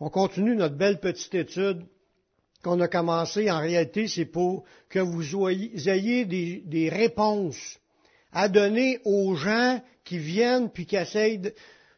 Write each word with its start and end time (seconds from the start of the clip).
On 0.00 0.10
continue 0.10 0.54
notre 0.54 0.76
belle 0.76 1.00
petite 1.00 1.34
étude 1.34 1.84
qu'on 2.62 2.80
a 2.80 2.88
commencée. 2.88 3.50
En 3.50 3.60
réalité, 3.60 4.06
c'est 4.06 4.26
pour 4.26 4.64
que 4.88 5.00
vous 5.00 5.48
ayez 5.88 6.24
des, 6.24 6.88
réponses 6.88 7.78
à 8.32 8.48
donner 8.48 9.00
aux 9.04 9.34
gens 9.34 9.80
qui 10.04 10.18
viennent 10.18 10.70
puis 10.70 10.86
qui 10.86 10.96
essayent 10.96 11.38
de, 11.38 11.52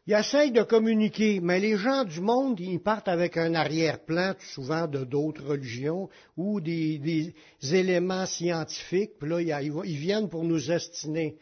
ils 0.07 0.15
essayent 0.15 0.51
de 0.51 0.63
communiquer, 0.63 1.39
mais 1.41 1.59
les 1.59 1.77
gens 1.77 2.03
du 2.03 2.21
monde, 2.21 2.59
ils 2.59 2.79
partent 2.79 3.07
avec 3.07 3.37
un 3.37 3.53
arrière-plan, 3.53 4.33
souvent 4.53 4.87
de 4.87 5.03
d'autres 5.03 5.45
religions, 5.45 6.09
ou 6.35 6.59
des, 6.59 6.97
des, 6.97 7.35
éléments 7.75 8.25
scientifiques, 8.25 9.19
puis 9.19 9.29
là, 9.29 9.41
ils 9.41 9.97
viennent 9.97 10.27
pour 10.27 10.43
nous 10.43 10.71
estiner. 10.71 11.37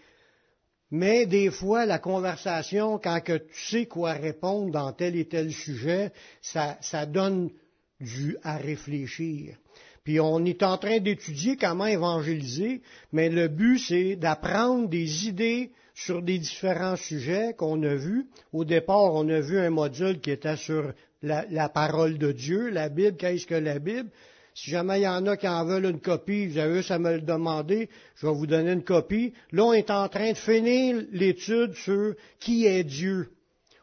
Mais 0.92 1.28
des 1.28 1.52
fois, 1.52 1.86
la 1.86 2.00
conversation, 2.00 2.98
quand 2.98 3.21
que 3.21 3.38
tu 3.38 3.66
sais 3.70 3.86
quoi 3.86 4.14
répondre 4.14 4.71
dans 4.71 4.92
tel 4.92 5.16
et 5.16 5.26
tel 5.26 5.52
sujet, 5.52 6.12
ça, 6.42 7.06
donne 7.06 7.52
du 8.00 8.38
à 8.43 8.57
réfléchir. 8.57 9.56
Puis 10.04 10.20
on 10.20 10.43
est 10.46 10.64
en 10.64 10.78
train 10.78 11.00
d'étudier 11.00 11.57
comment 11.57 11.86
évangéliser, 11.86 12.82
mais 13.12 13.29
le 13.29 13.48
but, 13.48 13.78
c'est 13.78 14.15
d'apprendre 14.15 14.88
des 14.89 15.28
idées 15.28 15.71
sur 15.93 16.24
des 16.24 16.39
différents 16.39 16.96
sujets 16.96 17.54
qu'on 17.56 17.84
a 17.84 17.93
vus. 17.93 18.26
Au 18.54 18.65
départ, 18.65 19.14
on 19.14 19.28
a 19.29 19.42
vu 19.42 19.60
un 19.60 19.70
module 19.70 20.20
qui 20.21 20.32
était 20.32 20.56
sur 20.56 20.93
la 21.21 21.70
parole 21.70 22.18
de 22.18 22.32
Dieu, 22.32 22.70
la 22.70 22.90
Bible, 22.90 23.18
qu'est-ce 23.18 23.46
que 23.46 23.56
la 23.56 23.78
Bible? 23.78 24.10
Si 24.62 24.72
jamais 24.72 25.00
il 25.00 25.04
y 25.04 25.08
en 25.08 25.26
a 25.26 25.38
qui 25.38 25.48
en 25.48 25.64
veulent 25.64 25.86
une 25.86 26.02
copie, 26.02 26.48
vous 26.48 26.58
avez 26.58 26.78
juste 26.78 26.92
à 26.92 27.00
me 27.00 27.14
le 27.14 27.22
demander, 27.22 27.90
je 28.16 28.28
vais 28.28 28.34
vous 28.34 28.46
donner 28.46 28.74
une 28.74 28.84
copie. 28.84 29.34
Là, 29.54 29.64
on 29.64 29.74
est 29.74 29.90
en 29.90 30.10
train 30.10 30.34
de 30.34 30.38
finir 30.38 31.02
l'étude 31.12 31.76
sur 31.76 32.14
qui 32.42 32.66
est 32.66 32.84
Dieu. 32.84 33.30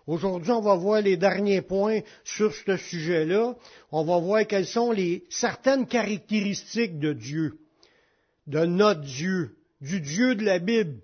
Aujourd'hui, 0.06 0.50
on 0.50 0.60
va 0.60 0.76
voir 0.76 1.00
les 1.00 1.16
derniers 1.16 1.62
points 1.62 2.00
sur 2.24 2.54
ce 2.54 2.76
sujet-là. 2.76 3.56
On 3.90 4.04
va 4.04 4.18
voir 4.18 4.46
quelles 4.46 4.66
sont 4.66 4.92
les 4.92 5.24
certaines 5.30 5.86
caractéristiques 5.86 6.98
de 6.98 7.14
Dieu, 7.14 7.58
de 8.46 8.66
notre 8.66 9.00
Dieu, 9.00 9.56
du 9.80 10.02
Dieu 10.02 10.34
de 10.34 10.44
la 10.44 10.58
Bible. 10.58 11.00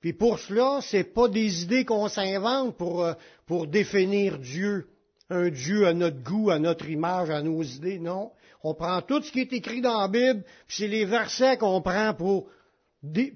Puis 0.00 0.14
pour 0.14 0.40
cela, 0.40 0.80
c'est 0.82 1.14
pas 1.14 1.28
des 1.28 1.62
idées 1.62 1.84
qu'on 1.84 2.08
s'invente 2.08 2.76
pour, 2.76 3.04
euh, 3.04 3.12
pour 3.46 3.68
définir 3.68 4.40
Dieu, 4.40 4.88
un 5.30 5.48
Dieu 5.48 5.86
à 5.86 5.94
notre 5.94 6.20
goût, 6.24 6.50
à 6.50 6.58
notre 6.58 6.90
image, 6.90 7.30
à 7.30 7.40
nos 7.40 7.62
idées, 7.62 8.00
non. 8.00 8.32
On 8.62 8.74
prend 8.74 9.02
tout 9.02 9.22
ce 9.22 9.32
qui 9.32 9.40
est 9.40 9.52
écrit 9.52 9.80
dans 9.80 10.00
la 10.00 10.08
Bible, 10.08 10.44
puis 10.66 10.76
c'est 10.78 10.88
les 10.88 11.04
versets 11.04 11.56
qu'on 11.56 11.82
prend 11.82 12.14
pour 12.14 12.48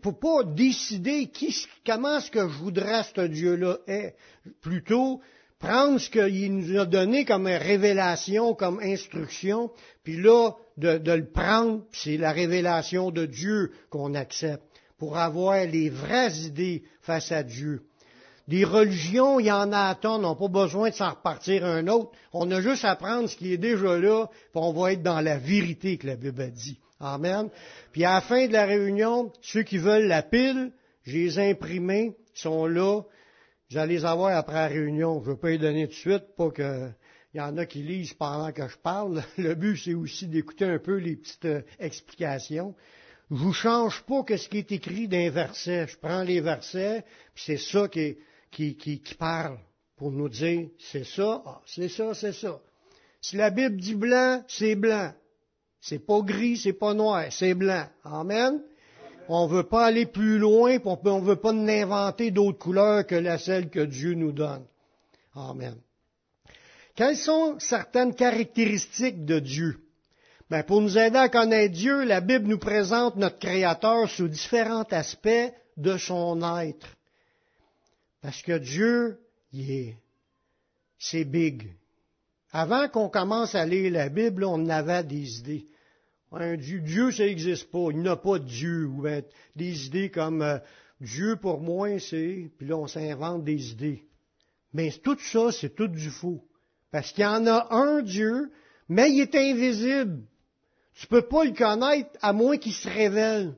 pour 0.00 0.18
pas 0.20 0.44
décider 0.44 1.26
qui, 1.26 1.52
comment 1.84 2.20
ce 2.20 2.30
que 2.30 2.48
je 2.48 2.58
voudrais 2.58 3.02
ce 3.02 3.26
Dieu-là 3.26 3.78
est. 3.88 4.14
Plutôt, 4.60 5.20
prendre 5.58 5.98
ce 5.98 6.08
qu'il 6.08 6.54
nous 6.54 6.78
a 6.78 6.86
donné 6.86 7.24
comme 7.24 7.46
révélation, 7.46 8.54
comme 8.54 8.78
instruction, 8.80 9.70
puis 10.04 10.20
là, 10.20 10.52
de, 10.76 10.98
de 10.98 11.12
le 11.12 11.28
prendre, 11.28 11.82
c'est 11.92 12.16
la 12.16 12.30
révélation 12.30 13.10
de 13.10 13.26
Dieu 13.26 13.72
qu'on 13.90 14.14
accepte, 14.14 14.62
pour 14.98 15.18
avoir 15.18 15.64
les 15.64 15.90
vraies 15.90 16.32
idées 16.44 16.84
face 17.00 17.32
à 17.32 17.42
Dieu. 17.42 17.82
Des 18.48 18.64
religions, 18.64 19.40
il 19.40 19.46
y 19.46 19.52
en 19.52 19.72
a 19.72 19.88
à 19.88 19.94
tonnes, 19.96 20.24
on 20.24 20.30
n'a 20.30 20.34
pas 20.36 20.48
besoin 20.48 20.90
de 20.90 20.94
s'en 20.94 21.10
repartir 21.10 21.64
un 21.64 21.88
autre. 21.88 22.12
On 22.32 22.48
a 22.52 22.60
juste 22.60 22.84
à 22.84 22.94
prendre 22.94 23.28
ce 23.28 23.36
qui 23.36 23.52
est 23.52 23.58
déjà 23.58 23.98
là, 23.98 24.26
puis 24.26 24.50
on 24.54 24.72
va 24.72 24.92
être 24.92 25.02
dans 25.02 25.20
la 25.20 25.36
vérité 25.36 25.98
que 25.98 26.06
la 26.06 26.16
Bible 26.16 26.40
a 26.40 26.48
dit. 26.48 26.78
Amen. 27.00 27.50
Puis 27.92 28.04
à 28.04 28.14
la 28.14 28.20
fin 28.20 28.46
de 28.46 28.52
la 28.52 28.64
réunion, 28.64 29.32
ceux 29.42 29.64
qui 29.64 29.78
veulent 29.78 30.06
la 30.06 30.22
pile, 30.22 30.70
j'ai 31.04 31.24
les 31.24 31.38
imprimés, 31.38 32.16
sont 32.34 32.66
là. 32.66 33.02
Vous 33.70 33.78
allez 33.78 33.96
les 33.96 34.04
avoir 34.04 34.36
après 34.36 34.54
la 34.54 34.68
réunion. 34.68 35.20
Je 35.20 35.28
ne 35.28 35.34
veux 35.34 35.40
pas 35.40 35.50
les 35.50 35.58
donner 35.58 35.86
tout 35.86 35.92
de 35.92 35.96
suite, 35.96 36.24
pas 36.36 36.50
qu'il 36.50 36.94
y 37.34 37.40
en 37.40 37.58
a 37.58 37.66
qui 37.66 37.82
lisent 37.82 38.14
pendant 38.14 38.52
que 38.52 38.68
je 38.68 38.76
parle. 38.78 39.24
Le 39.38 39.54
but, 39.54 39.76
c'est 39.76 39.94
aussi 39.94 40.28
d'écouter 40.28 40.66
un 40.66 40.78
peu 40.78 40.96
les 40.96 41.16
petites 41.16 41.44
euh, 41.46 41.62
explications. 41.80 42.74
Je 43.30 43.36
vous 43.36 43.52
change 43.52 44.02
pas 44.02 44.22
que 44.22 44.36
ce 44.36 44.48
qui 44.48 44.58
est 44.58 44.70
écrit 44.70 45.08
d'un 45.08 45.30
verset. 45.30 45.88
Je 45.88 45.96
prends 45.96 46.22
les 46.22 46.40
versets, 46.40 47.04
puis 47.34 47.42
c'est 47.44 47.56
ça 47.56 47.88
qui 47.88 48.00
est, 48.00 48.18
qui, 48.56 48.74
qui, 48.74 49.14
parle 49.18 49.58
pour 49.96 50.10
nous 50.10 50.30
dire, 50.30 50.68
c'est 50.78 51.04
ça, 51.04 51.42
ah, 51.44 51.60
c'est 51.66 51.90
ça, 51.90 52.14
c'est 52.14 52.32
ça. 52.32 52.58
Si 53.20 53.36
la 53.36 53.50
Bible 53.50 53.76
dit 53.76 53.94
blanc, 53.94 54.42
c'est 54.48 54.74
blanc. 54.74 55.12
C'est 55.82 55.98
pas 55.98 56.20
gris, 56.22 56.56
c'est 56.56 56.72
pas 56.72 56.94
noir, 56.94 57.26
c'est 57.30 57.52
blanc. 57.52 57.86
Amen. 58.02 58.62
On 59.28 59.46
ne 59.46 59.52
veut 59.52 59.64
pas 59.64 59.84
aller 59.84 60.06
plus 60.06 60.38
loin, 60.38 60.78
on 60.84 61.20
ne 61.20 61.24
veut 61.26 61.36
pas 61.36 61.52
inventer 61.52 62.30
d'autres 62.30 62.58
couleurs 62.58 63.06
que 63.06 63.14
la 63.14 63.36
celle 63.36 63.68
que 63.68 63.80
Dieu 63.80 64.14
nous 64.14 64.32
donne. 64.32 64.64
Amen. 65.34 65.76
Quelles 66.94 67.16
sont 67.18 67.58
certaines 67.58 68.14
caractéristiques 68.14 69.26
de 69.26 69.38
Dieu? 69.38 69.80
Ben, 70.48 70.62
pour 70.62 70.80
nous 70.80 70.96
aider 70.96 71.18
à 71.18 71.28
connaître 71.28 71.74
Dieu, 71.74 72.04
la 72.04 72.22
Bible 72.22 72.48
nous 72.48 72.58
présente 72.58 73.16
notre 73.16 73.38
Créateur 73.38 74.08
sous 74.08 74.28
différents 74.28 74.86
aspects 74.90 75.52
de 75.76 75.98
son 75.98 76.40
être. 76.58 76.95
Parce 78.26 78.42
que 78.42 78.58
Dieu, 78.58 79.20
c'est 80.98 81.24
big. 81.24 81.70
Avant 82.50 82.88
qu'on 82.88 83.08
commence 83.08 83.54
à 83.54 83.64
lire 83.64 83.92
la 83.92 84.08
Bible, 84.08 84.42
on 84.42 84.68
avait 84.68 85.04
des 85.04 85.38
idées. 85.38 85.66
Dieu, 86.58 86.80
Dieu, 86.80 87.12
ça 87.12 87.22
n'existe 87.22 87.70
pas. 87.70 87.86
Il 87.92 88.02
n'a 88.02 88.16
pas 88.16 88.40
de 88.40 88.44
Dieu. 88.44 88.90
Des 89.54 89.86
idées 89.86 90.10
comme 90.10 90.42
euh, 90.42 90.58
Dieu 91.00 91.36
pour 91.36 91.60
moi, 91.60 92.00
c'est. 92.00 92.50
Puis 92.58 92.66
là, 92.66 92.76
on 92.76 92.88
s'invente 92.88 93.44
des 93.44 93.70
idées. 93.70 94.02
Mais 94.72 94.90
tout 94.90 95.16
ça, 95.20 95.52
c'est 95.52 95.76
tout 95.76 95.86
du 95.86 96.10
faux. 96.10 96.44
Parce 96.90 97.12
qu'il 97.12 97.22
y 97.22 97.26
en 97.28 97.46
a 97.46 97.68
un 97.70 98.02
Dieu, 98.02 98.50
mais 98.88 99.08
il 99.12 99.20
est 99.20 99.36
invisible. 99.36 100.24
Tu 100.94 101.06
ne 101.06 101.10
peux 101.10 101.28
pas 101.28 101.44
le 101.44 101.52
connaître 101.52 102.10
à 102.22 102.32
moins 102.32 102.56
qu'il 102.56 102.72
se 102.72 102.88
révèle. 102.88 103.54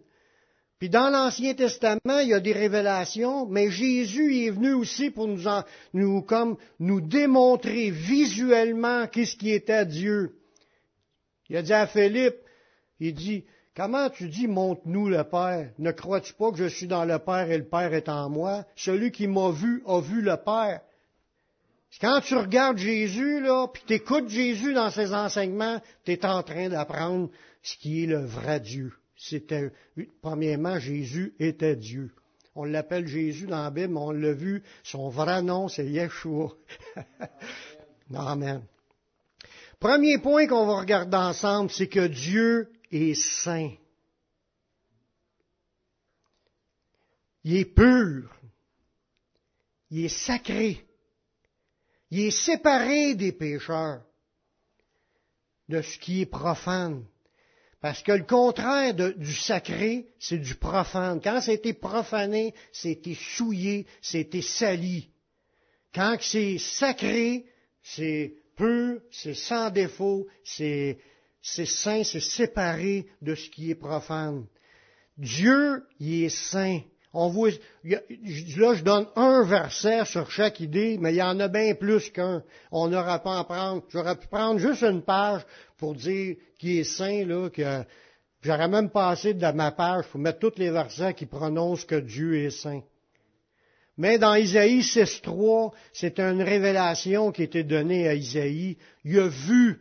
Puis 0.78 0.88
dans 0.88 1.10
l'Ancien 1.10 1.54
Testament, 1.54 2.20
il 2.20 2.28
y 2.28 2.34
a 2.34 2.40
des 2.40 2.52
révélations, 2.52 3.46
mais 3.46 3.68
Jésus 3.68 4.44
est 4.44 4.50
venu 4.50 4.74
aussi 4.74 5.10
pour 5.10 5.26
nous, 5.26 6.22
comme, 6.22 6.56
nous 6.78 7.00
démontrer 7.00 7.90
visuellement 7.90 9.08
qu'est-ce 9.08 9.36
qui 9.36 9.50
était 9.50 9.86
Dieu. 9.86 10.36
Il 11.48 11.56
a 11.56 11.62
dit 11.62 11.72
à 11.72 11.88
Philippe, 11.88 12.36
il 13.00 13.12
dit, 13.12 13.44
comment 13.74 14.08
tu 14.08 14.28
dis 14.28 14.46
montre-nous 14.46 15.08
le 15.08 15.24
Père? 15.24 15.72
Ne 15.78 15.90
crois-tu 15.90 16.32
pas 16.34 16.52
que 16.52 16.58
je 16.58 16.68
suis 16.68 16.86
dans 16.86 17.04
le 17.04 17.18
Père 17.18 17.50
et 17.50 17.58
le 17.58 17.66
Père 17.66 17.92
est 17.92 18.08
en 18.08 18.30
moi? 18.30 18.64
Celui 18.76 19.10
qui 19.10 19.26
m'a 19.26 19.50
vu 19.50 19.82
a 19.84 20.00
vu 20.00 20.22
le 20.22 20.36
Père. 20.36 20.80
Quand 22.00 22.20
tu 22.20 22.36
regardes 22.36 22.78
Jésus, 22.78 23.40
là, 23.40 23.66
puis 23.66 23.82
tu 23.84 23.94
écoutes 23.94 24.28
Jésus 24.28 24.74
dans 24.74 24.90
ses 24.90 25.12
enseignements, 25.12 25.80
tu 26.04 26.12
es 26.12 26.24
en 26.24 26.44
train 26.44 26.68
d'apprendre 26.68 27.30
ce 27.62 27.76
qui 27.76 28.04
est 28.04 28.06
le 28.06 28.24
vrai 28.24 28.60
Dieu 28.60 28.92
c'était, 29.18 29.72
premièrement, 30.22 30.78
Jésus 30.78 31.34
était 31.40 31.74
Dieu. 31.74 32.12
On 32.54 32.64
l'appelle 32.64 33.06
Jésus 33.06 33.46
dans 33.46 33.64
la 33.64 33.70
Bible, 33.70 33.94
mais 33.94 34.00
on 34.00 34.12
l'a 34.12 34.32
vu, 34.32 34.62
son 34.84 35.10
vrai 35.10 35.42
nom, 35.42 35.68
c'est 35.68 35.86
Yeshua. 35.86 36.56
Amen. 38.14 38.62
Premier 39.80 40.18
point 40.18 40.46
qu'on 40.46 40.66
va 40.66 40.80
regarder 40.80 41.16
ensemble, 41.16 41.70
c'est 41.70 41.88
que 41.88 42.06
Dieu 42.06 42.70
est 42.90 43.14
saint. 43.14 43.72
Il 47.42 47.56
est 47.56 47.64
pur. 47.64 48.34
Il 49.90 50.04
est 50.04 50.08
sacré. 50.08 50.86
Il 52.10 52.20
est 52.20 52.30
séparé 52.30 53.14
des 53.14 53.32
pécheurs, 53.32 54.02
de 55.68 55.82
ce 55.82 55.98
qui 55.98 56.22
est 56.22 56.26
profane. 56.26 57.04
Parce 57.80 58.02
que 58.02 58.12
le 58.12 58.24
contraire 58.24 58.92
du 58.94 59.34
sacré, 59.34 60.06
c'est 60.18 60.38
du 60.38 60.56
profane. 60.56 61.20
Quand 61.22 61.40
c'était 61.40 61.74
profané, 61.74 62.52
c'était 62.72 63.14
souillé, 63.14 63.86
c'était 64.02 64.42
sali. 64.42 65.10
Quand 65.94 66.16
c'est 66.20 66.58
sacré, 66.58 67.46
c'est 67.82 68.34
pur, 68.56 69.00
c'est 69.12 69.34
sans 69.34 69.70
défaut, 69.70 70.26
c'est, 70.42 70.98
saint, 71.42 72.02
c'est 72.02 72.20
séparé 72.20 73.06
de 73.22 73.36
ce 73.36 73.48
qui 73.48 73.70
est 73.70 73.76
profane. 73.76 74.46
Dieu, 75.16 75.86
il 76.00 76.24
est 76.24 76.28
saint. 76.28 76.80
On 77.20 77.30
voit, 77.30 77.50
là, 77.82 77.98
je 78.14 78.82
donne 78.84 79.08
un 79.16 79.42
verset 79.42 80.04
sur 80.04 80.30
chaque 80.30 80.60
idée, 80.60 80.98
mais 81.00 81.12
il 81.12 81.16
y 81.16 81.22
en 81.22 81.40
a 81.40 81.48
bien 81.48 81.74
plus 81.74 82.10
qu'un. 82.10 82.44
On 82.70 82.86
n'aura 82.86 83.18
pas 83.18 83.40
à 83.40 83.42
prendre. 83.42 83.82
J'aurais 83.88 84.14
pu 84.14 84.28
prendre 84.28 84.60
juste 84.60 84.84
une 84.84 85.02
page 85.02 85.42
pour 85.78 85.96
dire 85.96 86.36
qui 86.60 86.78
est 86.78 86.84
saint, 86.84 87.24
là, 87.24 87.50
que 87.50 87.82
j'aurais 88.40 88.68
même 88.68 88.90
passé 88.90 89.34
de 89.34 89.50
ma 89.50 89.72
page 89.72 90.06
pour 90.06 90.20
mettre 90.20 90.38
tous 90.38 90.60
les 90.60 90.70
versets 90.70 91.12
qui 91.14 91.26
prononcent 91.26 91.84
que 91.84 91.96
Dieu 91.96 92.36
est 92.36 92.50
saint. 92.50 92.82
Mais 93.96 94.18
dans 94.18 94.36
Isaïe 94.36 94.78
6.3, 94.78 95.72
c'est 95.92 96.20
une 96.20 96.40
révélation 96.40 97.32
qui 97.32 97.42
été 97.42 97.64
donnée 97.64 98.06
à 98.06 98.14
Isaïe. 98.14 98.76
Il 99.04 99.18
a 99.18 99.26
vu 99.26 99.80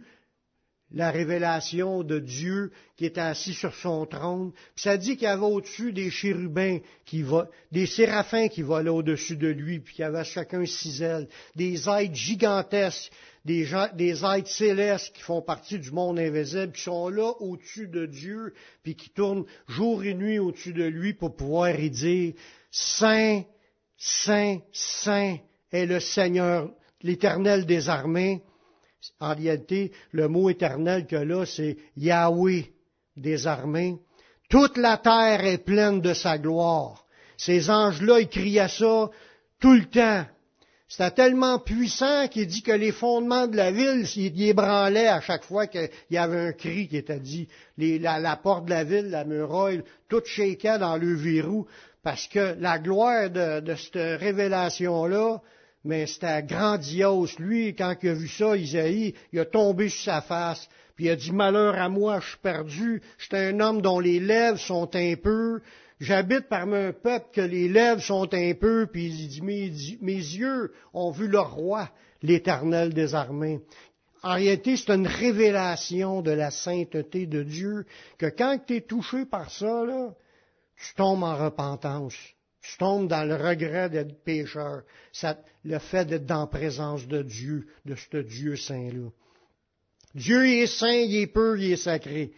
la 0.91 1.11
révélation 1.11 2.03
de 2.03 2.19
Dieu 2.19 2.71
qui 2.95 3.05
est 3.05 3.17
assis 3.17 3.53
sur 3.53 3.73
son 3.75 4.05
trône. 4.05 4.51
Puis 4.75 4.83
ça 4.83 4.97
dit 4.97 5.15
qu'il 5.17 5.23
y 5.23 5.31
avait 5.31 5.45
au-dessus 5.45 5.91
des 5.91 6.09
chérubins, 6.09 6.79
qui 7.05 7.25
des 7.71 7.85
séraphins 7.85 8.47
qui 8.47 8.61
volaient 8.61 8.89
au-dessus 8.89 9.35
de 9.35 9.47
lui, 9.47 9.79
puis 9.79 9.95
qu'il 9.95 10.03
y 10.03 10.05
avait 10.05 10.23
chacun 10.23 10.65
six 10.65 11.01
ailes, 11.01 11.27
des 11.55 11.89
êtres 11.89 12.15
gigantesques, 12.15 13.11
des, 13.43 13.67
des 13.95 14.25
êtres 14.25 14.49
célestes 14.49 15.13
qui 15.13 15.21
font 15.21 15.41
partie 15.41 15.79
du 15.79 15.91
monde 15.91 16.19
invisible, 16.19 16.71
qui 16.73 16.83
sont 16.83 17.09
là 17.09 17.33
au-dessus 17.39 17.87
de 17.87 18.05
Dieu, 18.05 18.53
puis 18.83 18.95
qui 18.95 19.09
tournent 19.09 19.45
jour 19.67 20.03
et 20.03 20.13
nuit 20.13 20.39
au-dessus 20.39 20.73
de 20.73 20.85
lui 20.85 21.13
pour 21.13 21.35
pouvoir 21.35 21.77
y 21.79 21.89
dire, 21.89 22.33
Saint, 22.71 23.43
Saint, 23.97 24.59
Saint 24.71 25.37
est 25.71 25.85
le 25.85 25.99
Seigneur, 25.99 26.69
l'Éternel 27.01 27.65
des 27.65 27.89
armées. 27.89 28.41
En 29.19 29.35
réalité, 29.35 29.91
le 30.11 30.27
mot 30.27 30.49
éternel 30.49 31.05
que 31.05 31.15
là, 31.15 31.45
c'est 31.45 31.77
Yahweh 31.95 32.71
des 33.15 33.47
armées. 33.47 33.97
Toute 34.49 34.77
la 34.77 34.97
terre 34.97 35.43
est 35.45 35.57
pleine 35.57 36.01
de 36.01 36.13
sa 36.13 36.37
gloire. 36.37 37.05
Ces 37.37 37.69
anges-là, 37.69 38.19
ils 38.19 38.29
criaient 38.29 38.67
ça 38.67 39.09
tout 39.59 39.73
le 39.73 39.85
temps. 39.85 40.25
C'était 40.87 41.11
tellement 41.11 41.59
puissant 41.59 42.29
qu'il 42.29 42.47
dit 42.47 42.61
que 42.61 42.71
les 42.71 42.93
fondements 42.93 43.47
de 43.47 43.57
la 43.57 43.71
ville, 43.71 44.05
ils 44.15 44.43
ébranlaient 44.43 45.09
à 45.09 45.19
chaque 45.19 45.43
fois 45.43 45.67
qu'il 45.67 45.89
y 46.11 46.17
avait 46.17 46.47
un 46.47 46.53
cri 46.53 46.87
qui 46.87 46.97
était 46.97 47.19
dit. 47.19 47.49
la, 47.77 48.35
porte 48.37 48.65
de 48.65 48.69
la 48.69 48.85
ville, 48.85 49.09
la 49.09 49.25
muraille, 49.25 49.83
tout 50.07 50.21
shakeait 50.23 50.79
dans 50.79 50.95
le 50.95 51.13
verrou, 51.13 51.67
parce 52.03 52.27
que 52.27 52.55
la 52.59 52.79
gloire 52.79 53.29
de, 53.29 53.59
de 53.59 53.75
cette 53.75 54.19
révélation-là, 54.21 55.41
mais 55.87 56.05
c'était 56.05 56.43
grandiose. 56.43 57.39
Lui, 57.39 57.73
quand 57.73 57.95
il 58.03 58.09
a 58.09 58.13
vu 58.13 58.27
ça, 58.27 58.55
Isaïe, 58.55 59.15
il 59.31 59.39
a 59.39 59.45
tombé 59.45 59.89
sur 59.89 60.03
sa 60.03 60.21
face, 60.21 60.67
puis 60.95 61.05
il 61.05 61.09
a 61.09 61.15
dit, 61.15 61.31
malheur 61.31 61.75
à 61.75 61.89
moi, 61.89 62.19
je 62.19 62.27
suis 62.29 62.37
perdu, 62.37 63.01
je 63.17 63.25
suis 63.25 63.35
un 63.35 63.59
homme 63.59 63.81
dont 63.81 63.99
les 63.99 64.19
lèvres 64.19 64.59
sont 64.59 64.87
peu, 64.87 65.61
j'habite 65.99 66.49
parmi 66.49 66.75
un 66.75 66.91
peuple 66.91 67.27
que 67.33 67.41
les 67.41 67.69
lèvres 67.69 68.01
sont 68.01 68.27
peu, 68.27 68.87
puis 68.91 69.07
il 69.07 69.27
dit, 69.29 69.41
mes, 69.41 69.71
mes 70.01 70.13
yeux 70.13 70.73
ont 70.93 71.11
vu 71.11 71.27
le 71.27 71.39
roi, 71.39 71.89
l'éternel 72.21 72.93
des 72.93 73.15
armées. 73.15 73.61
En 74.23 74.33
réalité, 74.33 74.75
c'est 74.75 74.93
une 74.93 75.07
révélation 75.07 76.21
de 76.21 76.31
la 76.31 76.51
sainteté 76.51 77.27
de 77.27 77.43
Dieu, 77.43 77.85
que 78.17 78.25
quand 78.25 78.59
tu 78.65 78.75
es 78.75 78.81
touché 78.81 79.25
par 79.25 79.49
ça, 79.51 79.85
là, 79.85 80.09
tu 80.75 80.95
tombes 80.95 81.23
en 81.23 81.37
repentance. 81.37 82.15
Tu 82.67 82.77
tombes 82.77 83.07
dans 83.07 83.23
le 83.23 83.35
regret 83.35 83.89
d'être 83.89 84.21
pécheur, 84.25 84.81
le 85.63 85.79
fait 85.79 86.03
d'être 86.03 86.25
dans 86.25 86.41
la 86.41 86.47
présence 86.47 87.07
de 87.07 87.21
Dieu, 87.21 87.65
de 87.85 87.95
ce 87.95 88.17
Dieu 88.17 88.57
saint-là. 88.57 89.09
Dieu 90.13 90.45
il 90.45 90.63
est 90.63 90.67
saint, 90.67 90.89
il 90.89 91.15
est 91.15 91.27
pur, 91.27 91.55
il 91.55 91.71
est 91.71 91.77
sacré. 91.77 92.33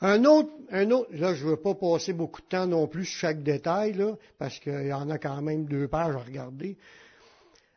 Un 0.00 0.24
autre, 0.24 0.48
un 0.70 0.90
autre, 0.92 1.10
là 1.12 1.34
je 1.34 1.44
ne 1.44 1.50
veux 1.50 1.56
pas 1.56 1.74
passer 1.74 2.14
beaucoup 2.14 2.40
de 2.40 2.46
temps 2.46 2.66
non 2.66 2.86
plus 2.86 3.04
sur 3.04 3.18
chaque 3.18 3.42
détail, 3.42 3.92
là, 3.92 4.16
parce 4.38 4.58
qu'il 4.58 4.86
y 4.86 4.92
en 4.94 5.10
a 5.10 5.18
quand 5.18 5.42
même 5.42 5.66
deux 5.66 5.88
pages 5.88 6.16
à 6.16 6.20
regarder. 6.20 6.78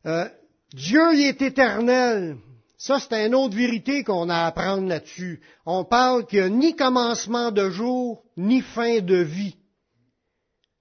Euh, 0.06 0.30
Dieu 0.74 1.16
il 1.16 1.28
est 1.28 1.42
éternel. 1.42 2.38
Ça, 2.78 3.00
c'est 3.00 3.26
une 3.26 3.36
autre 3.36 3.56
vérité 3.58 4.06
qu'on 4.06 4.30
a 4.30 4.36
à 4.36 4.48
apprendre 4.48 4.88
là-dessus. 4.88 5.42
On 5.66 5.84
parle 5.84 6.26
qu'il 6.28 6.40
n'y 6.40 6.46
a 6.46 6.50
ni 6.50 6.76
commencement 6.78 7.52
de 7.52 7.70
jour, 7.70 8.24
ni 8.38 8.62
fin 8.62 9.00
de 9.00 9.18
vie. 9.18 9.58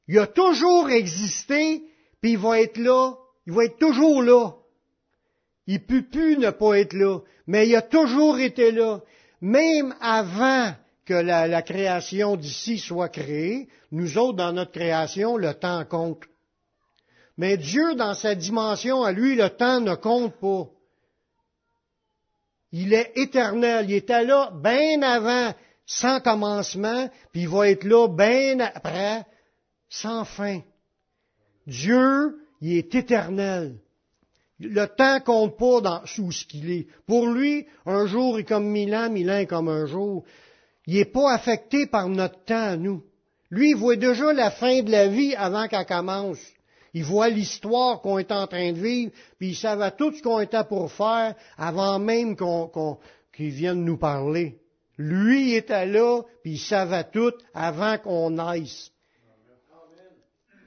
Il 0.08 0.18
a 0.18 0.26
toujours 0.26 0.90
existé, 0.90 1.82
puis 2.20 2.32
il 2.32 2.38
va 2.38 2.60
être 2.60 2.78
là, 2.78 3.14
il 3.46 3.52
va 3.52 3.64
être 3.64 3.78
toujours 3.78 4.22
là. 4.22 4.52
Il 5.66 5.84
peut 5.84 6.02
plus 6.02 6.36
ne 6.36 6.50
pas 6.50 6.78
être 6.78 6.92
là, 6.92 7.20
mais 7.46 7.68
il 7.68 7.74
a 7.76 7.82
toujours 7.82 8.38
été 8.38 8.70
là. 8.70 9.00
Même 9.40 9.94
avant 10.00 10.72
que 11.06 11.14
la, 11.14 11.46
la 11.46 11.62
création 11.62 12.36
d'ici 12.36 12.78
soit 12.78 13.08
créée, 13.08 13.68
nous 13.90 14.18
autres, 14.18 14.36
dans 14.36 14.52
notre 14.52 14.72
création, 14.72 15.36
le 15.36 15.54
temps 15.54 15.84
compte. 15.84 16.24
Mais 17.36 17.56
Dieu, 17.56 17.94
dans 17.94 18.14
sa 18.14 18.34
dimension 18.34 19.02
à 19.02 19.12
lui, 19.12 19.34
le 19.34 19.50
temps 19.50 19.80
ne 19.80 19.94
compte 19.94 20.34
pas. 20.38 20.68
Il 22.72 22.92
est 22.92 23.12
éternel. 23.16 23.86
Il 23.88 23.94
était 23.94 24.24
là 24.24 24.52
bien 24.62 25.02
avant, 25.02 25.52
sans 25.86 26.20
commencement, 26.20 27.08
puis 27.32 27.42
il 27.42 27.48
va 27.48 27.68
être 27.68 27.84
là 27.84 28.08
bien 28.08 28.60
après, 28.60 29.24
sans 30.00 30.24
fin. 30.24 30.60
Dieu, 31.66 32.36
il 32.60 32.76
est 32.78 32.94
éternel. 32.94 33.76
Le 34.58 34.86
temps 34.86 35.20
compte 35.20 35.56
pas 35.56 35.80
dans, 35.80 36.06
sous 36.06 36.32
ce 36.32 36.44
qu'il 36.44 36.70
est. 36.70 36.86
Pour 37.06 37.26
lui, 37.26 37.66
un 37.86 38.06
jour 38.06 38.38
est 38.38 38.44
comme 38.44 38.66
mille 38.66 38.94
ans, 38.94 39.10
mille 39.10 39.30
ans 39.30 39.38
est 39.38 39.46
comme 39.46 39.68
un 39.68 39.86
jour. 39.86 40.24
Il 40.86 40.94
n'est 40.94 41.04
pas 41.04 41.32
affecté 41.32 41.86
par 41.86 42.08
notre 42.08 42.44
temps, 42.44 42.76
nous. 42.76 43.02
Lui, 43.50 43.70
il 43.70 43.76
voit 43.76 43.96
déjà 43.96 44.32
la 44.32 44.50
fin 44.50 44.82
de 44.82 44.90
la 44.90 45.08
vie 45.08 45.34
avant 45.36 45.68
qu'elle 45.68 45.86
commence. 45.86 46.40
Il 46.92 47.04
voit 47.04 47.28
l'histoire 47.28 48.00
qu'on 48.00 48.18
est 48.18 48.32
en 48.32 48.46
train 48.46 48.72
de 48.72 48.78
vivre, 48.78 49.12
puis 49.38 49.50
il 49.50 49.56
savait 49.56 49.92
tout 49.92 50.12
ce 50.12 50.22
qu'on 50.22 50.40
était 50.40 50.64
pour 50.64 50.90
faire 50.92 51.34
avant 51.56 51.98
même 51.98 52.36
qu'on, 52.36 52.98
qu'il 53.34 53.50
vienne 53.50 53.84
nous 53.84 53.96
parler. 53.96 54.58
Lui 54.96 55.50
il 55.50 55.54
était 55.56 55.86
là, 55.86 56.22
puis 56.42 56.52
il 56.52 56.58
savait 56.58 57.10
tout 57.12 57.32
avant 57.52 57.98
qu'on 57.98 58.30
naisse. 58.30 58.90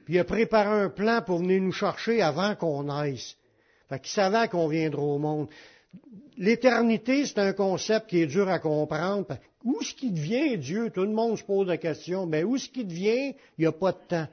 Il 0.08 0.18
a 0.18 0.24
préparé 0.24 0.84
un 0.84 0.88
plan 0.88 1.22
pour 1.22 1.38
venir 1.38 1.60
nous 1.60 1.72
chercher 1.72 2.22
avant 2.22 2.54
qu'on 2.54 2.84
naisse. 2.84 3.36
Fait 3.88 4.00
qu'il 4.00 4.10
savait 4.10 4.48
qu'on 4.48 4.68
viendra 4.68 5.02
au 5.02 5.18
monde. 5.18 5.48
L'éternité, 6.36 7.26
c'est 7.26 7.38
un 7.38 7.52
concept 7.52 8.08
qui 8.08 8.20
est 8.20 8.26
dur 8.26 8.48
à 8.48 8.58
comprendre. 8.58 9.26
Où 9.64 9.80
est-ce 9.80 9.94
qu'il 9.94 10.14
devient 10.14 10.56
Dieu? 10.56 10.90
Tout 10.90 11.02
le 11.02 11.12
monde 11.12 11.36
se 11.36 11.44
pose 11.44 11.66
la 11.66 11.78
question. 11.78 12.26
Mais 12.26 12.44
où 12.44 12.56
est-ce 12.56 12.68
qu'il 12.68 12.86
devient? 12.86 13.34
Il 13.56 13.60
n'y 13.60 13.66
a 13.66 13.72
pas 13.72 13.92
de 13.92 13.98
temps. 14.08 14.28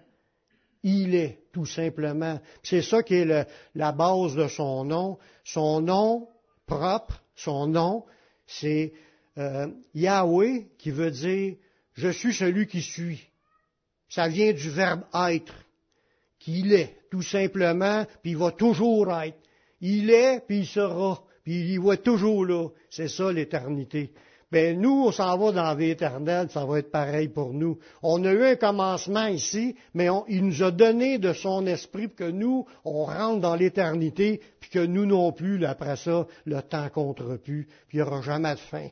Il 0.84 1.16
est, 1.16 1.40
tout 1.52 1.66
simplement. 1.66 2.40
C'est 2.62 2.84
ça 2.84 3.02
qui 3.02 3.16
est 3.16 3.48
la 3.74 3.92
base 3.92 4.36
de 4.36 4.48
son 4.48 4.86
nom. 4.86 5.18
Son 5.44 5.82
nom 5.82 6.28
propre, 6.66 7.22
son 7.36 7.68
nom, 7.68 8.06
c'est 8.48 8.94
euh, 9.38 9.68
Yahweh, 9.94 10.68
qui 10.78 10.92
veut 10.92 11.12
dire 11.12 11.56
Je 11.94 12.10
suis 12.10 12.34
celui 12.34 12.68
qui 12.68 12.82
suis. 12.82 13.28
Ça 14.10 14.28
vient 14.28 14.54
du 14.54 14.70
verbe 14.70 15.04
être 15.14 15.54
qu'il 16.46 16.74
est, 16.74 16.96
tout 17.10 17.24
simplement, 17.24 18.06
puis 18.22 18.32
il 18.32 18.38
va 18.38 18.52
toujours 18.52 19.12
être. 19.20 19.38
Il 19.82 20.12
est, 20.12 20.42
puis 20.46 20.60
il 20.60 20.66
sera, 20.68 21.24
puis 21.44 21.74
il 21.74 21.80
va 21.80 21.98
toujours 21.98 22.46
là. 22.46 22.70
C'est 22.92 23.08
ça 23.08 23.32
l'éternité. 23.32 24.12
Ben 24.52 24.80
nous, 24.80 25.06
on 25.08 25.12
s'en 25.12 25.36
va 25.40 25.52
dans 25.52 25.64
la 25.64 25.74
vie 25.74 25.90
éternelle, 25.90 26.52
ça 26.52 26.64
va 26.64 26.78
être 26.78 26.92
pareil 26.92 27.30
pour 27.30 27.52
nous. 27.52 27.80
On 28.04 28.24
a 28.24 28.32
eu 28.32 28.44
un 28.44 28.56
commencement 28.56 29.26
ici, 29.26 29.76
mais 29.96 30.08
il 30.28 30.46
nous 30.46 30.62
a 30.62 30.70
donné 30.70 31.18
de 31.18 31.34
son 31.34 31.66
esprit 31.66 32.08
pour 32.08 32.18
que 32.18 32.32
nous, 32.32 32.68
on 32.86 33.06
rentre 33.06 33.42
dans 33.42 33.56
l'éternité, 33.56 34.40
puis 34.60 34.70
que 34.70 34.86
nous 34.86 35.08
non 35.08 35.32
plus, 35.32 35.66
après 35.66 35.96
ça, 35.96 36.28
le 36.46 36.62
temps 36.62 36.90
compte 36.90 37.24
plus, 37.38 37.68
puis 37.88 37.98
il 37.98 38.02
n'y 38.02 38.02
aura 38.04 38.22
jamais 38.22 38.54
de 38.54 38.60
fin. 38.60 38.88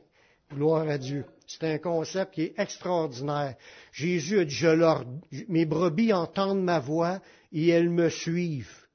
Gloire 0.52 0.88
à 0.88 0.98
Dieu. 0.98 1.24
C'est 1.46 1.64
un 1.64 1.78
concept 1.78 2.34
qui 2.34 2.42
est 2.42 2.54
extraordinaire. 2.58 3.54
Jésus 3.92 4.40
a 4.40 4.44
dit, 4.44 4.54
je 4.54 4.68
leur, 4.68 5.04
mes 5.48 5.66
brebis 5.66 6.12
entendent 6.12 6.62
ma 6.62 6.80
voix 6.80 7.20
et 7.54 7.68
elles 7.68 7.90
me 7.90 8.10
suivent. 8.10 8.86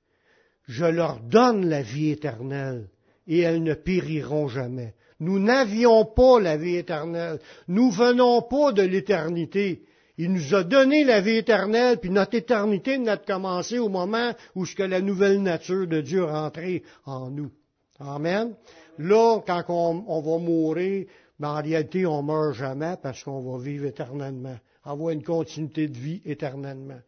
Je 0.67 0.85
leur 0.85 1.19
donne 1.21 1.67
la 1.67 1.81
vie 1.81 2.11
éternelle 2.11 2.89
et 3.25 3.39
elles 3.39 3.63
ne 3.63 3.73
périront 3.73 4.47
jamais. 4.47 4.93
Nous 5.19 5.39
n'avions 5.39 6.05
pas 6.05 6.39
la 6.39 6.57
vie 6.57 6.75
éternelle. 6.75 7.39
Nous 7.67 7.89
venons 7.89 8.43
pas 8.43 8.71
de 8.71 8.83
l'éternité. 8.83 9.83
Il 10.17 10.33
nous 10.33 10.53
a 10.53 10.63
donné 10.63 11.05
la 11.05 11.21
vie 11.21 11.37
éternelle, 11.37 11.97
puis 11.97 12.09
notre 12.09 12.35
éternité 12.35 12.97
n'a 12.97 13.17
commencé 13.17 13.79
au 13.79 13.87
moment 13.87 14.33
où 14.53 14.65
ce 14.65 14.75
que 14.75 14.83
la 14.83 14.99
nouvelle 14.99 15.41
nature 15.41 15.87
de 15.87 16.01
Dieu 16.01 16.25
rentrait 16.25 16.83
en 17.05 17.29
nous. 17.31 17.51
Amen. 17.99 18.53
Là, 18.97 19.39
quand 19.47 19.63
on, 19.69 20.21
va 20.21 20.37
mourir, 20.37 21.05
mais 21.39 21.47
en 21.47 21.61
réalité, 21.61 22.05
on 22.05 22.21
meurt 22.21 22.53
jamais 22.53 22.95
parce 23.01 23.23
qu'on 23.23 23.39
va 23.39 23.63
vivre 23.63 23.85
éternellement, 23.85 24.57
avoir 24.83 25.11
une 25.11 25.23
continuité 25.23 25.87
de 25.87 25.97
vie 25.97 26.21
éternellement. 26.25 26.99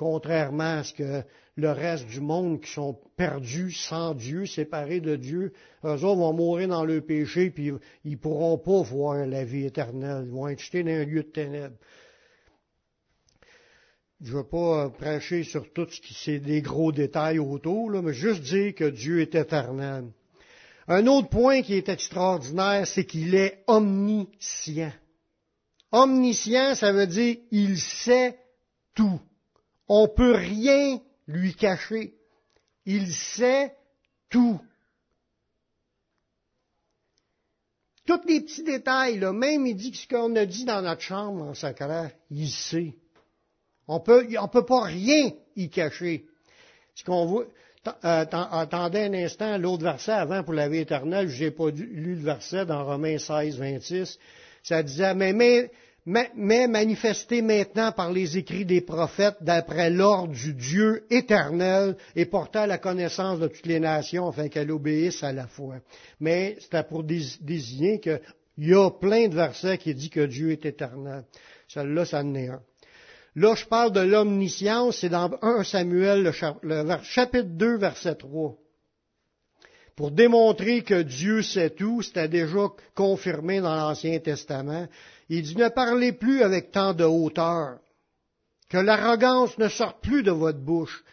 Contrairement 0.00 0.78
à 0.78 0.82
ce 0.82 0.94
que 0.94 1.22
le 1.56 1.72
reste 1.72 2.06
du 2.06 2.22
monde 2.22 2.62
qui 2.62 2.72
sont 2.72 2.98
perdus 3.18 3.72
sans 3.72 4.14
Dieu, 4.14 4.46
séparés 4.46 5.00
de 5.00 5.14
Dieu, 5.14 5.52
eux 5.84 5.90
autres 5.90 6.16
vont 6.16 6.32
mourir 6.32 6.68
dans 6.68 6.86
le 6.86 7.02
péché, 7.02 7.50
puis 7.50 7.70
ils 8.06 8.12
ne 8.12 8.16
pourront 8.16 8.56
pas 8.56 8.80
voir 8.80 9.26
la 9.26 9.44
vie 9.44 9.66
éternelle. 9.66 10.22
Ils 10.24 10.32
vont 10.32 10.48
être 10.48 10.58
jetés 10.58 10.82
dans 10.84 10.92
un 10.92 11.04
lieu 11.04 11.22
de 11.22 11.28
ténèbres. 11.28 11.76
Je 14.22 14.32
ne 14.32 14.38
veux 14.38 14.44
pas 14.44 14.88
prêcher 14.88 15.44
sur 15.44 15.70
tout 15.70 15.86
ce 15.90 16.00
qui 16.00 16.14
c'est 16.14 16.38
des 16.38 16.62
gros 16.62 16.92
détails 16.92 17.38
autour, 17.38 17.90
là, 17.90 18.00
mais 18.00 18.14
juste 18.14 18.40
dire 18.40 18.74
que 18.74 18.88
Dieu 18.88 19.20
est 19.20 19.34
éternel. 19.34 20.06
Un 20.88 21.06
autre 21.08 21.28
point 21.28 21.60
qui 21.60 21.74
est 21.74 21.90
extraordinaire, 21.90 22.86
c'est 22.86 23.04
qu'il 23.04 23.34
est 23.34 23.64
omniscient. 23.66 24.94
Omniscient, 25.92 26.74
ça 26.74 26.90
veut 26.90 27.06
dire 27.06 27.36
il 27.50 27.76
sait 27.76 28.38
tout. 28.94 29.20
On 29.92 30.02
ne 30.02 30.06
peut 30.06 30.36
rien 30.36 31.00
lui 31.26 31.52
cacher. 31.52 32.14
Il 32.86 33.12
sait 33.12 33.74
tout. 34.30 34.60
tous 38.06 38.20
les 38.28 38.40
petits 38.40 38.62
détails, 38.62 39.18
même 39.18 39.66
il 39.66 39.74
dit 39.74 39.92
ce 39.92 40.06
qu'on 40.06 40.34
a 40.36 40.46
dit 40.46 40.64
dans 40.64 40.82
notre 40.82 41.00
chambre 41.00 41.42
en 41.42 41.54
secret, 41.54 42.16
il 42.30 42.48
sait. 42.48 42.94
On 43.88 43.96
on 43.96 44.48
peut 44.48 44.64
pas 44.64 44.82
rien 44.82 45.32
y 45.56 45.68
cacher. 45.68 46.24
Ce 46.94 47.02
qu'on 47.02 47.26
voit, 47.26 47.46
euh, 47.86 48.24
attendez 48.32 49.00
un 49.00 49.14
instant 49.14 49.58
l'autre 49.58 49.82
verset 49.82 50.12
avant 50.12 50.44
pour 50.44 50.54
la 50.54 50.68
vie 50.68 50.78
éternelle. 50.78 51.28
Je 51.28 51.44
n'ai 51.44 51.50
pas 51.50 51.70
lu 51.70 52.14
le 52.14 52.22
verset 52.22 52.64
dans 52.64 52.84
Romains 52.84 53.18
16, 53.18 53.58
26. 53.58 54.18
Ça 54.62 54.84
disait, 54.84 55.14
mais, 55.14 55.32
mais, 55.32 55.70
mais 56.06 56.66
manifesté 56.66 57.42
maintenant 57.42 57.92
par 57.92 58.12
les 58.12 58.38
écrits 58.38 58.64
des 58.64 58.80
prophètes 58.80 59.36
d'après 59.40 59.90
l'ordre 59.90 60.32
du 60.32 60.54
Dieu 60.54 61.04
éternel 61.10 61.96
et 62.16 62.24
portant 62.24 62.66
la 62.66 62.78
connaissance 62.78 63.38
de 63.38 63.48
toutes 63.48 63.66
les 63.66 63.80
nations 63.80 64.28
afin 64.28 64.48
qu'elles 64.48 64.70
obéissent 64.70 65.22
à 65.22 65.32
la 65.32 65.46
foi. 65.46 65.76
Mais 66.18 66.56
c'était 66.60 66.82
pour 66.82 67.04
désigner 67.04 68.00
qu'il 68.00 68.20
y 68.58 68.74
a 68.74 68.90
plein 68.90 69.28
de 69.28 69.34
versets 69.34 69.78
qui 69.78 69.94
disent 69.94 70.10
que 70.10 70.26
Dieu 70.26 70.52
est 70.52 70.64
éternel. 70.64 71.24
Celui-là, 71.68 72.04
ça 72.04 72.20
en 72.20 72.34
est 72.34 72.48
un. 72.48 72.62
Là, 73.36 73.54
je 73.54 73.64
parle 73.64 73.92
de 73.92 74.00
l'omniscience, 74.00 74.98
c'est 74.98 75.08
dans 75.08 75.30
1 75.40 75.62
Samuel, 75.62 76.32
le 76.62 76.96
chapitre 77.04 77.48
2, 77.48 77.76
verset 77.76 78.16
3. 78.16 78.56
Pour 79.94 80.10
démontrer 80.10 80.82
que 80.82 81.02
Dieu 81.02 81.42
sait 81.42 81.70
tout, 81.70 82.02
c'était 82.02 82.28
déjà 82.28 82.68
confirmé 82.94 83.60
dans 83.60 83.74
l'Ancien 83.74 84.18
Testament. 84.18 84.88
Il 85.32 85.42
dit, 85.42 85.56
ne 85.56 85.68
parlez 85.68 86.12
plus 86.12 86.42
avec 86.42 86.72
tant 86.72 86.92
de 86.92 87.04
hauteur, 87.04 87.78
que 88.68 88.78
l'arrogance 88.78 89.56
ne 89.58 89.68
sorte 89.68 90.02
plus 90.02 90.24
de 90.24 90.32
votre 90.32 90.58
bouche, 90.58 91.04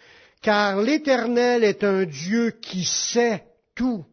car 0.41 0.81
l'Éternel 0.81 1.63
est 1.63 1.83
un 1.83 2.03
Dieu 2.03 2.49
qui 2.49 2.83
sait 2.83 3.45
tout, 3.75 4.03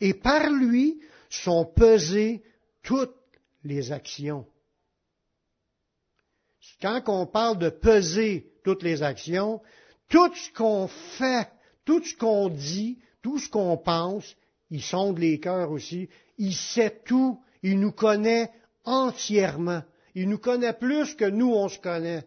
et 0.00 0.14
par 0.14 0.50
lui 0.50 1.02
sont 1.28 1.66
pesées 1.66 2.42
toutes 2.82 3.14
les 3.62 3.92
actions. 3.92 4.46
Quand 6.80 7.02
on 7.08 7.26
parle 7.26 7.58
de 7.58 7.68
peser 7.68 8.50
toutes 8.64 8.82
les 8.82 9.02
actions, 9.02 9.60
tout 10.08 10.34
ce 10.34 10.50
qu'on 10.52 10.88
fait, 10.88 11.46
tout 11.84 12.02
ce 12.02 12.16
qu'on 12.16 12.48
dit, 12.48 12.98
tout 13.20 13.38
ce 13.38 13.50
qu'on 13.50 13.76
pense, 13.76 14.34
il 14.70 14.82
sonde 14.82 15.18
les 15.18 15.38
cœurs 15.38 15.72
aussi, 15.72 16.08
il 16.38 16.54
sait 16.54 17.02
tout, 17.04 17.38
il 17.62 17.78
nous 17.78 17.92
connaît 17.92 18.50
entièrement. 18.84 19.82
Il 20.14 20.28
nous 20.28 20.38
connaît 20.38 20.72
plus 20.72 21.14
que 21.14 21.24
nous, 21.24 21.52
on 21.52 21.68
se 21.68 21.78
connaît. 21.78 22.24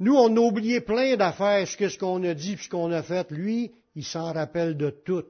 Nous, 0.00 0.14
on 0.14 0.36
a 0.36 0.40
oublié 0.40 0.80
plein 0.80 1.16
d'affaires, 1.16 1.66
ce 1.68 1.98
qu'on 1.98 2.22
a 2.24 2.34
dit, 2.34 2.56
ce 2.56 2.68
qu'on 2.68 2.90
a 2.90 3.02
fait. 3.02 3.30
Lui, 3.30 3.70
il 3.94 4.04
s'en 4.04 4.32
rappelle 4.32 4.76
de 4.76 4.90
tout. 4.90 5.24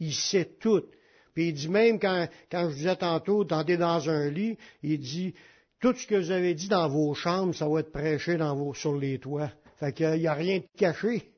Il 0.00 0.12
sait 0.12 0.44
tout. 0.60 0.84
Puis 1.32 1.48
il 1.48 1.52
dit 1.54 1.68
même 1.68 1.98
quand, 1.98 2.28
quand 2.50 2.68
je 2.68 2.74
disais 2.74 2.96
tantôt, 2.96 3.44
tu 3.44 3.76
dans 3.76 4.10
un 4.10 4.28
lit, 4.28 4.58
il 4.82 4.98
dit, 4.98 5.34
tout 5.80 5.94
ce 5.94 6.06
que 6.06 6.16
vous 6.16 6.30
avez 6.30 6.54
dit 6.54 6.68
dans 6.68 6.88
vos 6.88 7.14
chambres, 7.14 7.54
ça 7.54 7.68
va 7.68 7.80
être 7.80 7.92
prêché 7.92 8.36
sur 8.74 8.96
les 8.96 9.18
toits. 9.18 9.50
Fait 9.78 9.92
qu'il 9.92 10.10
n'y 10.10 10.26
a 10.26 10.34
rien 10.34 10.58
de 10.58 10.66
caché. 10.76 11.30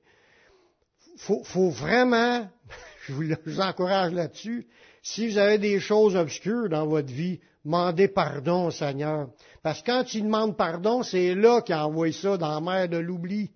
Faut, 1.18 1.44
faut 1.44 1.68
vraiment, 1.68 2.48
je 3.06 3.12
vous, 3.12 3.60
encourage 3.60 4.12
là-dessus, 4.12 4.66
si 5.02 5.28
vous 5.28 5.38
avez 5.38 5.58
des 5.58 5.80
choses 5.80 6.16
obscures 6.16 6.68
dans 6.68 6.86
votre 6.86 7.12
vie, 7.12 7.40
demandez 7.64 8.08
pardon 8.08 8.70
Seigneur. 8.70 9.28
Parce 9.62 9.82
que 9.82 9.86
quand 9.86 10.14
il 10.14 10.24
demande 10.24 10.56
pardon, 10.56 11.02
c'est 11.02 11.34
là 11.34 11.62
qu'il 11.62 11.74
envoie 11.74 12.12
ça 12.12 12.36
dans 12.36 12.54
la 12.54 12.60
mer 12.60 12.88
de 12.88 12.96
l'oubli. 12.96 13.50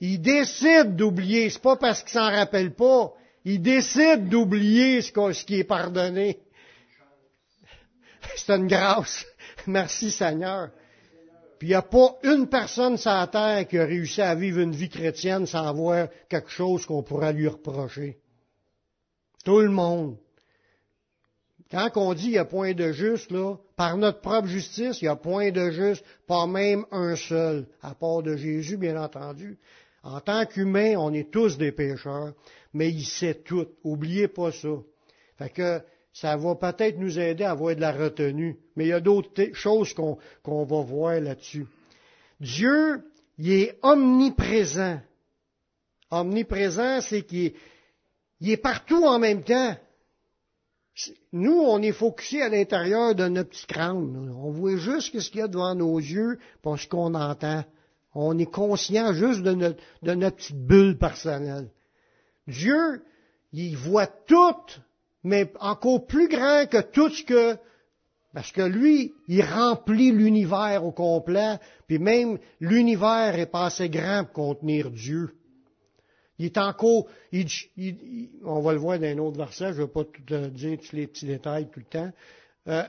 Il 0.00 0.20
décide 0.20 0.96
d'oublier. 0.96 1.48
C'est 1.48 1.62
pas 1.62 1.76
parce 1.76 2.02
qu'il 2.02 2.10
s'en 2.10 2.30
rappelle 2.30 2.74
pas. 2.74 3.12
Il 3.44 3.62
décide 3.62 4.28
d'oublier 4.28 5.00
ce 5.00 5.44
qui 5.44 5.60
est 5.60 5.64
pardonné. 5.64 6.40
C'est 8.36 8.52
une 8.52 8.66
grâce. 8.66 9.24
Merci 9.66 10.10
Seigneur. 10.10 10.70
Puis 11.58 11.68
il 11.68 11.70
n'y 11.70 11.76
a 11.76 11.82
pas 11.82 12.18
une 12.24 12.48
personne 12.48 12.96
sur 12.96 13.12
la 13.12 13.28
terre 13.28 13.68
qui 13.68 13.78
a 13.78 13.84
réussi 13.84 14.20
à 14.20 14.34
vivre 14.34 14.58
une 14.58 14.74
vie 14.74 14.88
chrétienne 14.88 15.46
sans 15.46 15.68
avoir 15.68 16.08
quelque 16.28 16.50
chose 16.50 16.84
qu'on 16.84 17.04
pourrait 17.04 17.32
lui 17.32 17.46
reprocher. 17.46 18.18
Tout 19.44 19.60
le 19.60 19.70
monde. 19.70 20.16
Quand 21.72 21.90
on 21.96 22.12
dit 22.12 22.26
il 22.26 22.32
n'y 22.32 22.38
a 22.38 22.44
point 22.44 22.74
de 22.74 22.92
juste, 22.92 23.30
là, 23.30 23.56
par 23.76 23.96
notre 23.96 24.20
propre 24.20 24.46
justice, 24.46 25.00
il 25.00 25.04
n'y 25.04 25.08
a 25.08 25.16
point 25.16 25.50
de 25.50 25.70
juste, 25.70 26.04
pas 26.26 26.46
même 26.46 26.84
un 26.90 27.16
seul, 27.16 27.66
à 27.80 27.94
part 27.94 28.22
de 28.22 28.36
Jésus, 28.36 28.76
bien 28.76 29.02
entendu. 29.02 29.58
En 30.02 30.20
tant 30.20 30.44
qu'humain, 30.44 30.96
on 30.98 31.14
est 31.14 31.30
tous 31.30 31.56
des 31.56 31.72
pécheurs, 31.72 32.34
mais 32.74 32.90
il 32.90 33.06
sait 33.06 33.36
tout. 33.42 33.66
Oubliez 33.84 34.28
pas 34.28 34.52
ça. 34.52 34.68
Fait 35.38 35.48
que 35.48 35.80
ça 36.12 36.36
va 36.36 36.54
peut-être 36.56 36.98
nous 36.98 37.18
aider 37.18 37.44
à 37.44 37.52
avoir 37.52 37.74
de 37.74 37.80
la 37.80 37.92
retenue. 37.92 38.58
Mais 38.76 38.84
il 38.84 38.88
y 38.88 38.92
a 38.92 39.00
d'autres 39.00 39.54
choses 39.54 39.94
qu'on 39.94 40.64
va 40.64 40.82
voir 40.82 41.20
là-dessus. 41.20 41.66
Dieu, 42.38 43.02
il 43.38 43.50
est 43.50 43.78
omniprésent. 43.82 45.00
Omniprésent, 46.10 47.00
c'est 47.00 47.22
qu'il 47.22 47.54
est, 48.42 48.56
partout 48.58 49.06
en 49.06 49.18
même 49.18 49.42
temps. 49.42 49.74
Nous, 51.32 51.58
on 51.58 51.80
est 51.80 51.92
focusé 51.92 52.42
à 52.42 52.48
l'intérieur 52.48 53.14
de 53.14 53.26
notre 53.28 53.50
petit 53.50 53.66
crâne. 53.66 54.32
On 54.36 54.50
voit 54.50 54.76
juste 54.76 55.18
ce 55.18 55.30
qu'il 55.30 55.40
y 55.40 55.42
a 55.42 55.48
devant 55.48 55.74
nos 55.74 55.98
yeux, 55.98 56.38
parce 56.62 56.86
qu'on 56.86 57.14
entend. 57.14 57.64
On 58.14 58.38
est 58.38 58.50
conscient 58.50 59.14
juste 59.14 59.42
de 59.42 59.52
notre, 59.52 59.80
de 60.02 60.12
notre 60.12 60.36
petite 60.36 60.66
bulle 60.66 60.98
personnelle. 60.98 61.70
Dieu, 62.46 63.02
il 63.52 63.76
voit 63.76 64.06
tout 64.06 64.80
mais 65.24 65.52
encore 65.60 66.06
plus 66.06 66.28
grand 66.28 66.66
que 66.68 66.80
tout 66.80 67.08
ce 67.10 67.22
que 67.22 67.56
parce 68.34 68.50
que 68.50 68.62
lui, 68.62 69.12
il 69.28 69.42
remplit 69.42 70.10
l'univers 70.10 70.86
au 70.86 70.90
complet, 70.90 71.58
puis 71.86 71.98
même 71.98 72.38
l'univers 72.60 73.38
est 73.38 73.50
pas 73.50 73.66
assez 73.66 73.90
grand 73.90 74.24
pour 74.24 74.32
contenir 74.32 74.90
Dieu. 74.90 75.34
Il 76.42 76.46
est 76.46 76.58
encore, 76.58 77.06
on 78.44 78.60
va 78.62 78.72
le 78.72 78.78
voir 78.78 78.98
dans 78.98 79.06
un 79.06 79.18
autre 79.18 79.38
verset, 79.38 79.74
je 79.74 79.80
ne 79.80 79.86
vais 79.86 79.92
pas 79.92 80.02
tout 80.02 80.48
dire 80.50 80.76
tous 80.80 80.96
les 80.96 81.06
petits 81.06 81.26
détails 81.26 81.68
tout 81.72 81.78
le 81.78 81.86
temps. 81.86 82.10
Euh, 82.66 82.82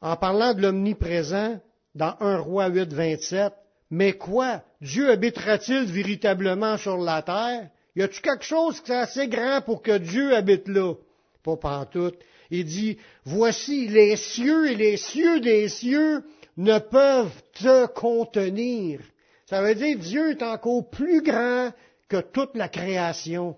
en 0.00 0.16
parlant 0.16 0.54
de 0.54 0.62
l'omniprésent, 0.62 1.60
dans 1.94 2.14
1 2.20 2.38
roi 2.38 2.68
8, 2.68 2.94
27, 2.94 3.52
mais 3.90 4.14
quoi? 4.14 4.62
Dieu 4.80 5.10
habitera-t-il 5.10 5.84
véritablement 5.84 6.78
sur 6.78 6.96
la 6.96 7.20
terre? 7.20 7.68
Y 7.96 8.02
a-t-il 8.02 8.22
quelque 8.22 8.44
chose 8.44 8.80
qui 8.80 8.92
est 8.92 8.96
assez 8.96 9.28
grand 9.28 9.60
pour 9.60 9.82
que 9.82 9.98
Dieu 9.98 10.34
habite 10.34 10.66
là? 10.66 10.94
pas 11.42 11.56
pantoute. 11.56 12.16
Il 12.50 12.64
dit, 12.64 12.96
voici 13.26 13.88
les 13.88 14.16
cieux 14.16 14.70
et 14.70 14.74
les 14.74 14.96
cieux 14.96 15.40
des 15.40 15.68
cieux 15.68 16.22
ne 16.56 16.78
peuvent 16.78 17.42
te 17.52 17.86
contenir. 17.88 19.00
Ça 19.44 19.60
veut 19.60 19.74
dire 19.74 19.98
Dieu 19.98 20.30
est 20.30 20.42
encore 20.42 20.88
plus 20.88 21.20
grand 21.20 21.72
que 22.08 22.20
toute 22.20 22.56
la 22.56 22.68
création. 22.68 23.56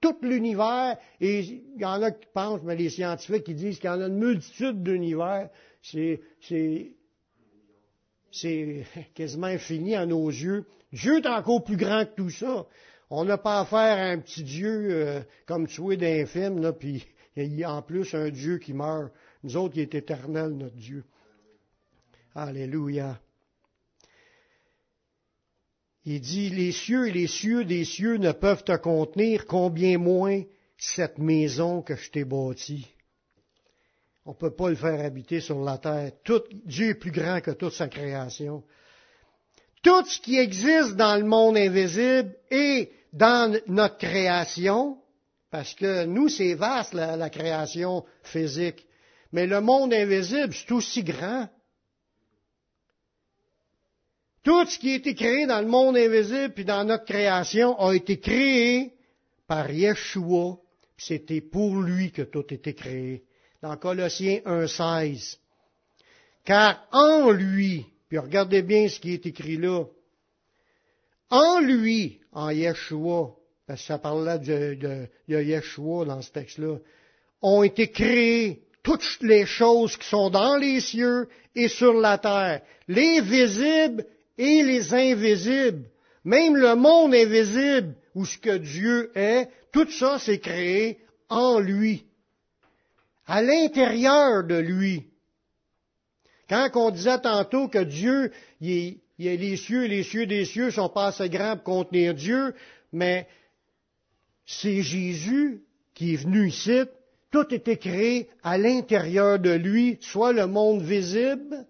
Tout 0.00 0.16
l'univers, 0.22 0.98
et 1.20 1.40
il 1.40 1.80
y 1.80 1.84
en 1.84 2.02
a 2.02 2.10
qui 2.10 2.26
pensent, 2.34 2.62
mais 2.64 2.74
les 2.74 2.90
scientifiques 2.90 3.44
qui 3.44 3.54
disent 3.54 3.78
qu'il 3.78 3.88
y 3.88 3.92
en 3.92 4.00
a 4.00 4.06
une 4.08 4.18
multitude 4.18 4.82
d'univers, 4.82 5.48
c'est, 5.80 6.20
quasiment 9.14 9.46
infini 9.46 9.94
à 9.94 10.04
nos 10.04 10.28
yeux. 10.28 10.66
Dieu 10.92 11.18
est 11.18 11.26
encore 11.26 11.62
plus 11.62 11.76
grand 11.76 12.04
que 12.04 12.16
tout 12.16 12.30
ça. 12.30 12.66
On 13.10 13.24
n'a 13.24 13.38
pas 13.38 13.60
affaire 13.60 13.98
à 13.98 14.10
un 14.10 14.18
petit 14.18 14.42
Dieu 14.42 14.88
euh, 14.90 15.20
comme 15.46 15.68
tu 15.68 15.92
es 15.92 15.96
d'un 15.96 16.26
film, 16.26 16.60
là, 16.60 16.72
puis 16.72 17.06
il 17.36 17.54
y 17.54 17.62
a 17.62 17.72
en 17.72 17.82
plus 17.82 18.12
un 18.14 18.30
Dieu 18.30 18.58
qui 18.58 18.72
meurt. 18.72 19.12
Nous 19.44 19.56
autres, 19.56 19.76
il 19.76 19.82
est 19.82 19.94
éternel, 19.94 20.50
notre 20.50 20.76
Dieu. 20.76 21.04
Alléluia. 22.34 23.20
Il 26.04 26.20
dit, 26.20 26.50
les 26.50 26.72
cieux 26.72 27.08
et 27.08 27.12
les 27.12 27.28
cieux 27.28 27.64
des 27.64 27.84
cieux 27.84 28.16
ne 28.16 28.32
peuvent 28.32 28.64
te 28.64 28.76
contenir, 28.76 29.46
combien 29.46 29.98
moins 29.98 30.42
cette 30.76 31.18
maison 31.18 31.80
que 31.82 31.94
je 31.94 32.10
t'ai 32.10 32.24
bâtie. 32.24 32.88
On 34.24 34.30
ne 34.30 34.36
peut 34.36 34.54
pas 34.54 34.68
le 34.68 34.76
faire 34.76 35.04
habiter 35.04 35.40
sur 35.40 35.62
la 35.62 35.78
terre. 35.78 36.12
Tout, 36.24 36.42
Dieu 36.64 36.90
est 36.90 36.94
plus 36.94 37.10
grand 37.10 37.40
que 37.40 37.52
toute 37.52 37.72
sa 37.72 37.88
création. 37.88 38.64
Tout 39.82 40.04
ce 40.04 40.20
qui 40.20 40.38
existe 40.38 40.94
dans 40.94 41.16
le 41.16 41.24
monde 41.24 41.56
invisible 41.56 42.34
est 42.50 42.90
dans 43.12 43.52
notre 43.66 43.98
création, 43.98 44.98
parce 45.50 45.74
que 45.74 46.04
nous, 46.04 46.28
c'est 46.28 46.54
vaste 46.54 46.94
la, 46.94 47.30
création 47.30 48.04
physique, 48.22 48.86
mais 49.32 49.46
le 49.46 49.60
monde 49.60 49.92
invisible, 49.92 50.54
c'est 50.54 50.72
aussi 50.72 51.02
grand. 51.02 51.48
Tout 54.42 54.66
ce 54.66 54.78
qui 54.78 54.92
a 54.92 54.96
été 54.96 55.14
créé 55.14 55.46
dans 55.46 55.60
le 55.60 55.68
monde 55.68 55.96
invisible 55.96 56.52
puis 56.52 56.64
dans 56.64 56.84
notre 56.84 57.04
création 57.04 57.78
a 57.78 57.94
été 57.94 58.18
créé 58.18 58.92
par 59.46 59.70
Yeshua. 59.70 60.58
C'était 60.96 61.40
pour 61.40 61.76
lui 61.76 62.10
que 62.10 62.22
tout 62.22 62.44
a 62.50 62.54
été 62.54 62.74
créé. 62.74 63.22
Dans 63.62 63.76
Colossiens 63.76 64.40
1.16. 64.44 65.36
Car 66.44 66.88
en 66.90 67.30
lui, 67.30 67.86
puis 68.08 68.18
regardez 68.18 68.62
bien 68.62 68.88
ce 68.88 68.98
qui 68.98 69.14
est 69.14 69.26
écrit 69.26 69.58
là, 69.58 69.84
en 71.30 71.60
lui, 71.60 72.20
en 72.32 72.50
Yeshua, 72.50 73.34
parce 73.66 73.80
que 73.80 73.86
ça 73.86 73.98
parle 73.98 74.24
là 74.24 74.38
de, 74.38 74.74
de, 74.74 75.06
de 75.28 75.42
Yeshua 75.42 76.04
dans 76.04 76.20
ce 76.20 76.32
texte-là, 76.32 76.78
ont 77.42 77.62
été 77.62 77.90
créées 77.90 78.64
toutes 78.82 79.18
les 79.20 79.46
choses 79.46 79.96
qui 79.96 80.08
sont 80.08 80.30
dans 80.30 80.56
les 80.56 80.80
cieux 80.80 81.28
et 81.54 81.68
sur 81.68 81.94
la 81.94 82.18
terre, 82.18 82.62
les 82.88 83.20
visibles 83.20 84.04
et 84.38 84.62
les 84.62 84.94
invisibles, 84.94 85.84
même 86.24 86.56
le 86.56 86.74
monde 86.74 87.14
invisible 87.14 87.94
où 88.14 88.24
ce 88.24 88.38
que 88.38 88.56
Dieu 88.56 89.10
est, 89.14 89.48
tout 89.72 89.90
ça 89.90 90.18
s'est 90.18 90.38
créé 90.38 90.98
en 91.28 91.58
lui, 91.58 92.04
à 93.26 93.42
l'intérieur 93.42 94.44
de 94.44 94.56
lui. 94.56 95.04
Quand 96.48 96.68
on 96.74 96.90
disait 96.90 97.20
tantôt 97.20 97.68
que 97.68 97.82
Dieu, 97.82 98.30
il, 98.60 98.98
il 99.18 99.26
y 99.26 99.28
a 99.28 99.36
les 99.36 99.56
cieux, 99.56 99.86
les 99.86 100.02
cieux 100.02 100.26
des 100.26 100.44
cieux 100.44 100.70
sont 100.70 100.88
pas 100.88 101.06
assez 101.06 101.28
grands 101.28 101.56
pour 101.56 101.64
contenir 101.64 102.14
Dieu, 102.14 102.54
mais 102.92 103.26
c'est 104.44 104.82
Jésus 104.82 105.62
qui 105.94 106.14
est 106.14 106.16
venu 106.16 106.48
ici. 106.48 106.82
Tout 107.30 107.54
était 107.54 107.78
créé 107.78 108.28
à 108.42 108.58
l'intérieur 108.58 109.38
de 109.38 109.52
lui, 109.52 109.98
soit 110.00 110.32
le 110.32 110.46
monde 110.46 110.82
visible, 110.82 111.66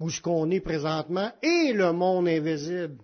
où 0.00 0.10
ce 0.10 0.20
qu'on 0.20 0.50
est 0.50 0.60
présentement, 0.60 1.30
et 1.42 1.72
le 1.72 1.92
monde 1.92 2.26
invisible. 2.26 2.98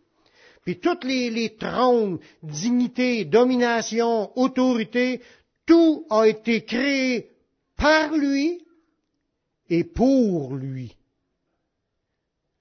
Puis 0.63 0.81
toutes 0.81 1.05
les, 1.05 1.31
les 1.31 1.55
trônes, 1.55 2.19
dignités, 2.43 3.25
domination, 3.25 4.37
autorité, 4.37 5.21
tout 5.65 6.07
a 6.11 6.27
été 6.27 6.65
créé 6.65 7.31
par 7.77 8.17
lui 8.17 8.65
et 9.69 9.85
pour 9.85 10.55
lui. 10.55 10.97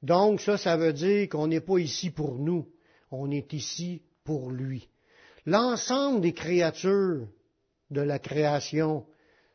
Donc 0.03 0.41
ça, 0.41 0.57
ça 0.57 0.77
veut 0.77 0.93
dire 0.93 1.29
qu'on 1.29 1.47
n'est 1.47 1.61
pas 1.61 1.79
ici 1.79 2.11
pour 2.11 2.35
nous, 2.35 2.67
on 3.09 3.31
est 3.31 3.53
ici 3.53 4.03
pour 4.23 4.51
lui. 4.51 4.87
L'ensemble 5.45 6.21
des 6.21 6.33
créatures 6.33 7.27
de 7.89 8.01
la 8.01 8.19
création 8.19 9.05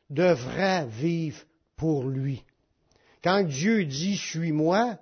devrait 0.09 0.87
vivre 0.87 1.45
pour 1.77 2.05
lui. 2.05 2.43
Quand 3.23 3.43
Dieu 3.43 3.85
dit 3.85 4.17
suis-moi, 4.17 4.99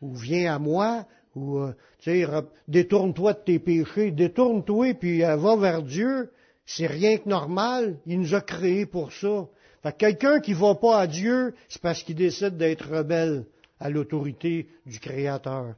ou 0.00 0.14
viens 0.14 0.54
à 0.54 0.58
moi, 0.58 1.06
ou 1.34 1.58
euh, 1.58 1.72
tu 2.00 2.10
sais, 2.10 2.26
détourne-toi 2.66 3.34
de 3.34 3.38
tes 3.44 3.58
péchés, 3.58 4.10
détourne-toi 4.10 4.94
puis 4.94 5.24
euh, 5.24 5.36
va 5.36 5.56
vers 5.56 5.82
Dieu, 5.82 6.30
c'est 6.66 6.86
rien 6.86 7.18
que 7.18 7.28
normal. 7.28 7.98
Il 8.06 8.20
nous 8.20 8.34
a 8.34 8.40
créés 8.40 8.86
pour 8.86 9.12
ça. 9.12 9.46
Fait 9.82 9.96
quelqu'un 9.96 10.40
qui 10.40 10.52
va 10.52 10.74
pas 10.74 11.00
à 11.00 11.06
Dieu, 11.06 11.54
c'est 11.68 11.80
parce 11.80 12.02
qu'il 12.02 12.16
décide 12.16 12.56
d'être 12.56 12.88
rebelle 12.88 13.44
à 13.80 13.90
l'autorité 13.90 14.68
du 14.84 14.98
Créateur. 14.98 15.74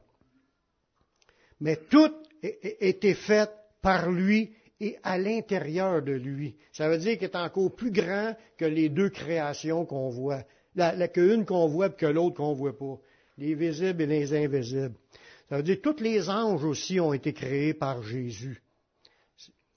Mais 1.60 1.76
tout 1.76 2.12
était 2.42 3.14
fait 3.14 3.50
par 3.82 4.10
lui 4.10 4.52
et 4.80 4.96
à 5.02 5.18
l'intérieur 5.18 6.02
de 6.02 6.12
lui. 6.12 6.56
Ça 6.72 6.88
veut 6.88 6.98
dire 6.98 7.18
qu'il 7.18 7.24
est 7.24 7.36
encore 7.36 7.74
plus 7.74 7.90
grand 7.90 8.34
que 8.56 8.64
les 8.64 8.88
deux 8.88 9.10
créations 9.10 9.84
qu'on 9.84 10.08
voit. 10.08 10.42
La, 10.76 10.94
la 10.94 11.08
qu'une 11.08 11.44
qu'on 11.44 11.66
voit 11.66 11.88
et 11.88 11.92
que 11.92 12.06
l'autre 12.06 12.36
qu'on 12.36 12.52
voit 12.52 12.76
pas. 12.76 12.98
Les 13.38 13.54
visibles 13.54 14.02
et 14.02 14.06
les 14.06 14.34
invisibles. 14.34 14.94
Ça 15.48 15.56
veut 15.56 15.62
dire 15.62 15.80
que 15.80 15.88
tous 15.90 16.02
les 16.02 16.28
anges 16.28 16.64
aussi 16.64 17.00
ont 17.00 17.12
été 17.12 17.32
créés 17.32 17.74
par 17.74 18.02
Jésus. 18.02 18.62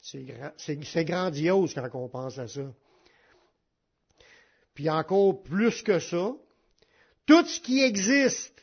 C'est 0.01 1.05
grandiose 1.05 1.73
quand 1.73 1.89
on 1.93 2.09
pense 2.09 2.37
à 2.37 2.47
ça. 2.47 2.73
Puis 4.73 4.89
encore 4.89 5.41
plus 5.41 5.81
que 5.81 5.99
ça, 5.99 6.33
tout 7.25 7.45
ce 7.45 7.59
qui 7.59 7.81
existe, 7.81 8.61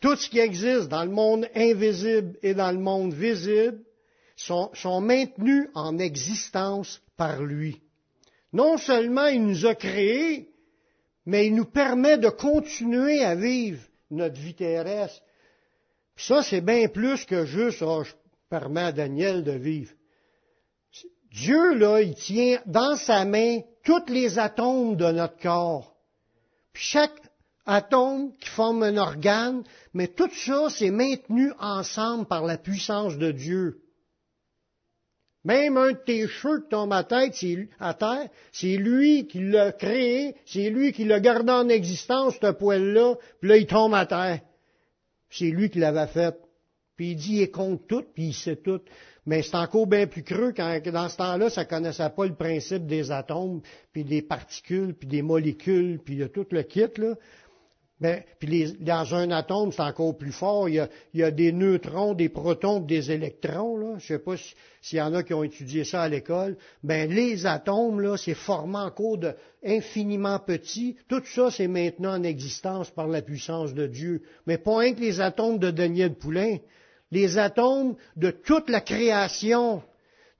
tout 0.00 0.16
ce 0.16 0.28
qui 0.28 0.38
existe 0.38 0.88
dans 0.88 1.04
le 1.04 1.10
monde 1.10 1.48
invisible 1.54 2.38
et 2.42 2.54
dans 2.54 2.72
le 2.72 2.78
monde 2.78 3.12
visible 3.12 3.84
sont 4.36 5.00
maintenus 5.00 5.68
en 5.74 5.98
existence 5.98 7.02
par 7.16 7.42
lui. 7.42 7.81
Non 8.52 8.76
seulement 8.78 9.26
il 9.26 9.44
nous 9.44 9.66
a 9.66 9.74
créés, 9.74 10.50
mais 11.24 11.46
il 11.46 11.54
nous 11.54 11.64
permet 11.64 12.18
de 12.18 12.28
continuer 12.28 13.24
à 13.24 13.34
vivre 13.34 13.80
notre 14.10 14.40
vie 14.40 14.54
terrestre. 14.54 15.22
ça, 16.16 16.42
c'est 16.42 16.60
bien 16.60 16.88
plus 16.88 17.24
que 17.24 17.44
juste, 17.44 17.82
oh, 17.82 18.04
je 18.04 18.12
permets 18.50 18.82
à 18.82 18.92
Daniel 18.92 19.42
de 19.42 19.52
vivre. 19.52 19.92
Dieu, 21.30 21.74
là, 21.74 22.02
il 22.02 22.14
tient 22.14 22.60
dans 22.66 22.96
sa 22.96 23.24
main 23.24 23.60
tous 23.84 24.06
les 24.08 24.38
atomes 24.38 24.96
de 24.96 25.10
notre 25.10 25.38
corps. 25.38 25.96
Puis 26.74 26.84
chaque 26.84 27.18
atome 27.64 28.32
qui 28.38 28.48
forme 28.48 28.82
un 28.82 28.96
organe, 28.96 29.62
mais 29.94 30.08
tout 30.08 30.30
ça, 30.30 30.68
c'est 30.68 30.90
maintenu 30.90 31.52
ensemble 31.58 32.26
par 32.26 32.44
la 32.44 32.58
puissance 32.58 33.16
de 33.16 33.30
Dieu. 33.30 33.80
Même 35.44 35.76
un 35.76 35.92
de 35.92 35.98
tes 35.98 36.28
cheveux 36.28 36.60
qui 36.60 36.68
tombe 36.68 36.92
à, 36.92 37.02
tête, 37.02 37.34
à 37.80 37.94
terre, 37.94 38.28
c'est 38.52 38.76
lui 38.76 39.26
qui 39.26 39.40
l'a 39.40 39.72
créé, 39.72 40.36
c'est 40.46 40.70
lui 40.70 40.92
qui 40.92 41.04
l'a 41.04 41.18
gardé 41.18 41.50
en 41.50 41.68
existence, 41.68 42.36
ce 42.40 42.52
poil-là, 42.52 43.16
puis 43.40 43.48
là, 43.48 43.56
il 43.56 43.66
tombe 43.66 43.94
à 43.94 44.06
terre. 44.06 44.40
C'est 45.30 45.50
lui 45.50 45.68
qui 45.68 45.80
l'avait 45.80 46.06
fait. 46.06 46.36
Puis 46.96 47.12
il 47.12 47.16
dit, 47.16 47.40
il 47.40 47.50
compte 47.50 47.88
tout, 47.88 48.04
puis 48.14 48.28
il 48.28 48.34
sait 48.34 48.56
tout. 48.56 48.82
Mais 49.24 49.42
c'est 49.42 49.56
encore 49.56 49.86
bien 49.86 50.06
plus 50.06 50.22
creux 50.22 50.52
quand 50.54 50.80
dans 50.92 51.08
ce 51.08 51.16
temps-là, 51.16 51.48
ça 51.48 51.64
connaissait 51.64 52.10
pas 52.10 52.26
le 52.26 52.34
principe 52.34 52.86
des 52.86 53.10
atomes, 53.10 53.62
puis 53.92 54.04
des 54.04 54.22
particules, 54.22 54.94
puis 54.94 55.08
des 55.08 55.22
molécules, 55.22 56.00
puis 56.04 56.16
de 56.16 56.26
tout 56.26 56.46
le 56.50 56.62
kit, 56.62 56.86
là. 56.98 57.14
Ben, 58.02 58.24
puis 58.40 58.48
les, 58.48 58.72
dans 58.72 59.14
un 59.14 59.30
atome, 59.30 59.70
c'est 59.70 59.80
encore 59.80 60.18
plus 60.18 60.32
fort. 60.32 60.68
Il 60.68 60.74
y, 60.74 60.80
a, 60.80 60.88
il 61.14 61.20
y, 61.20 61.22
a, 61.22 61.30
des 61.30 61.52
neutrons, 61.52 62.14
des 62.14 62.28
protons, 62.28 62.80
des 62.80 63.12
électrons. 63.12 63.76
Là. 63.76 63.94
Je 63.98 64.12
ne 64.12 64.18
sais 64.18 64.18
pas 64.18 64.34
s'il 64.80 64.98
y 64.98 65.00
en 65.00 65.14
a 65.14 65.22
qui 65.22 65.32
ont 65.32 65.44
étudié 65.44 65.84
ça 65.84 66.02
à 66.02 66.08
l'école. 66.08 66.56
Ben, 66.82 67.08
les 67.08 67.46
atomes, 67.46 68.00
là, 68.00 68.16
c'est 68.16 68.34
formé 68.34 68.78
encore 68.78 69.18
de 69.18 69.34
infiniment 69.64 70.40
petits. 70.40 70.96
Tout 71.08 71.22
ça, 71.24 71.52
c'est 71.52 71.68
maintenant 71.68 72.18
en 72.18 72.24
existence 72.24 72.90
par 72.90 73.06
la 73.06 73.22
puissance 73.22 73.72
de 73.72 73.86
Dieu. 73.86 74.22
Mais 74.48 74.58
pas 74.58 74.78
rien 74.78 74.94
que 74.94 75.00
les 75.00 75.20
atomes 75.20 75.58
de 75.58 75.70
Daniel 75.70 76.14
Poulain 76.14 76.58
les 77.12 77.36
atomes 77.38 77.94
de 78.16 78.30
toute 78.30 78.68
la 78.68 78.80
création. 78.80 79.82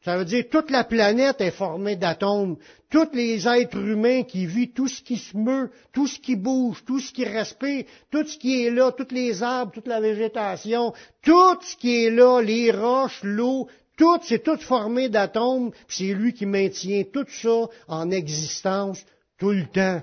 Ça 0.05 0.19
veut 0.19 0.25
dire 0.25 0.45
toute 0.51 0.71
la 0.71 0.83
planète 0.83 1.41
est 1.41 1.53
formée 1.53 1.95
d'atomes. 1.95 2.57
Tous 2.91 3.09
les 3.13 3.47
êtres 3.47 3.79
humains 3.79 4.25
qui 4.25 4.47
vivent, 4.47 4.73
tout 4.73 4.89
ce 4.89 5.01
qui 5.01 5.17
se 5.17 5.37
meut, 5.37 5.71
tout 5.93 6.09
ce 6.09 6.19
qui 6.19 6.35
bouge, 6.35 6.85
tout 6.85 6.99
ce 6.99 7.13
qui 7.13 7.25
respire, 7.25 7.85
tout 8.11 8.27
ce 8.27 8.37
qui 8.37 8.65
est 8.65 8.71
là, 8.71 8.91
tous 8.91 9.15
les 9.15 9.43
arbres, 9.43 9.73
toute 9.73 9.87
la 9.87 10.01
végétation, 10.01 10.93
tout 11.23 11.57
ce 11.63 11.77
qui 11.77 12.05
est 12.05 12.11
là, 12.11 12.41
les 12.41 12.73
roches, 12.73 13.21
l'eau, 13.23 13.69
tout, 13.97 14.19
c'est 14.23 14.43
tout 14.43 14.57
formé 14.59 15.09
d'atomes, 15.09 15.71
puis 15.87 15.97
c'est 15.99 16.15
lui 16.15 16.33
qui 16.33 16.47
maintient 16.47 17.05
tout 17.05 17.27
ça 17.29 17.69
en 17.87 18.11
existence 18.11 19.05
tout 19.39 19.51
le 19.51 19.67
temps. 19.67 20.03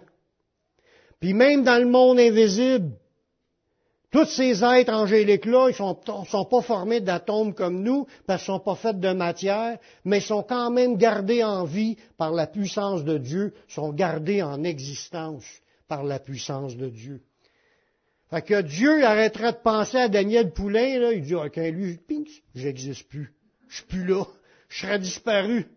Puis 1.20 1.34
même 1.34 1.64
dans 1.64 1.78
le 1.78 1.90
monde 1.90 2.20
invisible, 2.20 2.92
tous 4.12 4.26
ces 4.26 4.64
êtres 4.64 4.94
angéliques-là, 4.94 5.70
ils 5.70 5.76
sont, 5.76 6.00
sont 6.28 6.46
pas 6.46 6.62
formés 6.62 7.00
d'atomes 7.00 7.54
comme 7.54 7.84
nous, 7.84 8.08
parce 8.26 8.42
qu'ils 8.42 8.54
sont 8.54 8.60
pas 8.60 8.76
faits 8.76 9.00
de 9.00 9.14
matière, 9.14 9.78
mais 10.04 10.20
sont 10.20 10.42
quand 10.42 10.72
même 10.72 10.98
gardés 10.98 11.44
en 11.44 11.64
vie 11.64 11.96
par 12.18 12.32
la 12.32 12.48
puissance 12.48 13.04
de 13.04 13.18
Dieu, 13.18 13.54
sont 13.68 13.94
gardés 13.94 14.42
en 14.42 14.64
existence 14.64 15.46
par 15.88 16.04
la 16.04 16.20
puissance 16.20 16.76
de 16.76 16.90
Dieu. 16.90 17.22
Fait 18.30 18.44
que 18.44 18.62
Dieu 18.62 19.04
arrêterait 19.04 19.54
de 19.54 19.58
penser 19.58 19.98
à 19.98 20.08
Daniel 20.08 20.52
Poulain, 20.52 21.00
là, 21.00 21.12
il 21.14 21.24
dit, 21.24 21.36
ok, 21.36 21.58
lui, 21.58 22.00
j'existe 22.54 23.08
plus. 23.10 23.34
Je 23.68 23.78
suis 23.78 23.86
plus 23.86 24.06
là. 24.06 24.26
Je 24.70 24.82
serais 24.82 25.00
disparu. 25.00 25.68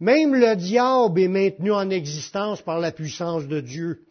Même 0.00 0.34
le 0.34 0.56
diable 0.56 1.20
est 1.20 1.28
maintenu 1.28 1.70
en 1.70 1.88
existence 1.90 2.62
par 2.62 2.80
la 2.80 2.92
puissance 2.92 3.46
de 3.46 3.60
Dieu. 3.60 4.04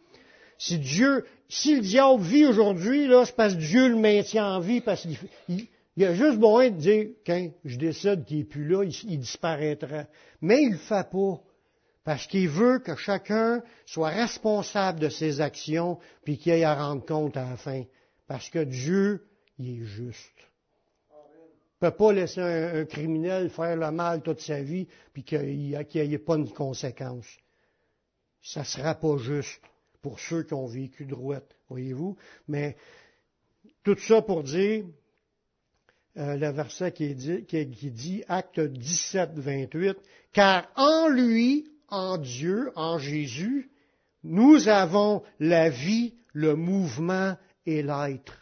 Si 0.58 0.78
Dieu, 0.78 1.24
si 1.52 1.74
le 1.74 1.82
diable 1.82 2.22
vit 2.22 2.46
aujourd'hui, 2.46 3.06
là, 3.06 3.26
c'est 3.26 3.36
parce 3.36 3.54
que 3.54 3.58
Dieu 3.58 3.88
le 3.88 3.96
maintient 3.96 4.54
en 4.54 4.60
vie, 4.60 4.80
parce 4.80 5.02
qu'il 5.02 5.68
il, 5.96 6.04
a 6.04 6.14
juste 6.14 6.38
besoin 6.38 6.70
de 6.70 6.78
dire, 6.78 7.08
quand 7.26 7.50
je 7.66 7.76
décide 7.76 8.24
qu'il 8.24 8.38
n'est 8.38 8.44
plus 8.44 8.66
là, 8.66 8.84
il, 8.84 9.18
disparaîtra. 9.18 10.06
Mais 10.40 10.62
il 10.62 10.68
ne 10.68 10.72
le 10.72 10.78
fait 10.78 11.10
pas. 11.10 11.42
Parce 12.04 12.26
qu'il 12.26 12.48
veut 12.48 12.78
que 12.78 12.96
chacun 12.96 13.62
soit 13.84 14.08
responsable 14.08 14.98
de 14.98 15.10
ses 15.10 15.42
actions, 15.42 15.98
puis 16.24 16.38
qu'il 16.38 16.52
ait 16.52 16.64
à 16.64 16.74
rendre 16.74 17.04
compte 17.04 17.36
à 17.36 17.50
la 17.50 17.56
fin. 17.58 17.84
Parce 18.26 18.48
que 18.48 18.64
Dieu, 18.64 19.22
il 19.58 19.82
est 19.82 19.84
juste. 19.84 20.32
Il 21.10 21.84
ne 21.84 21.90
peut 21.90 21.96
pas 21.96 22.12
laisser 22.14 22.40
un, 22.40 22.86
criminel 22.86 23.50
faire 23.50 23.76
le 23.76 23.90
mal 23.90 24.22
toute 24.22 24.40
sa 24.40 24.62
vie, 24.62 24.88
puis 25.12 25.22
qu'il 25.22 25.42
n'y 25.42 25.74
ait 25.74 26.18
pas 26.18 26.38
de 26.38 26.48
conséquence. 26.48 27.26
Ça 28.40 28.60
ne 28.60 28.64
sera 28.64 28.94
pas 28.94 29.18
juste 29.18 29.60
pour 30.02 30.18
ceux 30.18 30.42
qui 30.42 30.52
ont 30.54 30.66
vécu 30.66 31.06
droite, 31.06 31.56
voyez-vous. 31.68 32.16
Mais 32.48 32.76
tout 33.84 33.96
ça 33.96 34.20
pour 34.20 34.42
dire, 34.42 34.84
euh, 36.18 36.36
le 36.36 36.50
verset 36.50 36.92
qui, 36.92 37.14
dit, 37.14 37.44
qui, 37.46 37.66
dit, 37.66 38.24
acte 38.28 38.60
17, 38.60 39.30
28, 39.36 39.96
car 40.32 40.68
en 40.76 41.08
lui, 41.08 41.70
en 41.88 42.18
Dieu, 42.18 42.70
en 42.74 42.98
Jésus, 42.98 43.70
nous 44.24 44.68
avons 44.68 45.22
la 45.40 45.70
vie, 45.70 46.14
le 46.32 46.54
mouvement 46.54 47.36
et 47.64 47.82
l'être. 47.82 48.38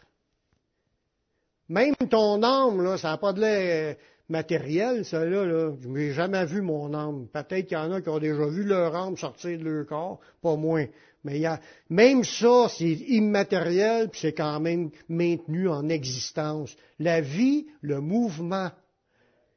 Même 1.69 1.95
ton 1.95 2.43
âme, 2.43 2.81
là, 2.81 2.97
ça 2.97 3.11
n'a 3.11 3.17
pas 3.17 3.33
de 3.33 3.39
l'air, 3.39 3.95
matériel, 4.31 5.05
ça 5.05 5.23
là, 5.25 5.45
là 5.45 5.71
je 5.79 5.87
n'ai 5.87 6.11
jamais 6.11 6.45
vu 6.45 6.61
mon 6.61 6.93
âme. 6.93 7.27
Peut-être 7.27 7.67
qu'il 7.67 7.77
y 7.77 7.79
en 7.79 7.91
a 7.91 8.01
qui 8.01 8.09
ont 8.09 8.17
déjà 8.17 8.47
vu 8.47 8.63
leur 8.63 8.95
âme 8.95 9.17
sortir 9.17 9.59
de 9.59 9.63
leur 9.63 9.85
corps, 9.85 10.19
pas 10.41 10.55
moins. 10.55 10.85
Mais 11.23 11.35
il 11.35 11.41
y 11.41 11.45
a, 11.45 11.59
même 11.89 12.23
ça, 12.23 12.67
c'est 12.69 12.91
immatériel, 12.91 14.09
puis 14.09 14.21
c'est 14.21 14.33
quand 14.33 14.59
même 14.59 14.89
maintenu 15.07 15.69
en 15.69 15.87
existence. 15.87 16.75
La 16.97 17.21
vie, 17.21 17.67
le 17.81 18.01
mouvement, 18.01 18.71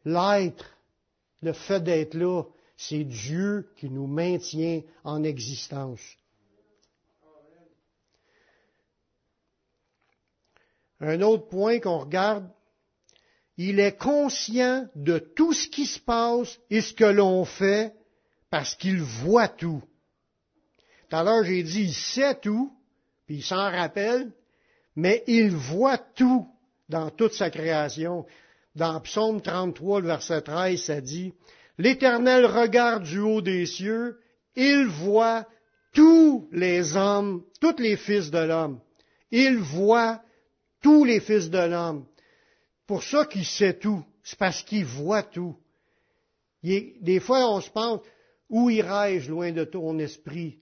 l'être, 0.05 0.77
le 1.41 1.53
fait 1.53 1.83
d'être 1.83 2.15
là, 2.15 2.43
c'est 2.77 3.05
Dieu 3.05 3.71
qui 3.77 3.89
nous 3.89 4.07
maintient 4.07 4.83
en 5.05 5.23
existence. 5.25 6.01
Un 11.01 11.21
autre 11.23 11.49
point 11.49 11.81
qu'on 11.81 11.99
regarde, 11.99 12.49
il 13.57 13.79
est 13.79 13.97
conscient 13.97 14.89
de 14.95 15.19
tout 15.19 15.53
ce 15.53 15.69
qui 15.69 15.87
se 15.87 16.01
passe 16.01 16.59
et 16.71 16.81
ce 16.81 16.93
que 16.93 17.05
l'on 17.05 17.45
fait 17.45 17.95
parce 18.51 18.75
qu'il 18.75 19.01
voit 19.01 19.49
tout. 19.49 19.83
Tout 21.09 21.17
à 21.17 21.23
l'heure, 21.23 21.45
j'ai 21.45 21.63
dit, 21.63 21.83
il 21.83 21.95
sait 21.95 22.35
tout, 22.41 22.73
puis 23.27 23.37
il 23.37 23.43
s'en 23.43 23.71
rappelle, 23.71 24.33
mais 24.97 25.23
il 25.27 25.51
voit 25.51 25.99
tout 25.99 26.47
dans 26.89 27.11
toute 27.11 27.35
sa 27.35 27.51
création. 27.51 28.27
Dans 28.75 29.01
Psaume 29.01 29.41
33, 29.41 30.01
le 30.01 30.07
verset 30.07 30.43
13, 30.43 30.83
ça 30.83 31.01
dit, 31.01 31.33
L'Éternel 31.79 32.47
regarde 32.47 33.05
du 33.05 33.19
haut 33.19 33.43
des 33.43 33.67
cieux, 33.67 34.19
il 34.57 34.87
voit 34.87 35.47
tous 35.93 36.49
les 36.53 36.97
hommes, 36.97 37.45
tous 37.61 37.77
les 37.79 37.97
fils 37.97 38.31
de 38.31 38.39
l'homme. 38.39 38.81
Il 39.31 39.59
voit 39.59 40.21
tous 40.81 41.05
les 41.05 41.21
fils 41.21 41.51
de 41.51 41.59
l'homme. 41.59 42.07
Pour 42.87 43.03
ça 43.03 43.25
qu'il 43.25 43.45
sait 43.45 43.79
tout, 43.79 44.05
c'est 44.23 44.39
parce 44.39 44.63
qu'il 44.63 44.85
voit 44.85 45.23
tout. 45.23 45.57
des 46.63 47.21
fois, 47.21 47.51
on 47.51 47.61
se 47.61 47.71
pense, 47.71 48.01
où 48.49 48.71
irai-je 48.71 49.31
loin 49.31 49.53
de 49.53 49.65
ton 49.65 49.99
esprit? 49.99 50.59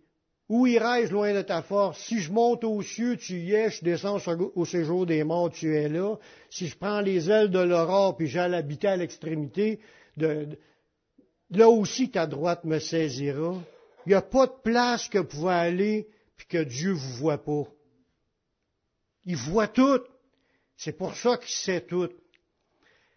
Où 0.53 0.67
irai-je 0.67 1.11
loin 1.11 1.33
de 1.33 1.41
ta 1.41 1.63
force? 1.63 1.99
Si 2.05 2.21
je 2.21 2.31
monte 2.31 2.63
aux 2.63 2.83
cieux, 2.83 3.17
tu 3.17 3.41
y 3.41 3.55
es, 3.55 3.71
je 3.71 3.83
descends 3.83 4.19
au 4.55 4.67
séjour 4.67 5.07
des 5.07 5.25
morts, 5.25 5.51
tu 5.51 5.75
es 5.75 5.89
là. 5.89 6.17
Si 6.51 6.67
je 6.67 6.77
prends 6.77 7.01
les 7.01 7.31
ailes 7.31 7.51
de 7.51 7.59
l'aurore, 7.59 8.19
puis 8.19 8.27
j'allais 8.27 8.59
habiter 8.59 8.89
à 8.89 8.97
l'extrémité, 8.99 9.81
là 10.19 11.71
aussi 11.71 12.11
ta 12.11 12.27
droite 12.27 12.65
me 12.65 12.81
saisira. 12.81 13.55
Il 14.05 14.11
n'y 14.11 14.15
a 14.15 14.21
pas 14.21 14.47
de 14.47 14.53
place 14.63 15.09
que 15.09 15.17
vous 15.17 15.25
pouvez 15.25 15.55
aller, 15.55 16.09
puis 16.37 16.47
que 16.47 16.63
Dieu 16.65 16.91
ne 16.91 16.97
vous 16.97 17.15
voit 17.15 17.43
pas. 17.43 17.65
Il 19.25 19.37
voit 19.37 19.69
tout. 19.69 20.03
C'est 20.77 20.99
pour 20.99 21.17
ça 21.17 21.39
qu'il 21.39 21.49
sait 21.49 21.81
tout. 21.81 22.11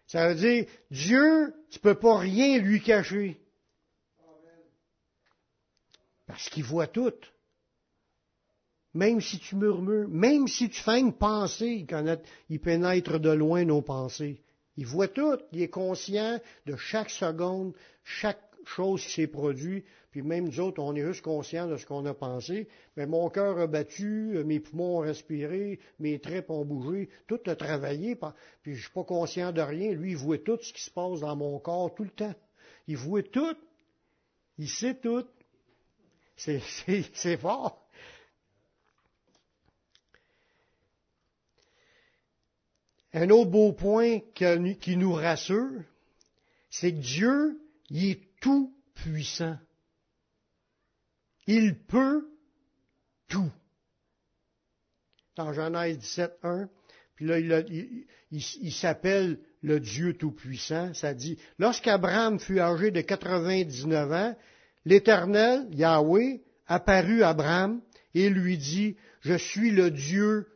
Ça 0.06 0.28
veut 0.28 0.36
dire, 0.36 0.64
Dieu, 0.90 1.52
tu 1.70 1.80
peux 1.80 1.96
pas 1.96 2.16
rien 2.16 2.56
lui 2.60 2.80
cacher. 2.80 3.38
Parce 6.26 6.48
qu'il 6.48 6.64
voit 6.64 6.88
tout. 6.88 7.14
Même 8.94 9.20
si 9.20 9.38
tu 9.38 9.56
murmures, 9.56 10.08
même 10.08 10.48
si 10.48 10.68
tu 10.70 10.80
fais 10.80 11.00
une 11.00 11.12
pensée, 11.12 11.86
il, 12.48 12.60
pénètre 12.60 13.20
de 13.20 13.30
loin 13.30 13.64
nos 13.64 13.82
pensées. 13.82 14.42
Il 14.76 14.86
voit 14.86 15.08
tout, 15.08 15.38
il 15.52 15.62
est 15.62 15.68
conscient 15.68 16.40
de 16.66 16.76
chaque 16.76 17.10
seconde, 17.10 17.74
chaque 18.04 18.40
chose 18.64 19.04
qui 19.04 19.12
s'est 19.12 19.26
produite, 19.26 19.84
puis 20.10 20.22
même 20.22 20.46
nous 20.46 20.60
autres, 20.60 20.82
on 20.82 20.94
est 20.94 21.04
juste 21.04 21.22
conscients 21.22 21.68
de 21.68 21.76
ce 21.76 21.84
qu'on 21.84 22.06
a 22.06 22.14
pensé. 22.14 22.68
Mais 22.96 23.06
mon 23.06 23.28
cœur 23.28 23.58
a 23.58 23.66
battu, 23.66 24.42
mes 24.44 24.60
poumons 24.60 24.96
ont 24.96 25.00
respiré, 25.00 25.78
mes 25.98 26.18
tripes 26.18 26.50
ont 26.50 26.64
bougé, 26.64 27.10
tout 27.26 27.40
a 27.46 27.54
travaillé, 27.54 28.18
puis 28.62 28.74
je 28.74 28.82
suis 28.82 28.92
pas 28.92 29.04
conscient 29.04 29.52
de 29.52 29.60
rien. 29.60 29.92
Lui, 29.92 30.12
il 30.12 30.16
voit 30.16 30.38
tout 30.38 30.58
ce 30.60 30.72
qui 30.72 30.82
se 30.82 30.90
passe 30.90 31.20
dans 31.20 31.36
mon 31.36 31.58
corps 31.58 31.94
tout 31.94 32.04
le 32.04 32.10
temps. 32.10 32.34
Il 32.88 32.96
voit 32.96 33.22
tout. 33.22 33.56
Il 34.58 34.68
sait 34.68 34.94
tout. 34.94 35.26
C'est 36.36 37.36
fort. 37.38 37.86
Un 43.12 43.30
autre 43.30 43.50
beau 43.50 43.72
point 43.72 44.20
qui 44.34 44.96
nous 44.96 45.12
rassure, 45.14 45.82
c'est 46.68 46.92
que 46.92 46.98
Dieu, 46.98 47.60
il 47.88 48.10
est 48.10 48.40
tout 48.40 48.76
puissant. 48.94 49.56
Il 51.46 51.78
peut 51.78 52.28
tout. 53.28 53.50
Dans 55.36 55.52
Genèse 55.52 55.98
17, 55.98 56.38
1, 56.42 56.68
puis 57.16 57.26
là, 57.26 57.38
il, 58.30 58.72
s'appelle 58.72 59.38
le 59.62 59.80
Dieu 59.80 60.14
Tout-Puissant. 60.14 60.92
Ça 60.92 61.14
dit, 61.14 61.38
lorsqu'Abraham 61.58 62.38
fut 62.38 62.60
âgé 62.60 62.90
de 62.90 63.00
99 63.00 64.12
ans, 64.12 64.36
l'Éternel, 64.86 65.66
Yahweh, 65.72 66.40
apparut 66.66 67.22
à 67.22 67.30
Abraham 67.30 67.82
et 68.14 68.30
lui 68.30 68.56
dit, 68.56 68.96
je 69.20 69.34
suis 69.34 69.70
le 69.70 69.90
Dieu 69.90 70.46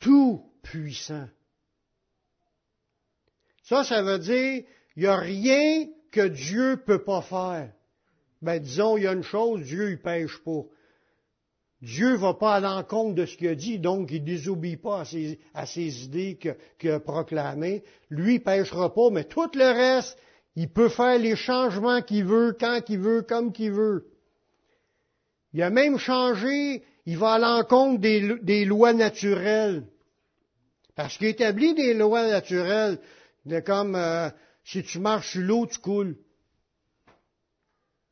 Tout-Puissant. 0.00 1.28
Ça, 3.62 3.84
ça 3.84 4.02
veut 4.02 4.18
dire, 4.18 4.64
il 4.96 5.02
n'y 5.02 5.06
a 5.06 5.16
rien 5.16 5.86
que 6.10 6.26
Dieu 6.26 6.72
ne 6.72 6.74
peut 6.76 7.04
pas 7.04 7.22
faire. 7.22 7.72
Ben, 8.42 8.58
disons, 8.58 8.96
il 8.96 9.04
y 9.04 9.06
a 9.06 9.12
une 9.12 9.22
chose, 9.22 9.62
Dieu, 9.62 9.90
il 9.90 10.00
pêche 10.00 10.38
pas. 10.38 10.62
Dieu 11.80 12.12
ne 12.12 12.16
va 12.16 12.34
pas 12.34 12.54
à 12.54 12.60
l'encontre 12.60 13.14
de 13.14 13.26
ce 13.26 13.36
qu'il 13.36 13.48
a 13.48 13.54
dit, 13.54 13.78
donc 13.78 14.10
il 14.10 14.20
ne 14.20 14.26
désobéit 14.26 14.80
pas 14.80 15.02
à 15.54 15.66
ses, 15.66 16.04
idées 16.04 16.38
qu'il 16.78 16.90
a 16.90 17.00
proclamées. 17.00 17.82
Lui, 18.08 18.36
il 18.36 18.42
pêchera 18.42 18.94
pas, 18.94 19.10
mais 19.10 19.24
tout 19.24 19.50
le 19.54 19.66
reste, 19.66 20.18
il 20.56 20.68
peut 20.68 20.88
faire 20.88 21.18
les 21.18 21.36
changements 21.36 22.02
qu'il 22.02 22.24
veut, 22.24 22.56
quand 22.58 22.80
qu'il 22.80 23.00
veut, 23.00 23.22
comme 23.22 23.52
qu'il 23.52 23.72
veut. 23.72 24.06
Il 25.52 25.62
a 25.62 25.70
même 25.70 25.98
changé, 25.98 26.82
il 27.06 27.18
va 27.18 27.34
à 27.34 27.38
l'encontre 27.38 28.00
des, 28.00 28.64
lois 28.64 28.92
naturelles. 28.92 29.84
Parce 30.94 31.16
qu'il 31.16 31.28
établit 31.28 31.74
des 31.74 31.94
lois 31.94 32.28
naturelles, 32.28 32.98
de 33.46 33.60
comme 33.60 33.96
euh, 33.96 34.30
si 34.64 34.82
tu 34.82 35.00
marches 35.00 35.32
sur 35.32 35.42
l'eau, 35.42 35.66
tu 35.66 35.78
coules. 35.78 36.16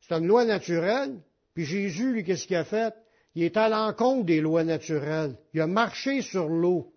C'est 0.01 0.15
une 0.15 0.27
loi 0.27 0.45
naturelle. 0.45 1.19
Puis 1.53 1.65
Jésus, 1.65 2.13
lui, 2.13 2.23
qu'est-ce 2.23 2.45
qu'il 2.45 2.57
a 2.57 2.65
fait? 2.65 2.93
Il 3.35 3.43
est 3.43 3.57
à 3.57 3.69
l'encontre 3.69 4.25
des 4.25 4.41
lois 4.41 4.63
naturelles. 4.63 5.37
Il 5.53 5.61
a 5.61 5.67
marché 5.67 6.21
sur 6.21 6.49
l'eau. 6.49 6.93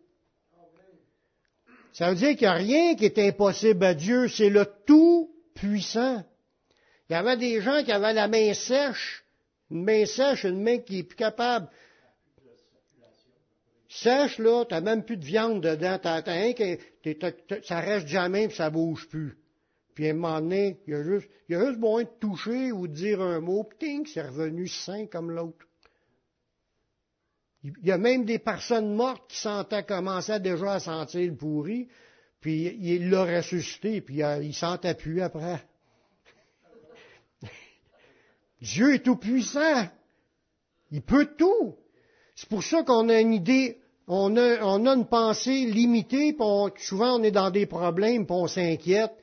Ça 1.93 2.11
veut 2.11 2.17
dire 2.17 2.31
qu'il 2.31 2.43
n'y 2.43 2.47
a 2.47 2.53
rien 2.53 2.95
qui 2.95 3.07
est 3.07 3.19
impossible 3.19 3.85
à 3.85 3.95
Dieu. 3.95 4.29
C'est 4.29 4.51
le 4.51 4.67
tout 4.87 5.31
puissant. 5.57 6.25
Il 7.09 7.13
y 7.13 7.17
avait 7.17 7.37
des 7.37 7.61
gens 7.61 7.83
qui 7.83 7.91
avaient 7.91 8.13
la 8.13 8.29
main 8.29 8.55
sèche, 8.55 9.25
une 9.71 9.85
main 9.85 10.07
sèche, 10.07 10.45
une 10.45 10.63
main 10.63 10.79
qui 10.79 11.01
est 11.01 11.03
plus 11.03 11.17
capable. 11.17 11.69
Sèche, 13.89 14.39
là, 14.39 14.65
t'as 14.65 14.81
même 14.81 15.05
plus 15.05 15.17
de 15.17 15.25
viande 15.25 15.63
dedans, 15.63 15.99
t'as, 16.01 16.23
ça 17.63 17.81
reste 17.81 18.09
jamais 18.09 18.45
et 18.45 18.51
ça 18.51 18.71
bouge 18.71 19.09
plus. 19.09 19.39
Puis 19.95 20.09
à 20.09 20.11
un 20.11 20.15
moment 20.15 20.41
donné, 20.41 20.79
il 20.87 20.93
y 20.93 20.97
a 20.97 21.03
juste, 21.03 21.29
il 21.49 21.53
y 21.53 21.57
a 21.57 21.65
juste 21.65 21.79
besoin 21.79 22.03
de 22.03 22.11
toucher 22.21 22.73
ou 22.73 22.87
de 22.87 22.93
dire 22.93 23.23
un 23.23 23.41
mot, 23.41 23.65
puis 23.65 24.03
c'est 24.13 24.23
revenu 24.23 24.69
sain 24.69 25.07
comme 25.07 25.31
l'autre. 25.31 25.67
Il 27.63 27.73
y 27.83 27.91
a 27.91 27.99
même 27.99 28.25
des 28.25 28.39
personnes 28.39 28.95
mortes 28.95 29.29
qui 29.29 29.39
sentaient, 29.39 29.85
commençaient 29.85 30.41
déjà 30.41 30.75
à 30.75 30.81
sentir 30.81 31.31
le 31.31 31.37
pourri, 31.37 31.89
puis 32.47 32.79
il 32.81 33.11
l'a 33.11 33.25
ressuscité, 33.25 34.01
puis 34.01 34.21
il 34.21 34.55
sentait 34.55 34.95
plus 34.95 35.21
après. 35.21 35.61
Dieu 38.61 38.95
est 38.95 39.01
tout 39.01 39.17
puissant. 39.17 39.89
Il 40.93 41.03
peut 41.03 41.35
tout. 41.37 41.75
C'est 42.37 42.49
pour 42.49 42.63
ça 42.63 42.85
qu'on 42.85 43.09
a 43.09 43.21
une 43.21 43.33
idée, 43.33 43.81
on 44.07 44.37
a, 44.37 44.61
une 44.63 45.09
pensée 45.09 45.67
limitée, 45.67 46.35
puis 46.35 46.85
souvent 46.85 47.19
on 47.19 47.25
est 47.25 47.33
dans 47.33 47.51
des 47.51 47.67
problèmes, 47.67 48.27
puis 48.27 48.37
on 48.37 48.47
s'inquiète, 48.47 49.17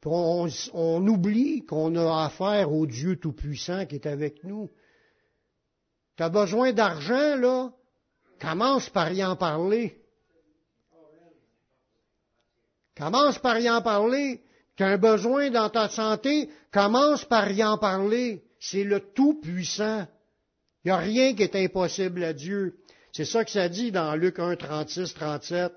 puis 0.00 0.10
on, 0.12 0.48
on 0.72 1.06
oublie 1.06 1.64
qu'on 1.64 1.94
a 1.94 2.24
affaire 2.24 2.72
au 2.72 2.86
Dieu 2.86 3.20
tout-puissant 3.20 3.86
qui 3.86 3.94
est 3.94 4.06
avec 4.06 4.42
nous. 4.42 4.68
Tu 6.16 6.24
as 6.24 6.28
besoin 6.28 6.72
d'argent, 6.72 7.36
là? 7.36 7.70
Commence 8.40 8.90
par 8.90 9.12
y 9.12 9.24
en 9.24 9.36
parler. 9.36 10.03
Commence 12.96 13.38
par 13.38 13.58
y 13.58 13.68
en 13.68 13.82
parler. 13.82 14.40
Tu 14.76 14.82
as 14.82 14.88
un 14.88 14.98
besoin 14.98 15.50
dans 15.50 15.70
ta 15.70 15.88
santé, 15.88 16.48
commence 16.72 17.24
par 17.24 17.50
y 17.50 17.62
en 17.62 17.78
parler. 17.78 18.42
C'est 18.58 18.84
le 18.84 19.00
Tout-Puissant. 19.00 20.06
Il 20.84 20.88
n'y 20.88 20.92
a 20.92 20.96
rien 20.96 21.34
qui 21.34 21.42
est 21.42 21.56
impossible 21.56 22.24
à 22.24 22.32
Dieu. 22.32 22.76
C'est 23.12 23.24
ça 23.24 23.44
que 23.44 23.50
ça 23.50 23.68
dit 23.68 23.92
dans 23.92 24.14
Luc 24.16 24.38
1, 24.38 24.56
36, 24.56 25.14
37. 25.14 25.72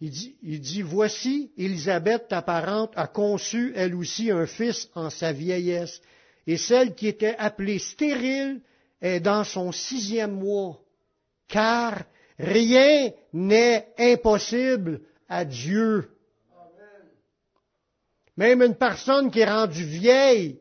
Il 0.00 0.10
dit, 0.10 0.36
il 0.42 0.60
dit, 0.60 0.82
Voici, 0.82 1.52
Élisabeth, 1.56 2.28
ta 2.28 2.42
parente, 2.42 2.92
a 2.96 3.06
conçu 3.06 3.72
elle 3.76 3.94
aussi 3.94 4.30
un 4.30 4.46
fils 4.46 4.90
en 4.94 5.08
sa 5.08 5.32
vieillesse, 5.32 6.02
et 6.46 6.58
celle 6.58 6.94
qui 6.94 7.06
était 7.06 7.36
appelée 7.38 7.78
stérile 7.78 8.60
est 9.00 9.20
dans 9.20 9.44
son 9.44 9.72
sixième 9.72 10.32
mois, 10.32 10.80
car 11.48 12.04
rien 12.38 13.10
n'est 13.32 13.88
impossible 13.98 15.00
à 15.28 15.44
Dieu. 15.44 16.10
Même 18.36 18.62
une 18.62 18.74
personne 18.74 19.30
qui 19.30 19.40
est 19.40 19.50
rendue 19.50 19.84
vieille, 19.84 20.60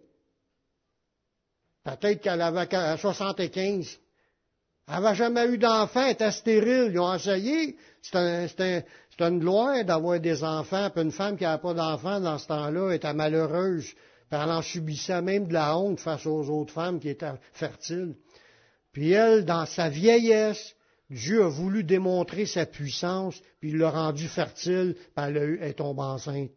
peut-être 1.83 2.21
qu'elle 2.21 2.41
avait 2.41 2.97
75, 2.97 3.99
elle 4.87 4.93
n'avait 5.01 5.15
jamais 5.15 5.47
eu 5.47 5.57
d'enfant, 5.57 6.05
elle 6.05 6.13
était 6.13 6.31
stérile, 6.31 6.91
ils 6.93 6.99
ont 6.99 7.13
essayé. 7.13 7.75
C'est 8.01 8.85
une 9.19 9.39
gloire 9.39 9.83
d'avoir 9.83 10.19
des 10.19 10.43
enfants, 10.43 10.89
puis 10.89 11.03
une 11.03 11.11
femme 11.11 11.37
qui 11.37 11.43
n'a 11.43 11.57
pas 11.57 11.73
d'enfants 11.73 12.19
dans 12.19 12.37
ce 12.37 12.47
temps-là 12.47 12.93
était 12.93 13.13
malheureuse, 13.13 13.85
puis 14.29 14.39
elle 14.41 14.51
en 14.51 14.61
subissait 14.61 15.21
même 15.21 15.47
de 15.47 15.53
la 15.53 15.77
honte 15.77 15.99
face 15.99 16.25
aux 16.25 16.49
autres 16.49 16.73
femmes 16.73 16.99
qui 16.99 17.09
étaient 17.09 17.33
fertiles. 17.53 18.15
Puis 18.93 19.11
elle, 19.11 19.43
dans 19.43 19.65
sa 19.65 19.89
vieillesse, 19.89 20.75
Dieu 21.15 21.45
a 21.45 21.47
voulu 21.47 21.85
démontrer 21.85 22.45
sa 22.45 22.65
puissance, 22.65 23.41
puis 23.61 23.69
il 23.69 23.77
l'a 23.77 23.89
rendue 23.89 24.27
fertile, 24.27 24.95
puis 25.15 25.25
elle, 25.25 25.59
est 25.61 25.75
tombée 25.75 26.01
enceinte. 26.01 26.51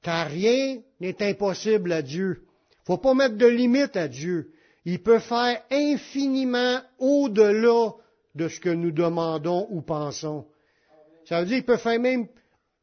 Car 0.00 0.26
rien 0.28 0.80
n'est 1.00 1.22
impossible 1.22 1.92
à 1.92 2.00
Dieu. 2.00 2.46
Faut 2.86 2.96
pas 2.96 3.12
mettre 3.12 3.36
de 3.36 3.46
limite 3.46 3.94
à 3.94 4.08
Dieu. 4.08 4.52
Il 4.86 5.02
peut 5.02 5.18
faire 5.18 5.62
infiniment 5.70 6.80
au-delà 6.98 7.90
de 8.34 8.48
ce 8.48 8.58
que 8.58 8.70
nous 8.70 8.90
demandons 8.90 9.66
ou 9.68 9.82
pensons. 9.82 10.46
Ça 11.26 11.40
veut 11.40 11.46
dire 11.46 11.56
qu'il 11.56 11.66
peut 11.66 11.76
faire 11.76 12.00
même 12.00 12.28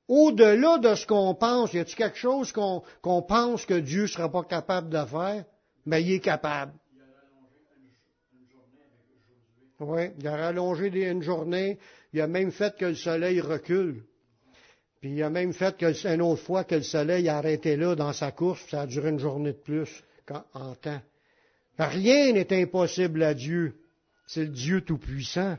au-delà 0.08 0.78
de 0.78 0.94
ce 0.94 1.08
qu'on 1.08 1.34
pense. 1.34 1.74
Y 1.74 1.80
a-t-il 1.80 1.96
quelque 1.96 2.18
chose 2.18 2.52
qu'on 2.52 3.22
pense 3.24 3.66
que 3.66 3.80
Dieu 3.80 4.04
ne 4.04 4.08
sera 4.08 4.32
pas 4.32 4.44
capable 4.44 4.92
de 4.92 5.04
faire? 5.04 5.46
Mais 5.88 6.04
il 6.04 6.14
est 6.14 6.20
capable. 6.20 6.74
Oui, 9.80 10.10
il 10.20 10.28
a 10.28 10.36
rallongé 10.36 10.88
une 11.10 11.22
journée. 11.22 11.80
Il 12.12 12.22
a 12.22 12.28
même 12.28 12.52
fait 12.52 12.76
que 12.78 12.86
le 12.86 12.96
soleil 12.96 13.40
recule. 13.40 14.04
Puis 15.00 15.12
il 15.12 15.24
a 15.24 15.30
même 15.30 15.54
fait 15.54 15.78
que, 15.78 16.14
une 16.14 16.22
autre 16.22 16.42
fois 16.42 16.66
que 16.66 16.76
le 16.76 16.84
soleil 16.84 17.30
a 17.30 17.38
arrêté 17.38 17.78
là 17.78 17.96
dans 17.96 18.12
sa 18.12 18.32
course, 18.32 18.62
ça 18.70 18.82
a 18.82 18.88
duré 18.88 19.10
une 19.10 19.20
journée 19.20 19.54
de 19.54 19.58
plus 19.58 20.04
en 20.54 20.76
temps. 20.76 21.02
Rien 21.78 22.34
n'est 22.34 22.62
impossible 22.62 23.24
à 23.24 23.34
Dieu. 23.34 23.80
C'est 24.28 24.42
le 24.42 24.50
Dieu 24.50 24.82
Tout-Puissant. 24.82 25.58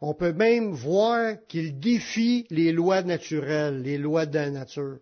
on 0.00 0.14
peut 0.14 0.32
même 0.32 0.72
voir 0.72 1.36
qu'il 1.46 1.78
défie 1.78 2.46
les 2.50 2.72
lois 2.72 3.02
naturelles, 3.02 3.82
les 3.82 3.96
lois 3.96 4.26
de 4.26 4.34
la 4.34 4.50
nature. 4.50 4.98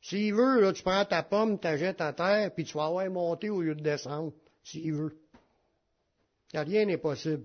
S'il 0.00 0.32
veut, 0.32 0.60
là, 0.62 0.72
tu 0.72 0.82
prends 0.82 1.04
ta 1.04 1.22
pomme, 1.22 1.58
tu 1.60 1.76
jettes 1.76 2.00
à 2.00 2.14
terre, 2.14 2.52
puis 2.54 2.64
tu 2.64 2.76
vas 2.78 2.86
avoir 2.86 3.08
monter 3.10 3.50
au 3.50 3.60
lieu 3.60 3.74
de 3.74 3.82
descendre, 3.82 4.32
s'il 4.64 4.94
veut. 4.94 5.18
Rien 6.54 6.86
n'est 6.86 6.98
possible. 6.98 7.44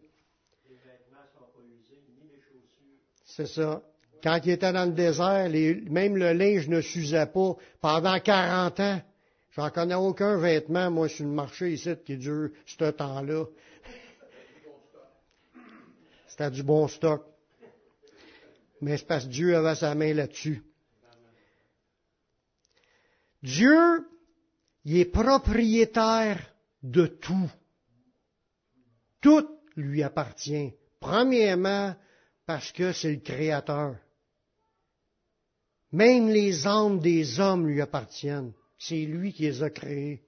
C'est 3.25 3.47
ça. 3.47 3.81
Quand 4.21 4.39
il 4.45 4.51
était 4.51 4.71
dans 4.71 4.85
le 4.85 4.93
désert, 4.93 5.49
même 5.91 6.15
le 6.15 6.31
linge 6.33 6.69
ne 6.69 6.81
s'usait 6.81 7.25
pas 7.25 7.55
pendant 7.81 8.19
40 8.19 8.79
ans. 8.79 9.01
J'en 9.51 9.69
connais 9.69 9.95
aucun 9.95 10.37
vêtement, 10.37 10.89
moi, 10.89 11.09
sur 11.09 11.25
le 11.25 11.31
marché 11.31 11.73
ici, 11.73 11.93
qui 12.05 12.17
dure 12.17 12.49
ce 12.65 12.91
temps-là. 12.91 13.45
C'était 16.27 16.49
du 16.51 16.63
bon 16.63 16.87
stock. 16.87 17.23
Mais 18.81 18.97
c'est 18.97 19.05
parce 19.05 19.25
que 19.25 19.29
Dieu 19.29 19.55
avait 19.55 19.75
sa 19.75 19.93
main 19.93 20.13
là-dessus. 20.13 20.63
Dieu, 23.43 24.07
il 24.85 24.97
est 24.97 25.05
propriétaire 25.05 26.39
de 26.81 27.05
tout. 27.07 27.51
Tout 29.23 29.47
lui 29.77 30.03
appartient. 30.03 30.73
Premièrement, 30.99 31.95
parce 32.45 32.71
que 32.73 32.91
c'est 32.91 33.13
le 33.13 33.21
Créateur. 33.21 33.95
Même 35.93 36.27
les 36.27 36.67
âmes 36.67 36.99
des 36.99 37.39
hommes 37.39 37.67
lui 37.67 37.81
appartiennent. 37.81 38.53
C'est 38.77 39.05
lui 39.05 39.31
qui 39.31 39.43
les 39.43 39.63
a 39.63 39.69
créés. 39.69 40.21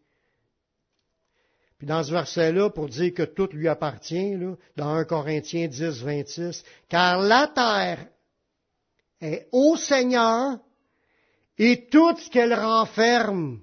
Puis 1.78 1.88
dans 1.88 2.04
ce 2.04 2.12
verset-là, 2.12 2.70
pour 2.70 2.88
dire 2.88 3.14
que 3.14 3.24
tout 3.24 3.50
lui 3.52 3.68
appartient, 3.68 4.38
dans 4.78 4.94
1 4.94 5.04
Corinthiens 5.04 5.68
10, 5.68 6.04
26, 6.04 6.64
car 6.88 7.20
la 7.20 7.48
terre 7.54 8.08
est 9.20 9.50
au 9.52 9.76
Seigneur 9.76 10.58
et 11.58 11.88
tout 11.88 12.16
ce 12.16 12.30
qu'elle 12.30 12.54
renferme. 12.54 13.60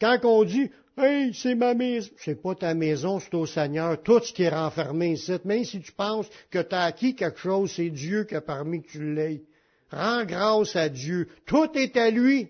quand 0.00 0.18
on 0.24 0.42
dit, 0.42 0.70
Hey, 1.00 1.32
c'est 1.32 1.54
ma 1.54 1.74
maison. 1.74 2.10
C'est 2.16 2.42
pas 2.42 2.56
ta 2.56 2.74
maison, 2.74 3.20
c'est 3.20 3.34
au 3.34 3.46
Seigneur. 3.46 4.02
Tout 4.02 4.20
ce 4.20 4.32
qui 4.32 4.42
est 4.42 4.48
renfermé 4.48 5.12
ici. 5.12 5.32
Même 5.44 5.64
si 5.64 5.80
tu 5.80 5.92
penses 5.92 6.26
que 6.50 6.60
tu 6.60 6.74
as 6.74 6.82
acquis 6.82 7.14
quelque 7.14 7.38
chose, 7.38 7.70
c'est 7.70 7.90
Dieu 7.90 8.24
qui 8.24 8.34
a 8.34 8.40
permis 8.40 8.82
que 8.82 8.88
tu 8.88 9.14
l'aies. 9.14 9.42
Rends 9.90 10.24
grâce 10.24 10.74
à 10.74 10.88
Dieu. 10.88 11.28
Tout 11.46 11.70
est 11.74 11.96
à 11.96 12.10
lui. 12.10 12.48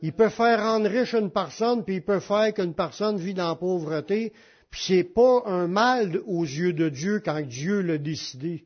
Il 0.00 0.12
peut 0.12 0.28
faire 0.28 0.62
rendre 0.62 0.88
riche 0.88 1.14
une 1.14 1.30
personne, 1.30 1.84
puis 1.84 1.96
il 1.96 2.04
peut 2.04 2.20
faire 2.20 2.54
qu'une 2.54 2.74
personne 2.74 3.16
vit 3.16 3.34
dans 3.34 3.48
la 3.48 3.56
pauvreté. 3.56 4.32
Puis 4.70 4.82
c'est 4.86 5.04
pas 5.04 5.42
un 5.46 5.66
mal 5.66 6.20
aux 6.26 6.44
yeux 6.44 6.72
de 6.72 6.88
Dieu 6.88 7.20
quand 7.24 7.40
Dieu 7.40 7.80
l'a 7.80 7.98
décidé. 7.98 8.64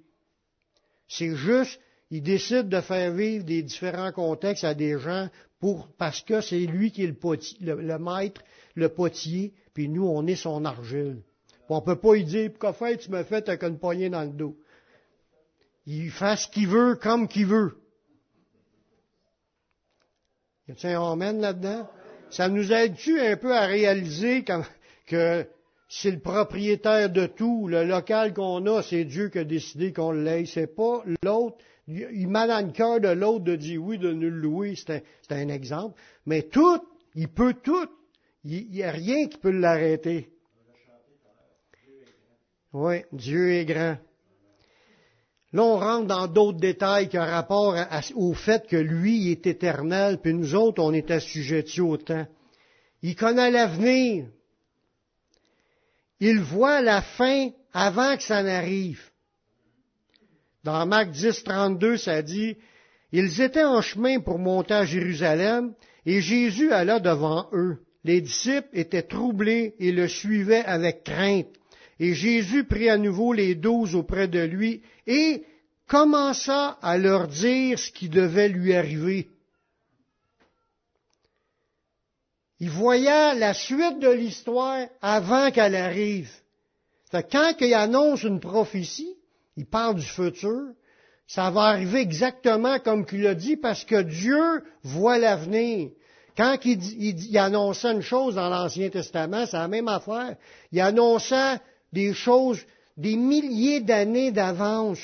C'est 1.07 1.35
juste, 1.37 1.81
il 2.11 2.23
décide 2.23 2.68
de 2.68 2.81
faire 2.81 3.12
vivre 3.12 3.44
des 3.44 3.62
différents 3.62 4.12
contextes 4.12 4.64
à 4.64 4.75
des 4.75 4.99
gens 4.99 5.29
pour, 5.61 5.88
parce 5.99 6.23
que 6.23 6.40
c'est 6.40 6.61
lui 6.61 6.90
qui 6.90 7.05
est 7.05 7.14
le, 7.61 7.99
maître 7.99 8.42
le 8.75 8.88
potier, 8.88 9.53
puis 9.75 9.88
nous, 9.88 10.07
on 10.07 10.27
est 10.27 10.37
son 10.37 10.64
argile. 10.64 11.23
On 11.68 11.77
ne 11.77 11.85
peut 11.85 11.97
pas 11.97 12.14
lui 12.14 12.25
dire, 12.25 12.51
pourquoi 12.51 12.73
fait, 12.73 12.97
tu 12.97 13.11
me 13.11 13.23
fais 13.25 13.47
avec 13.49 13.62
une 13.62 13.79
poignée 13.79 14.09
dans 14.09 14.23
le 14.23 14.31
dos. 14.31 14.57
Il 15.87 16.11
fait 16.11 16.37
ce 16.37 16.49
qu'il 16.49 16.68
veut 16.68 16.94
comme 16.94 17.29
qu'il 17.29 17.47
veut. 17.47 17.77
Y 20.68 20.73
a-t-il 20.73 20.94
un 20.94 21.12
amen 21.12 21.40
là-dedans? 21.40 21.88
Ça 22.31 22.49
nous 22.49 22.73
aide-tu 22.73 23.21
un 23.21 23.37
peu 23.37 23.55
à 23.55 23.66
réaliser 23.66 24.44
que 25.07 25.47
c'est 25.88 26.11
le 26.11 26.21
propriétaire 26.21 27.11
de 27.11 27.27
tout, 27.27 27.68
le 27.68 27.85
local 27.85 28.35
qu'on 28.35 28.66
a, 28.66 28.83
c'est 28.83 29.05
Dieu 29.05 29.31
qui 29.31 29.38
a 29.38 29.44
décidé 29.44 29.92
qu'on 29.92 30.12
l'aille. 30.12 30.47
C'est 30.47 30.66
pas 30.66 31.03
l'autre. 31.23 31.57
Il 31.88 32.29
le 32.29 32.72
cœur 32.72 33.01
de 33.01 33.09
l'autre 33.09 33.44
de 33.44 33.57
dire 33.57 33.83
oui, 33.83 33.96
de 33.98 34.12
nous 34.12 34.31
louer, 34.31 34.74
c'est 34.77 35.03
un, 35.31 35.37
un 35.37 35.48
exemple. 35.48 35.98
Mais 36.27 36.42
tout, 36.42 36.81
il 37.14 37.29
peut 37.29 37.55
tout. 37.55 37.88
Il 38.44 38.70
n'y 38.70 38.83
a 38.83 38.90
rien 38.90 39.27
qui 39.27 39.38
peut 39.38 39.51
l'arrêter. 39.51 40.29
Oui, 42.74 43.03
Dieu 43.12 43.53
est 43.53 43.64
grand. 43.64 43.96
Là, 45.55 45.62
on 45.62 45.79
rentre 45.79 46.07
dans 46.07 46.27
d'autres 46.27 46.59
détails 46.59 47.09
qui 47.09 47.18
ont 47.18 47.22
rapport 47.22 47.74
au 48.14 48.35
fait 48.35 48.66
que 48.66 48.77
lui 48.77 49.31
est 49.31 49.46
éternel, 49.46 50.18
puis 50.18 50.35
nous 50.35 50.55
autres, 50.55 50.83
on 50.83 50.92
est 50.92 51.11
assujettis 51.11 51.81
au 51.81 51.96
temps. 51.96 52.27
Il 53.01 53.16
connaît 53.16 53.51
l'avenir. 53.51 54.27
Il 56.20 56.40
voit 56.40 56.83
la 56.83 57.01
fin 57.01 57.48
avant 57.72 58.16
que 58.16 58.22
ça 58.22 58.42
n'arrive. 58.42 59.08
Dans 60.64 60.85
Marc 60.87 61.11
10, 61.11 61.44
32, 61.44 61.97
ça 61.97 62.23
dit, 62.23 62.57
ils 63.12 63.40
étaient 63.40 63.64
en 63.64 63.81
chemin 63.81 64.21
pour 64.21 64.38
monter 64.38 64.75
à 64.75 64.85
Jérusalem, 64.85 65.75
et 66.05 66.21
Jésus 66.21 66.73
alla 66.73 67.01
devant 67.01 67.49
eux 67.53 67.79
les 68.09 68.23
disciples 68.23 68.68
étaient 68.73 69.03
troublés 69.03 69.75
et 69.79 69.92
le 69.92 70.09
suivaient 70.09 70.64
avec 70.64 71.05
crainte. 71.05 71.55
Et 72.01 72.14
Jésus 72.14 72.64
prit 72.64 72.88
à 72.88 72.97
nouveau 72.97 73.35
les 73.35 73.55
douze 73.55 73.94
auprès 73.94 74.29
de 74.29 74.40
lui 74.40 74.83
et 75.07 75.44
commença 75.87 76.79
à 76.81 76.97
leur 76.97 77.29
dire 77.29 77.79
ce 77.79 77.90
qui 77.90 78.09
devait 78.09 78.49
lui 78.49 78.75
arriver. 78.75 79.29
Il 82.61 82.71
voyait 82.71 83.35
la 83.35 83.53
suite 83.53 83.99
de 83.99 84.11
l'histoire 84.11 84.87
avant 85.03 85.51
qu'elle 85.51 85.77
arrive. 85.77 86.33
quand 87.12 87.55
il 87.61 87.75
annonce 87.75 88.23
une 88.23 88.40
prophétie, 88.40 89.17
il 89.59 89.66
parle 89.66 89.97
du 89.97 90.07
futur, 90.07 90.68
ça 91.27 91.51
va 91.51 91.62
arriver 91.62 92.01
exactement 92.01 92.79
comme 92.79 93.05
qu'il 93.05 93.27
a 93.27 93.35
dit 93.35 93.57
parce 93.57 93.85
que 93.85 94.03
Dieu 94.03 94.62
voit 94.85 95.18
l'avenir. 95.18 95.90
Quand 96.37 96.57
il, 96.64 97.37
annonçait 97.37 97.92
une 97.92 98.01
chose 98.01 98.37
dans 98.37 98.49
l'Ancien 98.49 98.88
Testament, 98.88 99.47
c'est 99.47 99.57
la 99.57 99.66
même 99.66 99.88
affaire. 99.88 100.37
Il 100.71 100.81
annonçait 100.81 101.57
des 101.92 102.14
choses 102.14 102.61
des 102.97 103.16
milliers 103.16 103.81
d'années 103.81 104.31
d'avance. 104.31 105.01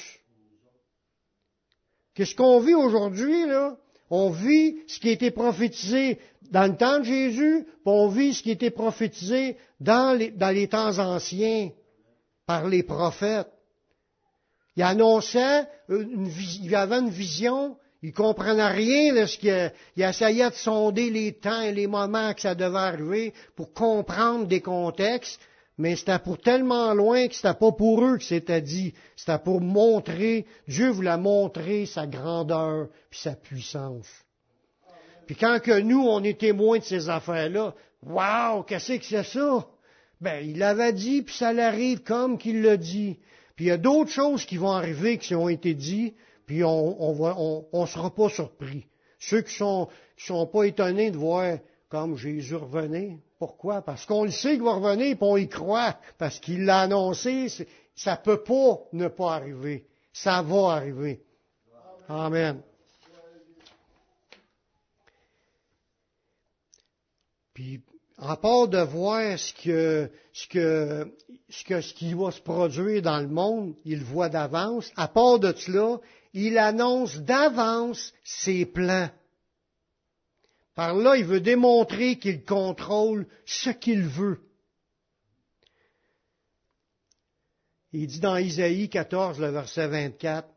Qu'est-ce 2.15 2.37
qu'on 2.37 2.61
vit 2.61 2.77
aujourd'hui, 2.77 3.47
là? 3.47 3.77
On 4.09 4.31
vit 4.31 4.77
ce 4.87 5.01
qui 5.01 5.09
a 5.09 5.13
été 5.13 5.33
prophétisé 5.33 6.21
dans 6.53 6.71
le 6.71 6.77
temps 6.77 7.01
de 7.01 7.05
Jésus, 7.05 7.65
puis 7.65 7.81
on 7.87 8.07
vit 8.07 8.35
ce 8.35 8.43
qui 8.45 8.51
a 8.51 8.53
été 8.53 8.71
prophétisé 8.71 9.57
dans 9.81 10.17
les 10.17 10.69
temps 10.69 10.97
anciens 10.99 11.71
par 12.47 12.69
les 12.69 12.85
prophètes. 12.85 13.49
Il 14.77 14.83
annonçait, 14.83 15.67
une, 15.89 16.29
il 16.63 16.75
avait 16.75 16.99
une 16.99 17.11
vision, 17.11 17.77
il 18.03 18.13
comprenait 18.13 18.69
rien 18.69 19.15
de 19.15 19.27
ce 19.27 19.39
qu'il 19.39 19.73
il 19.97 20.03
essayait 20.03 20.51
de 20.51 20.55
sonder 20.55 21.11
les 21.11 21.33
temps 21.33 21.63
et 21.63 21.73
les 21.73 21.87
moments 21.87 22.35
que 22.35 22.41
ça 22.41 22.55
devait 22.55 22.77
arriver 22.77 23.33
pour 23.57 23.73
comprendre 23.73 24.47
des 24.47 24.61
contextes, 24.61 25.41
mais 25.79 25.97
c'était 25.97 26.19
pour 26.19 26.39
tellement 26.39 26.93
loin 26.93 27.27
que 27.29 27.35
c'était 27.35 27.55
pas 27.55 27.73
pour 27.73 28.05
eux 28.05 28.19
que 28.19 28.25
c'était 28.25 28.61
dit. 28.61 28.95
C'était 29.17 29.39
pour 29.39 29.61
montrer, 29.61 30.47
Dieu 30.69 30.91
voulait 30.91 31.17
montrer 31.17 31.87
sa 31.87 32.07
grandeur 32.07 32.89
puis 33.11 33.21
sa 33.21 33.33
puissance. 33.33 34.09
Puis 35.27 35.37
quand 35.37 35.61
que 35.63 35.81
nous, 35.81 36.07
on 36.07 36.23
est 36.23 36.39
témoins 36.39 36.79
de 36.79 36.85
ces 36.85 37.09
affaires-là, 37.09 37.75
waouh, 38.03 38.63
qu'est-ce 38.65 38.99
que 38.99 39.05
c'est 39.05 39.25
ça? 39.25 39.67
Ben, 40.21 40.45
il 40.47 40.59
l'avait 40.59 40.93
dit, 40.93 41.23
puis 41.23 41.35
ça 41.35 41.53
l'arrive 41.53 42.03
comme 42.03 42.39
qu'il 42.39 42.63
l'a 42.63 42.77
dit. 42.77 43.19
Puis 43.57 43.67
il 43.67 43.69
y 43.69 43.71
a 43.71 43.77
d'autres 43.77 44.11
choses 44.11 44.45
qui 44.45 44.57
vont 44.57 44.73
arriver 44.73 45.19
qui 45.19 45.35
ont 45.35 45.49
été 45.49 45.75
dites, 45.75 46.17
puis 46.47 46.65
on 46.65 47.03
on, 47.03 47.67
on, 47.73 47.87
sera 47.87 48.13
pas 48.13 48.29
surpris. 48.29 48.87
Ceux 49.19 49.43
qui 49.43 49.55
sont 49.55 49.89
qui 50.17 50.27
sont 50.27 50.47
pas 50.47 50.65
étonnés 50.65 51.11
de 51.11 51.17
voir 51.17 51.59
comme 51.89 52.17
Jésus 52.17 52.57
revenait. 52.57 53.19
Pourquoi? 53.39 53.83
Parce 53.83 54.07
qu'on 54.07 54.25
le 54.25 54.31
sait 54.31 54.55
qu'il 54.55 54.63
va 54.63 54.75
revenir, 54.75 55.17
puis 55.17 55.27
on 55.29 55.37
y 55.37 55.49
croit, 55.49 55.97
parce 56.19 56.41
qu'il 56.41 56.65
l'a 56.65 56.81
annoncé. 56.81 57.49
Ça 57.95 58.17
peut 58.17 58.43
pas 58.43 58.81
ne 58.93 59.09
pas 59.09 59.35
arriver. 59.35 59.87
Ça 60.13 60.43
va 60.43 60.73
arriver. 60.73 61.23
Amen. 62.09 62.61
Puis, 67.55 67.81
part 68.37 68.69
de 68.69 68.79
voir 68.79 69.39
ce 69.39 69.53
que, 69.53 70.11
ce 70.33 70.49
que, 70.49 71.13
ce 71.51 71.65
que, 71.65 71.81
ce 71.81 71.95
qui 71.95 72.15
va 72.15 72.31
se 72.31 72.41
produire 72.41 73.03
dans 73.03 73.21
le 73.21 73.29
monde, 73.29 73.75
il 73.85 74.03
voit 74.03 74.29
d'avance. 74.29 74.91
À 74.97 75.09
part 75.09 75.39
de 75.39 75.53
cela, 75.57 76.01
il 76.33 76.59
annonce 76.59 77.19
d'avance 77.19 78.13
ses 78.25 78.65
plans. 78.65 79.11
Par 80.75 80.95
là, 80.95 81.17
il 81.17 81.25
veut 81.25 81.41
démontrer 81.41 82.19
qu'il 82.19 82.45
contrôle 82.45 83.27
ce 83.47 83.71
qu'il 83.71 84.03
veut. 84.03 84.41
Il 87.93 88.09
dit 88.09 88.21
dans 88.21 88.37
Isaïe 88.37 88.89
14, 88.89 89.39
le 89.39 89.51
verset 89.51 89.87
24, 89.87 90.49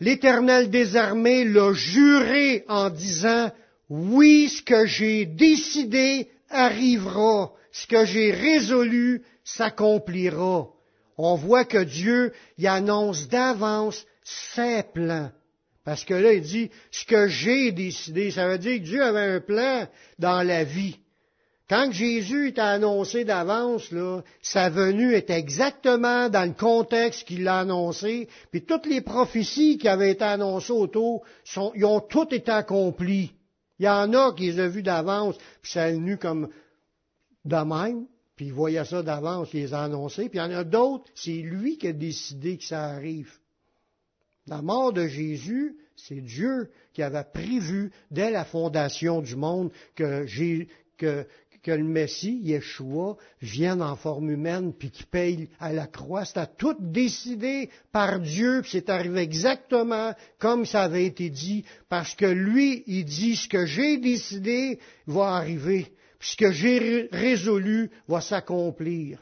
L'Éternel 0.00 0.70
des 0.70 0.96
armées 0.96 1.44
l'a 1.44 1.72
juré 1.72 2.64
en 2.68 2.88
disant, 2.90 3.50
oui, 3.88 4.48
ce 4.48 4.62
que 4.62 4.86
j'ai 4.86 5.26
décidé 5.26 6.28
arrivera, 6.50 7.52
ce 7.72 7.86
que 7.86 8.04
j'ai 8.04 8.30
résolu 8.30 9.22
s'accomplira. 9.44 10.68
On 11.16 11.34
voit 11.34 11.64
que 11.64 11.82
Dieu 11.82 12.32
y 12.58 12.66
annonce 12.66 13.28
d'avance 13.28 14.06
ses 14.22 14.82
plans. 14.82 15.30
Parce 15.84 16.04
que 16.04 16.14
là, 16.14 16.34
il 16.34 16.42
dit, 16.42 16.70
ce 16.90 17.04
que 17.06 17.28
j'ai 17.28 17.72
décidé, 17.72 18.30
ça 18.30 18.46
veut 18.46 18.58
dire 18.58 18.78
que 18.78 18.84
Dieu 18.84 19.02
avait 19.02 19.36
un 19.36 19.40
plan 19.40 19.88
dans 20.18 20.42
la 20.42 20.62
vie. 20.62 20.98
Quand 21.68 21.92
Jésus 21.92 22.48
est 22.48 22.58
annoncé 22.58 23.24
d'avance, 23.24 23.90
là, 23.92 24.22
sa 24.40 24.70
venue 24.70 25.12
est 25.14 25.28
exactement 25.28 26.30
dans 26.30 26.48
le 26.48 26.54
contexte 26.54 27.26
qu'il 27.26 27.44
l'a 27.44 27.60
annoncé, 27.60 28.28
puis 28.50 28.64
toutes 28.64 28.86
les 28.86 29.02
prophéties 29.02 29.76
qui 29.76 29.86
avaient 29.86 30.12
été 30.12 30.24
annoncées 30.24 30.72
autour, 30.72 31.24
ils 31.74 31.84
ont 31.84 32.00
toutes 32.00 32.32
été 32.32 32.50
accomplies. 32.50 33.32
Il 33.78 33.84
y 33.84 33.88
en 33.88 34.12
a 34.12 34.32
qui 34.34 34.50
les 34.50 34.60
ont 34.60 34.68
vus 34.68 34.82
d'avance, 34.82 35.36
puis 35.62 35.72
ça 35.72 35.88
est 35.88 35.94
venu 35.94 36.16
comme 36.16 36.48
de 37.44 37.56
même, 37.56 38.06
puis 38.36 38.46
il 38.46 38.52
voyait 38.52 38.84
ça 38.84 39.02
d'avance, 39.02 39.48
il 39.52 39.60
les 39.60 39.74
a 39.74 39.82
annoncés, 39.82 40.28
puis 40.28 40.38
il 40.38 40.42
y 40.42 40.44
en 40.44 40.50
a 40.50 40.64
d'autres, 40.64 41.04
c'est 41.14 41.30
lui 41.30 41.78
qui 41.78 41.88
a 41.88 41.92
décidé 41.92 42.58
que 42.58 42.64
ça 42.64 42.84
arrive. 42.84 43.32
La 44.46 44.62
mort 44.62 44.92
de 44.92 45.06
Jésus, 45.06 45.76
c'est 45.96 46.20
Dieu 46.20 46.70
qui 46.92 47.02
avait 47.02 47.24
prévu 47.24 47.90
dès 48.10 48.30
la 48.30 48.44
fondation 48.44 49.20
du 49.20 49.36
monde 49.36 49.70
que, 49.94 50.24
que, 50.96 51.26
que 51.62 51.70
le 51.70 51.84
Messie, 51.84 52.40
Yeshua, 52.42 53.16
vienne 53.40 53.82
en 53.82 53.96
forme 53.96 54.30
humaine 54.30 54.72
puis 54.72 54.90
qu'il 54.90 55.06
paye 55.06 55.48
à 55.58 55.72
la 55.72 55.86
croix. 55.86 56.24
C'était 56.24 56.46
tout 56.58 56.76
décidé 56.78 57.70
par 57.92 58.20
Dieu, 58.20 58.60
puis 58.62 58.72
c'est 58.72 58.90
arrivé 58.90 59.20
exactement 59.20 60.14
comme 60.38 60.66
ça 60.66 60.82
avait 60.82 61.04
été 61.04 61.30
dit, 61.30 61.64
parce 61.88 62.14
que 62.14 62.26
lui, 62.26 62.84
il 62.86 63.04
dit 63.04 63.36
ce 63.36 63.48
que 63.48 63.66
j'ai 63.66 63.98
décidé 63.98 64.78
va 65.06 65.34
arriver, 65.34 65.92
puis 66.18 66.30
ce 66.30 66.36
que 66.36 66.52
j'ai 66.52 67.08
résolu 67.12 67.90
va 68.06 68.20
s'accomplir. 68.20 69.20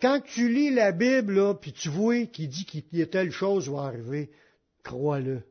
quand 0.00 0.20
tu 0.24 0.48
lis 0.48 0.70
la 0.70 0.92
Bible, 0.92 1.58
puis 1.60 1.72
tu 1.72 1.88
vois 1.88 2.26
qu'il 2.26 2.48
dit 2.48 2.64
qu'il 2.64 2.84
y 2.92 3.02
a 3.02 3.06
telle 3.06 3.30
chose 3.30 3.70
va 3.70 3.82
arriver, 3.82 4.30
crois-le. 4.82 5.42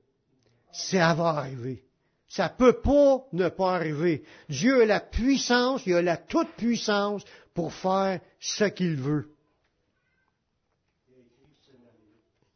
Ça 0.71 1.13
va 1.13 1.29
arriver. 1.29 1.86
Ça 2.27 2.49
peut 2.49 2.81
pas 2.81 3.25
ne 3.31 3.49
pas 3.49 3.75
arriver. 3.75 4.23
Dieu 4.49 4.81
a 4.81 4.85
la 4.85 4.99
puissance, 4.99 5.83
il 5.85 5.93
a 5.93 6.01
la 6.01 6.17
toute 6.17 6.49
puissance 6.57 7.23
pour 7.53 7.73
faire 7.73 8.19
ce 8.39 8.65
qu'il 8.65 8.95
veut. 8.95 9.29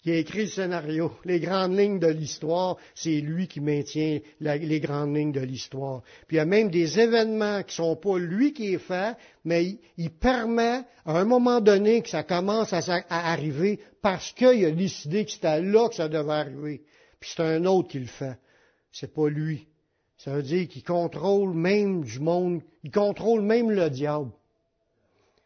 Il 0.03 0.13
a 0.13 0.17
écrit 0.17 0.41
le 0.41 0.47
scénario. 0.47 1.12
Les 1.25 1.39
grandes 1.39 1.77
lignes 1.77 1.99
de 1.99 2.07
l'histoire, 2.07 2.77
c'est 2.95 3.21
lui 3.21 3.47
qui 3.47 3.62
maintient 3.62 4.19
les 4.39 4.79
grandes 4.79 5.15
lignes 5.15 5.31
de 5.31 5.41
l'histoire. 5.41 6.01
Puis 6.27 6.38
il 6.38 6.39
y 6.39 6.39
a 6.39 6.45
même 6.45 6.71
des 6.71 6.99
événements 6.99 7.62
qui 7.62 7.75
sont 7.75 7.95
pas 7.95 8.17
lui 8.17 8.51
qui 8.51 8.73
est 8.73 8.79
fait, 8.79 9.15
mais 9.45 9.77
il, 9.97 10.10
permet 10.10 10.81
à 11.05 11.19
un 11.19 11.23
moment 11.23 11.62
donné 11.62 12.01
que 12.01 12.10
ça 12.10 12.23
commence 12.23 12.73
à, 12.73 12.81
à 13.10 13.31
arriver 13.31 13.79
parce 14.01 14.31
qu'il 14.31 14.65
a 14.65 14.71
décidé 14.71 15.23
que 15.23 15.31
c'était 15.31 15.62
là 15.62 15.88
que 15.88 15.95
ça 15.95 16.10
devait 16.10 16.34
arriver. 16.34 16.81
Puis 17.19 17.34
c'est 17.36 17.43
un 17.43 17.65
autre 17.65 17.89
qui 17.89 17.99
le 17.99 18.07
fait. 18.07 18.38
C'est 18.91 19.13
pas 19.13 19.30
lui. 19.30 19.67
Ça 20.17 20.34
veut 20.36 20.43
dire 20.43 20.67
qu'il 20.67 20.84
contrôle 20.84 21.54
même 21.54 22.04
du 22.04 22.19
monde, 22.19 22.62
il 22.84 22.91
contrôle 22.91 23.41
même 23.41 23.71
le 23.71 23.89
diable. 23.89 24.32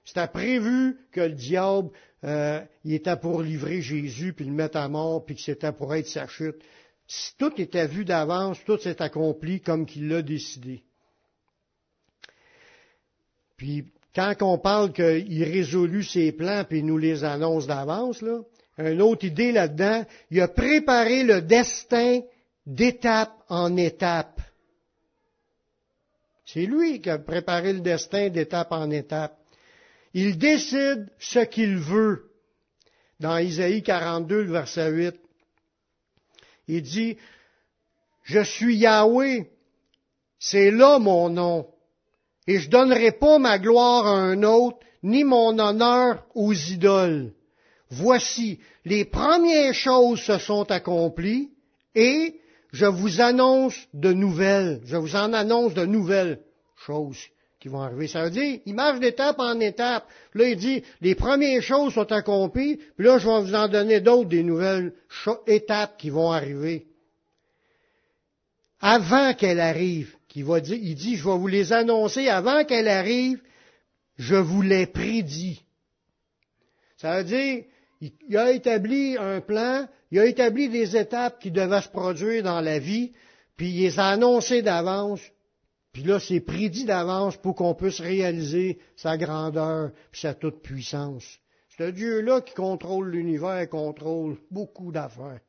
C'était 0.03 0.27
prévu 0.27 0.97
que 1.11 1.21
le 1.21 1.33
diable, 1.33 1.89
euh, 2.23 2.61
il 2.83 2.93
était 2.93 3.15
pour 3.15 3.41
livrer 3.41 3.81
Jésus, 3.81 4.33
puis 4.33 4.45
le 4.45 4.51
mettre 4.51 4.77
à 4.77 4.87
mort, 4.87 5.25
puis 5.25 5.35
que 5.35 5.41
c'était 5.41 5.71
pour 5.71 5.95
être 5.95 6.07
sa 6.07 6.27
chute. 6.27 6.61
Tout 7.37 7.53
était 7.59 7.87
vu 7.87 8.03
d'avance, 8.05 8.57
tout 8.65 8.77
s'est 8.77 9.01
accompli 9.01 9.61
comme 9.61 9.85
qu'il 9.85 10.07
l'a 10.09 10.21
décidé. 10.21 10.83
Puis, 13.57 13.85
quand 14.13 14.33
on 14.41 14.57
parle 14.57 14.91
qu'il 14.91 15.43
résolut 15.43 16.03
ses 16.03 16.31
plans, 16.31 16.63
puis 16.67 16.79
il 16.79 16.85
nous 16.85 16.97
les 16.97 17.23
annonce 17.23 17.67
d'avance, 17.67 18.21
là, 18.21 18.41
une 18.77 19.01
autre 19.01 19.25
idée 19.25 19.51
là-dedans, 19.51 20.05
il 20.31 20.41
a 20.41 20.47
préparé 20.47 21.23
le 21.23 21.41
destin 21.41 22.21
d'étape 22.65 23.35
en 23.49 23.77
étape. 23.77 24.41
C'est 26.45 26.65
lui 26.65 27.01
qui 27.01 27.09
a 27.09 27.17
préparé 27.17 27.73
le 27.73 27.79
destin 27.79 28.29
d'étape 28.29 28.71
en 28.71 28.89
étape. 28.91 29.37
Il 30.13 30.37
décide 30.37 31.09
ce 31.19 31.39
qu'il 31.39 31.77
veut. 31.77 32.31
Dans 33.19 33.37
Isaïe 33.37 33.81
42, 33.81 34.43
verset 34.43 34.91
8, 34.91 35.15
il 36.67 36.81
dit, 36.81 37.17
Je 38.23 38.41
suis 38.43 38.77
Yahweh, 38.77 39.49
c'est 40.37 40.69
là 40.69 40.99
mon 40.99 41.29
nom, 41.29 41.67
et 42.45 42.59
je 42.59 42.69
donnerai 42.69 43.13
pas 43.13 43.39
ma 43.39 43.57
gloire 43.57 44.05
à 44.05 44.17
un 44.17 44.43
autre, 44.43 44.79
ni 45.01 45.23
mon 45.23 45.57
honneur 45.59 46.25
aux 46.35 46.53
idoles. 46.53 47.33
Voici, 47.89 48.59
les 48.83 49.05
premières 49.05 49.73
choses 49.73 50.21
se 50.21 50.37
sont 50.37 50.69
accomplies, 50.71 51.51
et 51.93 52.39
je 52.75 52.85
vous 52.85 53.21
annonce 53.21 53.87
de 53.93 54.11
nouvelles, 54.11 54.81
je 54.83 54.97
vous 54.97 55.15
en 55.15 55.31
annonce 55.31 55.73
de 55.73 55.85
nouvelles 55.85 56.41
choses 56.85 57.17
qui 57.57 57.69
vont 57.69 57.81
arriver. 57.81 58.09
Ça 58.09 58.25
veut 58.25 58.31
dire, 58.31 58.59
il 58.65 58.75
marche 58.75 58.99
d'étape 58.99 59.39
en 59.39 59.57
étape. 59.61 60.05
Là, 60.33 60.49
il 60.49 60.57
dit, 60.57 60.83
les 60.99 61.15
premières 61.15 61.61
choses 61.61 61.93
sont 61.93 62.11
accomplies, 62.11 62.75
puis 62.97 63.05
là, 63.05 63.17
je 63.17 63.29
vais 63.29 63.41
vous 63.41 63.55
en 63.55 63.69
donner 63.69 64.01
d'autres, 64.01 64.27
des 64.27 64.43
nouvelles 64.43 64.93
étapes 65.47 65.95
qui 65.97 66.09
vont 66.09 66.33
arriver. 66.33 66.85
Avant 68.81 69.33
qu'elle 69.33 69.61
arrive, 69.61 70.13
il, 70.35 70.43
va 70.43 70.59
dire, 70.59 70.77
il 70.79 70.95
dit, 70.95 71.15
je 71.15 71.23
vais 71.23 71.37
vous 71.37 71.47
les 71.47 71.71
annoncer 71.71 72.27
avant 72.27 72.65
qu'elle 72.65 72.89
arrive, 72.89 73.39
je 74.17 74.35
vous 74.35 74.61
les 74.61 74.85
prédis. 74.85 75.63
Ça 76.97 77.17
veut 77.17 77.23
dire, 77.23 77.63
il 78.27 78.37
a 78.37 78.51
établi 78.51 79.17
un 79.17 79.41
plan, 79.41 79.87
il 80.11 80.19
a 80.19 80.25
établi 80.25 80.69
des 80.69 80.97
étapes 80.97 81.39
qui 81.39 81.51
devaient 81.51 81.81
se 81.81 81.89
produire 81.89 82.43
dans 82.43 82.61
la 82.61 82.79
vie, 82.79 83.13
puis 83.55 83.69
il 83.69 83.81
les 83.81 83.99
a 83.99 84.07
annoncées 84.07 84.61
d'avance, 84.61 85.21
puis 85.95 86.03
là, 86.03 86.19
c'est 86.19 86.41
prédit 86.41 86.83
d'avance 86.83 87.37
pour 87.37 87.55
qu'on 87.55 87.73
puisse 87.73 88.01
réaliser 88.01 88.79
sa 88.97 89.17
grandeur 89.17 89.91
sa 90.11 90.33
toute 90.33 90.61
puissance. 90.61 91.39
C'est 91.77 91.93
Dieu-là 91.93 92.41
qui 92.41 92.53
contrôle 92.53 93.09
l'univers, 93.09 93.69
contrôle 93.69 94.37
beaucoup 94.51 94.91
d'affaires. 94.91 95.39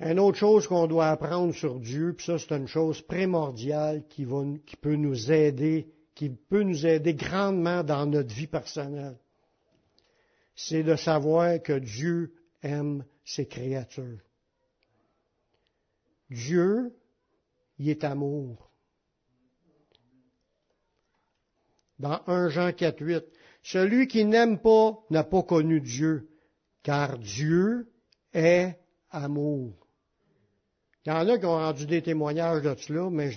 Une 0.00 0.20
autre 0.20 0.38
chose 0.38 0.66
qu'on 0.66 0.86
doit 0.86 1.08
apprendre 1.08 1.54
sur 1.54 1.80
Dieu, 1.80 2.14
puis 2.16 2.26
ça 2.26 2.38
c'est 2.38 2.54
une 2.54 2.68
chose 2.68 3.00
primordiale 3.02 4.04
qui 4.08 4.26
peut 4.76 4.96
nous 4.96 5.32
aider 5.32 5.93
qui 6.14 6.30
peut 6.30 6.62
nous 6.62 6.86
aider 6.86 7.14
grandement 7.14 7.82
dans 7.82 8.06
notre 8.06 8.32
vie 8.32 8.46
personnelle, 8.46 9.18
c'est 10.54 10.82
de 10.82 10.96
savoir 10.96 11.60
que 11.62 11.78
Dieu 11.78 12.34
aime 12.62 13.04
ses 13.24 13.46
créatures. 13.46 14.20
Dieu, 16.30 16.94
il 17.78 17.88
est 17.88 18.04
amour. 18.04 18.70
dans 21.98 22.20
1 22.26 22.48
Jean 22.48 22.72
4, 22.72 23.00
8. 23.00 23.24
Celui 23.62 24.06
qui 24.06 24.24
n'aime 24.24 24.58
pas 24.58 24.98
n'a 25.10 25.24
pas 25.24 25.42
connu 25.42 25.80
Dieu, 25.80 26.28
car 26.82 27.18
Dieu 27.18 27.90
est 28.32 28.78
amour. 29.10 29.72
Il 31.06 31.10
y 31.10 31.12
en 31.12 31.28
a 31.28 31.38
qui 31.38 31.46
ont 31.46 31.56
rendu 31.56 31.86
des 31.86 32.02
témoignages 32.02 32.62
de 32.62 32.74
cela, 32.76 33.10
mais 33.10 33.30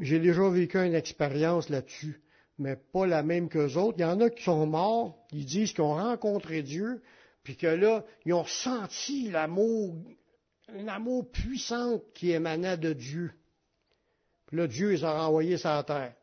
j'ai 0.00 0.18
déjà 0.18 0.48
vécu 0.48 0.78
une 0.78 0.94
expérience 0.94 1.68
là-dessus, 1.68 2.20
mais 2.58 2.76
pas 2.76 3.06
la 3.06 3.22
même 3.22 3.48
qu'eux 3.48 3.76
autres. 3.76 3.98
Il 3.98 4.02
y 4.02 4.04
en 4.04 4.20
a 4.20 4.30
qui 4.30 4.42
sont 4.42 4.66
morts, 4.66 5.16
ils 5.32 5.46
disent 5.46 5.72
qu'ils 5.72 5.84
ont 5.84 5.94
rencontré 5.94 6.62
Dieu, 6.62 7.02
puis 7.42 7.56
que 7.56 7.66
là, 7.66 8.04
ils 8.24 8.34
ont 8.34 8.44
senti 8.44 9.30
l'amour, 9.30 9.96
un 10.68 10.88
amour 10.88 11.30
puissant 11.30 12.00
qui 12.14 12.32
émanait 12.32 12.76
de 12.76 12.92
Dieu. 12.92 13.32
Puis 14.46 14.56
là, 14.56 14.66
Dieu 14.66 14.90
les 14.90 15.04
a 15.04 15.12
renvoyés 15.12 15.56
sur 15.56 15.70
la 15.70 15.82
terre. 15.82 16.14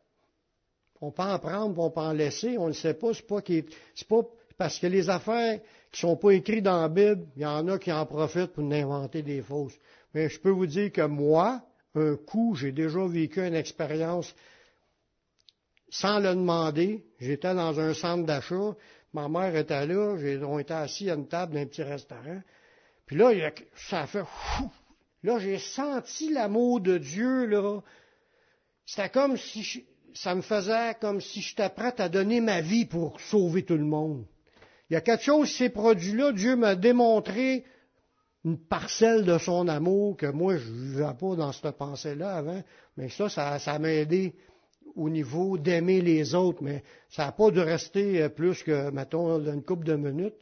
On 1.00 1.10
peut 1.10 1.22
en 1.22 1.38
prendre, 1.38 1.78
on 1.78 1.90
peut 1.90 2.00
en 2.00 2.12
laisser, 2.12 2.56
on 2.58 2.68
ne 2.68 2.72
sait 2.72 2.94
pas. 2.94 3.12
C'est 3.12 3.26
pas, 3.26 3.40
c'est 3.94 4.08
pas 4.08 4.22
parce 4.56 4.78
que 4.78 4.86
les 4.86 5.10
affaires 5.10 5.60
qui 5.92 6.00
sont 6.00 6.16
pas 6.16 6.30
écrites 6.30 6.64
dans 6.64 6.80
la 6.80 6.88
Bible, 6.88 7.26
il 7.36 7.42
y 7.42 7.46
en 7.46 7.68
a 7.68 7.78
qui 7.78 7.92
en 7.92 8.06
profitent 8.06 8.52
pour 8.52 8.64
inventer 8.64 9.22
des 9.22 9.42
fausses. 9.42 9.76
Mais 10.14 10.28
je 10.28 10.40
peux 10.40 10.50
vous 10.50 10.66
dire 10.66 10.90
que 10.92 11.02
moi, 11.02 11.62
un 11.96 12.16
coup, 12.16 12.54
j'ai 12.54 12.72
déjà 12.72 13.06
vécu 13.06 13.40
une 13.40 13.54
expérience 13.54 14.34
sans 15.88 16.18
le 16.18 16.30
demander. 16.30 17.04
J'étais 17.18 17.54
dans 17.54 17.78
un 17.80 17.94
centre 17.94 18.24
d'achat, 18.26 18.74
Ma 19.16 19.30
mère 19.30 19.56
était 19.56 19.86
là, 19.86 20.14
on 20.46 20.58
était 20.58 20.74
assis 20.74 21.08
à 21.08 21.14
une 21.14 21.26
table 21.26 21.54
d'un 21.54 21.64
petit 21.64 21.82
restaurant. 21.82 22.42
Puis 23.06 23.16
là, 23.16 23.32
ça 23.88 24.02
a 24.02 24.06
fait. 24.06 24.24
Là, 25.22 25.38
j'ai 25.38 25.58
senti 25.58 26.30
l'amour 26.30 26.80
de 26.80 26.98
Dieu, 26.98 27.46
là. 27.46 27.80
C'était 28.84 29.08
comme 29.08 29.38
si 29.38 29.86
ça 30.12 30.34
me 30.34 30.42
faisait 30.42 30.96
comme 31.00 31.22
si 31.22 31.40
j'étais 31.40 31.70
prête 31.70 31.98
à 31.98 32.10
donner 32.10 32.42
ma 32.42 32.60
vie 32.60 32.84
pour 32.84 33.18
sauver 33.20 33.64
tout 33.64 33.78
le 33.78 33.84
monde. 33.84 34.26
Il 34.90 34.94
y 34.94 34.96
a 34.96 35.00
quelque 35.00 35.24
chose, 35.24 35.50
ces 35.50 35.70
produits-là, 35.70 36.32
Dieu 36.32 36.54
m'a 36.54 36.74
démontré 36.74 37.64
une 38.46 38.56
parcelle 38.56 39.24
de 39.24 39.38
son 39.38 39.66
amour 39.66 40.16
que 40.16 40.26
moi, 40.26 40.56
je 40.56 40.70
ne 40.70 40.78
vivais 40.78 41.14
pas 41.18 41.34
dans 41.34 41.50
cette 41.50 41.72
pensée-là 41.72 42.36
avant. 42.36 42.62
Mais 42.96 43.08
ça, 43.08 43.28
ça, 43.28 43.58
ça 43.58 43.78
m'a 43.80 43.92
aidé 43.92 44.34
au 44.94 45.10
niveau 45.10 45.58
d'aimer 45.58 46.00
les 46.00 46.32
autres, 46.36 46.62
mais 46.62 46.84
ça 47.10 47.26
n'a 47.26 47.32
pas 47.32 47.50
de 47.50 47.60
rester 47.60 48.22
euh, 48.22 48.28
plus 48.28 48.62
que, 48.62 48.90
mettons, 48.90 49.40
une 49.44 49.64
couple 49.64 49.84
de 49.84 49.96
minutes. 49.96 50.36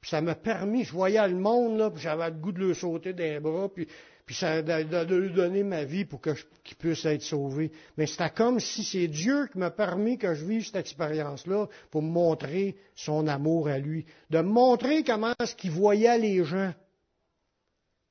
Puis 0.00 0.10
ça 0.10 0.20
m'a 0.20 0.34
permis, 0.34 0.84
je 0.84 0.92
voyais 0.92 1.26
le 1.28 1.36
monde, 1.36 1.78
là, 1.78 1.90
puis 1.90 2.02
j'avais 2.02 2.28
le 2.28 2.36
goût 2.36 2.52
de 2.52 2.58
le 2.58 2.74
sauter 2.74 3.12
des 3.12 3.38
bras, 3.38 3.68
puis, 3.72 3.86
puis 4.26 4.34
ça, 4.34 4.60
de, 4.60 5.14
lui 5.14 5.32
donner 5.32 5.62
ma 5.62 5.84
vie 5.84 6.04
pour 6.04 6.20
qu'il 6.20 6.76
puisse 6.76 7.04
être 7.06 7.22
sauvé. 7.22 7.70
Mais 7.96 8.06
c'était 8.06 8.30
comme 8.30 8.58
si 8.58 8.82
c'est 8.82 9.06
Dieu 9.06 9.46
qui 9.52 9.58
m'a 9.58 9.70
permis 9.70 10.18
que 10.18 10.34
je 10.34 10.44
vive 10.44 10.66
cette 10.66 10.76
expérience-là 10.76 11.68
pour 11.90 12.02
me 12.02 12.10
montrer 12.10 12.76
son 12.96 13.28
amour 13.28 13.68
à 13.68 13.78
lui. 13.78 14.04
De 14.28 14.38
me 14.38 14.50
montrer 14.50 15.04
comment 15.04 15.32
est-ce 15.40 15.54
qu'il 15.54 15.70
voyait 15.70 16.18
les 16.18 16.44
gens, 16.44 16.72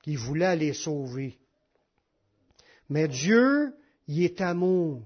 qu'il 0.03 0.17
voulait 0.17 0.55
les 0.55 0.73
sauver. 0.73 1.39
Mais 2.89 3.07
Dieu, 3.07 3.73
il 4.07 4.23
est 4.23 4.41
amour. 4.41 5.01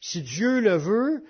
Si 0.00 0.22
Dieu 0.22 0.60
le 0.60 0.76
veut, 0.76 1.24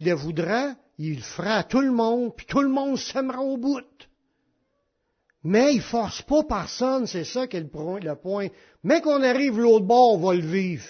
il 0.00 0.08
le 0.08 0.14
voudra, 0.14 0.74
il 0.98 1.16
le 1.16 1.22
fera 1.22 1.56
à 1.58 1.64
tout 1.64 1.80
le 1.80 1.92
monde, 1.92 2.34
puis 2.34 2.46
tout 2.46 2.62
le 2.62 2.68
monde 2.68 2.98
s'aimera 2.98 3.42
au 3.42 3.56
bout. 3.56 3.80
Mais 5.44 5.74
il 5.74 5.82
force 5.82 6.22
pas 6.22 6.44
personne, 6.44 7.06
c'est 7.06 7.24
ça 7.24 7.46
qui 7.46 7.56
est 7.56 7.60
le 7.60 7.68
point. 7.68 8.48
Mais 8.82 9.00
qu'on 9.00 9.22
arrive 9.22 9.58
l'autre 9.58 9.86
bord, 9.86 10.14
on 10.14 10.18
va 10.18 10.34
le 10.34 10.46
vivre. 10.46 10.86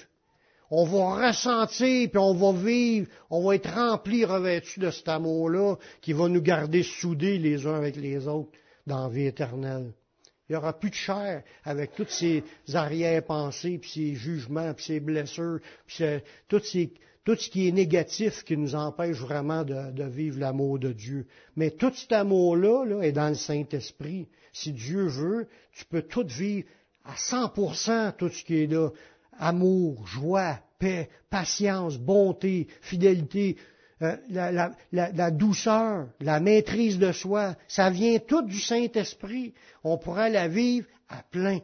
On 0.70 0.84
va 0.84 1.26
ressentir, 1.28 2.08
puis 2.08 2.18
on 2.18 2.34
va 2.34 2.52
vivre, 2.52 3.08
on 3.28 3.44
va 3.44 3.56
être 3.56 3.74
rempli, 3.74 4.24
revêtu 4.24 4.80
de 4.80 4.90
cet 4.90 5.08
amour-là, 5.08 5.76
qui 6.00 6.12
va 6.12 6.28
nous 6.28 6.40
garder 6.40 6.82
soudés 6.82 7.38
les 7.38 7.66
uns 7.66 7.74
avec 7.74 7.96
les 7.96 8.26
autres 8.28 8.52
dans 8.86 9.08
la 9.08 9.08
vie 9.08 9.26
éternelle. 9.26 9.92
Il 10.52 10.56
n'y 10.56 10.58
aura 10.58 10.78
plus 10.78 10.90
de 10.90 10.94
chair 10.94 11.42
avec 11.64 11.94
toutes 11.94 12.10
ces 12.10 12.44
arrière-pensées, 12.74 13.78
puis 13.78 13.90
ces 13.90 14.14
jugements, 14.14 14.74
puis 14.74 14.84
ces 14.84 15.00
blessures, 15.00 15.60
puis 15.86 16.04
tout 16.46 16.60
ce 17.36 17.48
qui 17.48 17.68
est 17.68 17.72
négatif 17.72 18.44
qui 18.44 18.58
nous 18.58 18.74
empêche 18.74 19.16
vraiment 19.16 19.64
de, 19.64 20.04
vivre 20.04 20.38
l'amour 20.38 20.78
de 20.78 20.92
Dieu. 20.92 21.26
Mais 21.56 21.70
tout 21.70 21.90
cet 21.94 22.12
amour-là 22.12 23.00
est 23.00 23.12
dans 23.12 23.30
le 23.30 23.34
Saint-Esprit. 23.34 24.28
Si 24.52 24.72
Dieu 24.72 25.06
veut, 25.06 25.48
tu 25.72 25.86
peux 25.86 26.02
tout 26.02 26.26
vivre 26.26 26.68
à 27.06 27.14
100% 27.14 28.16
tout 28.18 28.28
ce 28.28 28.44
qui 28.44 28.64
est 28.64 28.66
là. 28.66 28.90
Amour, 29.38 30.06
joie, 30.06 30.58
paix, 30.78 31.08
patience, 31.30 31.96
bonté, 31.96 32.66
fidélité, 32.82 33.56
euh, 34.02 34.16
la, 34.90 35.30
douceur, 35.30 36.08
la 36.20 36.40
maîtrise 36.40 36.98
de 36.98 37.12
soi. 37.12 37.54
Ça 37.68 37.90
vient 37.90 38.18
tout 38.18 38.42
du 38.42 38.58
Saint-Esprit. 38.58 39.54
On 39.84 39.98
pourra 39.98 40.28
la 40.28 40.48
vivre 40.48 40.86
à 41.08 41.22
plein. 41.22 41.60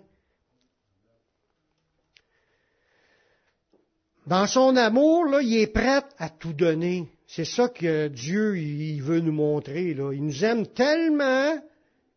Dans 4.26 4.46
son 4.46 4.76
amour, 4.76 5.24
là, 5.24 5.40
il 5.42 5.56
est 5.56 5.72
prêt 5.72 6.02
à 6.18 6.28
tout 6.28 6.52
donner. 6.52 7.08
C'est 7.26 7.46
ça 7.46 7.68
que 7.68 8.08
Dieu 8.08 8.58
il 8.58 9.02
veut 9.02 9.20
nous 9.20 9.32
montrer. 9.32 9.94
Là. 9.94 10.12
Il 10.12 10.24
nous 10.24 10.44
aime 10.44 10.66
tellement 10.66 11.58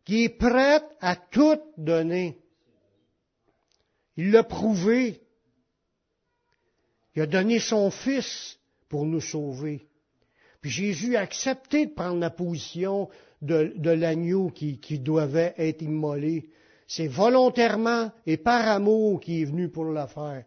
qu'il 0.04 0.22
est 0.22 0.28
prêt 0.28 0.82
à 1.00 1.16
tout 1.16 1.58
donner. 1.76 2.38
Il 4.16 4.30
l'a 4.30 4.44
prouvé. 4.44 5.20
Il 7.14 7.22
a 7.22 7.26
donné 7.26 7.58
son 7.58 7.90
Fils 7.90 8.58
pour 8.88 9.04
nous 9.06 9.20
sauver. 9.20 9.86
Puis 10.62 10.70
Jésus 10.70 11.16
a 11.16 11.20
accepté 11.20 11.86
de 11.86 11.92
prendre 11.92 12.20
la 12.20 12.30
position 12.30 13.10
de, 13.42 13.90
l'agneau 13.90 14.48
qui, 14.48 14.78
qui 14.78 14.98
devait 14.98 15.54
être 15.58 15.82
immolé. 15.82 16.48
C'est 16.86 17.08
volontairement 17.08 18.10
et 18.26 18.38
par 18.38 18.66
amour 18.68 19.20
qu'il 19.20 19.42
est 19.42 19.44
venu 19.44 19.68
pour 19.68 19.84
le 19.84 20.06
faire 20.06 20.44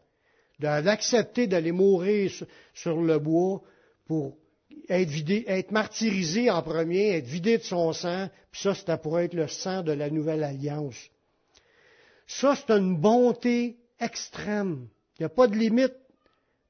d'accepter 0.59 1.47
d'aller 1.47 1.71
mourir 1.71 2.31
sur 2.73 3.01
le 3.01 3.19
bois 3.19 3.61
pour 4.05 4.37
être, 4.89 5.09
vidé, 5.09 5.43
être 5.47 5.71
martyrisé 5.71 6.49
en 6.49 6.61
premier, 6.61 7.17
être 7.17 7.27
vidé 7.27 7.57
de 7.57 7.63
son 7.63 7.93
sang, 7.93 8.29
puis 8.51 8.61
ça, 8.61 8.75
c'était 8.75 8.97
pour 8.97 9.19
être 9.19 9.33
le 9.33 9.47
sang 9.47 9.83
de 9.83 9.91
la 9.91 10.09
nouvelle 10.09 10.43
alliance. 10.43 11.09
Ça, 12.27 12.55
c'est 12.55 12.71
une 12.71 12.97
bonté 12.97 13.77
extrême. 13.99 14.87
Il 15.17 15.23
n'y 15.23 15.25
a 15.25 15.29
pas 15.29 15.47
de 15.47 15.55
limite. 15.55 15.95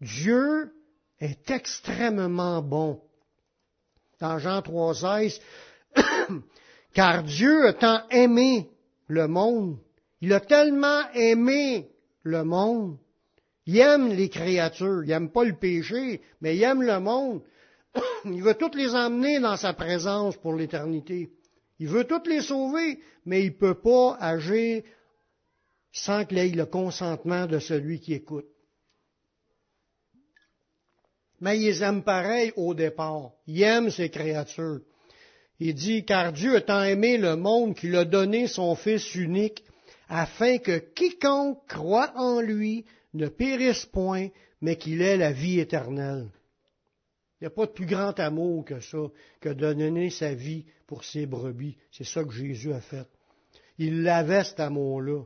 Dieu 0.02 0.74
est 1.20 1.50
extrêmement 1.50 2.62
bon. 2.62 3.02
Dans 4.26 4.40
Jean 4.40 4.62
3,16, 4.62 5.40
car 6.94 7.24
Dieu 7.24 7.68
a 7.68 7.74
tant 7.74 8.02
aimé 8.10 8.70
le 9.08 9.28
monde, 9.28 9.78
il 10.22 10.34
a 10.34 10.40
tellement 10.40 11.02
aimé 11.14 11.90
le 12.24 12.44
monde 12.44 12.98
il 13.66 13.80
aime 13.80 14.10
les 14.10 14.30
créatures, 14.30 15.04
il 15.04 15.08
n'aime 15.08 15.32
pas 15.32 15.44
le 15.44 15.56
péché, 15.56 16.22
mais 16.42 16.56
il 16.56 16.64
aime 16.64 16.84
le 16.84 17.00
monde. 17.00 17.42
Il 18.26 18.44
veut 18.44 18.56
toutes 18.56 18.76
les 18.76 18.94
emmener 18.94 19.40
dans 19.40 19.56
sa 19.56 19.74
présence 19.74 20.36
pour 20.38 20.54
l'éternité. 20.54 21.32
Il 21.80 21.88
veut 21.88 22.04
toutes 22.04 22.28
les 22.28 22.42
sauver, 22.42 23.00
mais 23.26 23.44
il 23.44 23.52
ne 23.52 23.58
peut 23.58 23.80
pas 23.80 24.18
agir 24.20 24.84
sans 25.92 26.26
qu'il 26.26 26.38
ait 26.38 26.50
le 26.50 26.66
consentement 26.66 27.46
de 27.48 27.60
celui 27.60 28.00
qui 28.00 28.14
écoute. 28.14 28.46
Mais 31.46 31.60
il 31.60 31.66
les 31.68 31.84
aime 31.84 32.02
pareil 32.02 32.52
au 32.56 32.74
départ. 32.74 33.34
Il 33.46 33.62
aime 33.62 33.92
ses 33.92 34.10
créatures. 34.10 34.80
Il 35.60 35.76
dit, 35.76 36.04
car 36.04 36.34
Dieu 36.34 36.56
a 36.56 36.62
tant 36.62 36.82
aimé 36.82 37.20
le 37.20 37.36
monde 37.36 37.76
qu'il 37.76 37.96
a 37.98 38.04
donné 38.04 38.48
son 38.48 38.74
Fils 38.74 39.14
unique, 39.14 39.64
afin 40.10 40.58
que 40.58 40.80
quiconque 40.80 41.60
croit 41.68 42.12
en 42.16 42.42
lui 42.42 42.84
ne 43.14 43.28
périsse 43.28 43.86
point, 43.86 44.30
mais 44.60 44.76
qu'il 44.76 45.04
ait 45.04 45.18
la 45.18 45.34
vie 45.34 45.60
éternelle. 45.60 46.32
Il 47.40 47.44
n'y 47.44 47.48
a 47.48 47.52
pas 47.52 47.68
de 47.68 47.74
plus 47.74 47.86
grand 47.86 48.20
amour 48.20 48.66
que 48.66 48.80
ça, 48.80 48.98
que 49.40 49.50
de 49.50 49.74
donner 49.74 50.10
sa 50.10 50.34
vie 50.34 50.66
pour 50.88 51.04
ses 51.04 51.28
brebis. 51.28 51.78
C'est 51.92 52.08
ça 52.08 52.24
que 52.24 52.34
Jésus 52.34 52.74
a 52.74 52.82
fait. 52.82 53.08
Il 53.78 54.02
l'avait 54.02 54.46
cet 54.46 54.62
amour-là. 54.62 55.22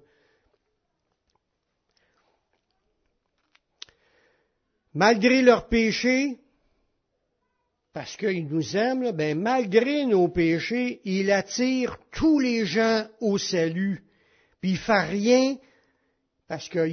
Malgré 5.00 5.42
leurs 5.42 5.70
péchés, 5.70 6.38
parce 7.94 8.18
qu'il 8.18 8.48
nous 8.50 8.76
aime, 8.76 9.12
ben, 9.12 9.40
malgré 9.40 10.06
nos 10.06 10.28
péchés, 10.28 11.00
il 11.06 11.32
attire 11.32 11.98
tous 12.12 12.42
les 12.42 12.66
gens 12.66 13.08
au 13.22 13.38
salut. 13.38 14.04
Puis 14.60 14.72
il 14.72 14.78
fait 14.78 15.06
rien 15.06 15.56
parce 16.50 16.68
que 16.68 16.86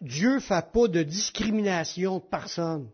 Dieu 0.00 0.34
ne 0.34 0.40
fait 0.40 0.72
pas 0.72 0.88
de 0.88 1.04
discrimination 1.04 2.18
de 2.18 2.24
personne. 2.28 2.90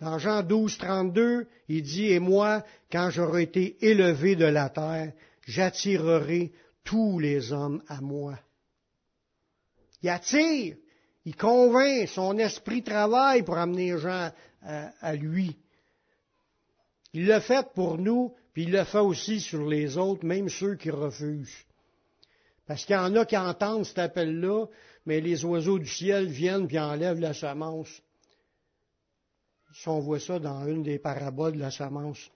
Dans 0.00 0.18
Jean 0.18 0.42
12, 0.42 0.78
32, 0.78 1.46
il 1.68 1.82
dit, 1.82 2.12
Et 2.12 2.18
moi, 2.18 2.64
quand 2.90 3.10
j'aurai 3.10 3.42
été 3.42 3.76
élevé 3.84 4.36
de 4.36 4.46
la 4.46 4.70
terre, 4.70 5.12
j'attirerai 5.46 6.50
tous 6.82 7.18
les 7.18 7.52
hommes 7.52 7.82
à 7.88 8.00
moi. 8.00 8.38
Il 10.00 10.08
attire, 10.08 10.76
il 11.24 11.36
convainc, 11.36 12.08
son 12.08 12.38
esprit 12.38 12.82
travaille 12.82 13.42
pour 13.42 13.56
amener 13.56 13.92
les 13.92 13.98
gens 13.98 14.30
à, 14.62 15.14
lui. 15.14 15.56
Il 17.12 17.26
l'a 17.26 17.40
fait 17.40 17.66
pour 17.74 17.98
nous, 17.98 18.34
puis 18.52 18.64
il 18.64 18.72
le 18.72 18.84
fait 18.84 18.98
aussi 18.98 19.40
sur 19.40 19.66
les 19.66 19.96
autres, 19.96 20.24
même 20.24 20.48
ceux 20.48 20.74
qui 20.74 20.90
refusent. 20.90 21.64
Parce 22.66 22.84
qu'il 22.84 22.94
y 22.94 22.98
en 22.98 23.14
a 23.16 23.24
qui 23.24 23.36
entendent 23.36 23.84
cet 23.84 23.98
appel-là, 23.98 24.66
mais 25.06 25.20
les 25.20 25.44
oiseaux 25.44 25.78
du 25.78 25.88
ciel 25.88 26.26
viennent 26.26 26.66
puis 26.66 26.78
enlèvent 26.78 27.20
la 27.20 27.34
semence. 27.34 27.88
Si 29.74 29.88
on 29.88 30.00
voit 30.00 30.20
ça 30.20 30.38
dans 30.38 30.66
une 30.66 30.82
des 30.82 30.98
paraboles 30.98 31.54
de 31.54 31.58
la 31.58 31.70
semence. 31.70 32.30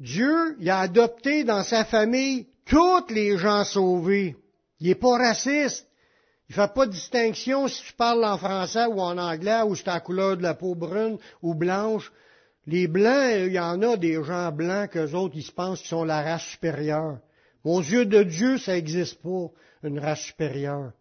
Dieu, 0.00 0.56
a 0.68 0.80
adopté 0.80 1.44
dans 1.44 1.62
sa 1.62 1.84
famille 1.84 2.46
tous 2.64 3.08
les 3.08 3.36
gens 3.36 3.64
sauvés. 3.64 4.36
Il 4.80 4.88
n'est 4.88 4.94
pas 4.94 5.18
raciste. 5.18 5.86
Il 6.48 6.56
ne 6.56 6.62
fait 6.62 6.72
pas 6.72 6.86
de 6.86 6.92
distinction 6.92 7.68
si 7.68 7.82
tu 7.82 7.92
parles 7.92 8.24
en 8.24 8.38
français 8.38 8.86
ou 8.86 9.00
en 9.00 9.18
anglais 9.18 9.62
ou 9.66 9.74
si 9.74 9.82
tu 9.82 9.90
la 9.90 10.00
couleur 10.00 10.36
de 10.36 10.42
la 10.42 10.54
peau 10.54 10.74
brune 10.74 11.18
ou 11.42 11.54
blanche. 11.54 12.10
Les 12.66 12.86
blancs, 12.86 13.32
il 13.46 13.52
y 13.52 13.58
en 13.58 13.82
a 13.82 13.96
des 13.96 14.22
gens 14.22 14.52
blancs 14.52 14.90
qu'eux 14.90 15.12
autres, 15.14 15.36
ils 15.36 15.42
se 15.42 15.52
pensent 15.52 15.80
qu'ils 15.80 15.88
sont 15.88 16.04
la 16.04 16.22
race 16.22 16.44
supérieure. 16.44 17.18
Aux 17.64 17.80
yeux 17.80 18.06
de 18.06 18.22
Dieu, 18.22 18.58
ça 18.58 18.72
n'existe 18.72 19.20
pas, 19.22 19.50
une 19.82 19.98
race 19.98 20.20
supérieure. 20.20 20.92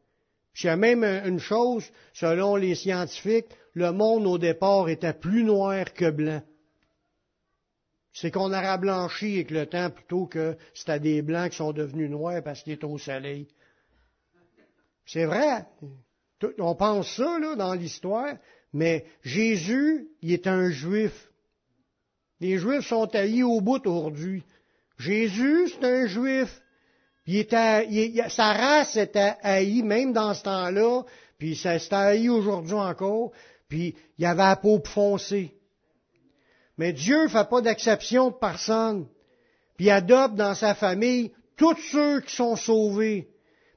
Puis 0.54 0.64
il 0.64 0.68
y 0.68 0.70
a 0.70 0.76
même 0.76 1.04
une 1.04 1.40
chose, 1.40 1.86
selon 2.14 2.56
les 2.56 2.76
scientifiques, 2.76 3.48
le 3.74 3.92
monde 3.92 4.26
au 4.26 4.38
départ 4.38 4.90
était 4.90 5.14
plus 5.14 5.44
noir 5.44 5.94
que 5.94 6.10
blanc 6.10 6.42
c'est 8.20 8.32
qu'on 8.32 8.52
a 8.52 8.78
blanchi 8.78 9.36
avec 9.36 9.52
le 9.52 9.68
temps 9.68 9.92
plutôt 9.92 10.26
que 10.26 10.58
c'était 10.74 11.00
des 11.00 11.22
blancs 11.22 11.52
qui 11.52 11.58
sont 11.58 11.72
devenus 11.72 12.10
noirs 12.10 12.42
parce 12.44 12.64
qu'ils 12.64 12.74
étaient 12.74 12.86
au 12.86 12.98
soleil. 12.98 13.48
C'est 15.08 15.26
vrai. 15.26 15.66
On 16.60 16.76
pense 16.76 17.16
ça 17.16 17.40
là, 17.40 17.56
dans 17.56 17.74
l'histoire, 17.74 18.36
mais 18.74 19.06
Jésus, 19.24 20.10
il 20.22 20.34
est 20.34 20.46
un 20.46 20.70
juif. 20.70 21.32
Les 22.40 22.60
juifs 22.60 22.86
sont 22.86 23.08
taillés 23.08 23.44
au 23.44 23.62
bout 23.62 23.86
aujourd'hui. 23.88 24.44
Jésus, 25.00 25.70
c'est 25.70 25.86
un 25.86 26.06
juif. 26.08 26.62
Il 27.26 27.38
était, 27.38 28.30
sa 28.30 28.54
race 28.54 28.96
était 28.98 29.36
haïe, 29.42 29.82
même 29.82 30.14
dans 30.14 30.34
ce 30.34 30.44
temps-là, 30.44 31.04
puis 31.38 31.56
ça 31.56 31.80
s'est 31.80 31.94
haï 31.94 32.30
aujourd'hui 32.30 32.74
encore, 32.74 33.32
puis 33.68 33.96
il 34.18 34.26
avait 34.26 34.44
la 34.44 34.56
peau 34.56 34.82
foncée. 34.84 35.54
Mais 36.78 36.94
Dieu 36.94 37.24
ne 37.24 37.28
fait 37.28 37.50
pas 37.50 37.62
d'exception 37.62 38.30
de 38.30 38.36
personne. 38.36 39.08
Puis 39.78 39.88
il 39.88 39.92
adopte 39.92 40.36
dans 40.36 40.54
sa 40.54 40.76
famille 40.76 41.32
tous 41.56 41.78
ceux 41.92 42.22
qui 42.22 42.36
sont 42.36 42.56
sauvés. 42.56 43.30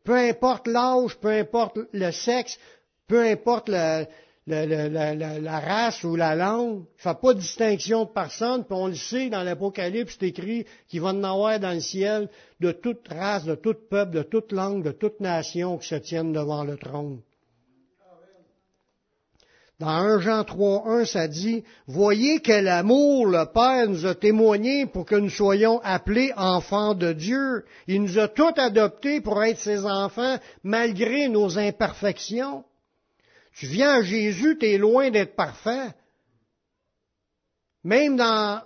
Peu 0.05 0.17
importe 0.17 0.67
l'âge, 0.67 1.17
peu 1.17 1.29
importe 1.29 1.79
le 1.93 2.11
sexe, 2.11 2.59
peu 3.07 3.23
importe 3.23 3.69
la, 3.69 4.07
race 4.47 6.03
ou 6.05 6.17
la 6.17 6.35
langue. 6.35 6.85
Il 7.05 7.09
ne 7.09 7.13
fait 7.13 7.21
pas 7.21 7.35
de 7.35 7.41
distinction 7.41 8.05
de 8.05 8.11
personne. 8.11 8.65
Puis 8.65 8.75
on 8.75 8.87
le 8.87 8.95
sait 8.95 9.29
dans 9.29 9.43
l'Apocalypse, 9.43 10.17
c'est 10.19 10.29
écrit 10.29 10.65
qu'il 10.89 11.01
va 11.01 11.09
en 11.09 11.23
avoir 11.25 11.61
dans 11.61 11.75
le 11.75 11.81
ciel 11.81 12.29
de 12.61 12.73
toute 12.73 13.09
race, 13.09 13.45
de 13.45 13.55
tout 13.55 13.75
peuple, 13.75 14.13
de 14.13 14.23
toute 14.23 14.53
langue, 14.53 14.83
de 14.83 14.93
toute 14.93 15.21
nation 15.21 15.79
qui 15.79 15.89
se 15.89 15.97
tiennent 15.97 16.33
devant 16.33 16.65
le 16.65 16.77
trône. 16.77 17.21
Dans 19.81 19.89
1 19.89 20.21
Jean 20.21 20.45
3, 20.45 20.89
1, 20.89 21.05
ça 21.07 21.27
dit, 21.27 21.65
Voyez 21.87 22.41
quel 22.41 22.69
amour 22.69 23.25
le 23.25 23.47
Père 23.47 23.89
nous 23.89 24.05
a 24.05 24.15
témoigné 24.15 24.85
pour 24.85 25.07
que 25.07 25.15
nous 25.15 25.31
soyons 25.31 25.81
appelés 25.83 26.35
enfants 26.37 26.93
de 26.93 27.15
Dieu. 27.15 27.65
Il 27.87 28.03
nous 28.03 28.19
a 28.19 28.29
tous 28.29 28.53
adoptés 28.59 29.23
pour 29.23 29.43
être 29.43 29.59
ses 29.59 29.87
enfants 29.87 30.37
malgré 30.65 31.29
nos 31.29 31.59
imperfections. 31.59 32.63
Tu 33.55 33.65
viens 33.65 34.01
à 34.01 34.03
Jésus, 34.03 34.59
tu 34.61 34.67
es 34.67 34.77
loin 34.77 35.11
d'être 35.11 35.35
parfait. 35.35 35.89
Même 37.83 38.17
dans 38.17 38.61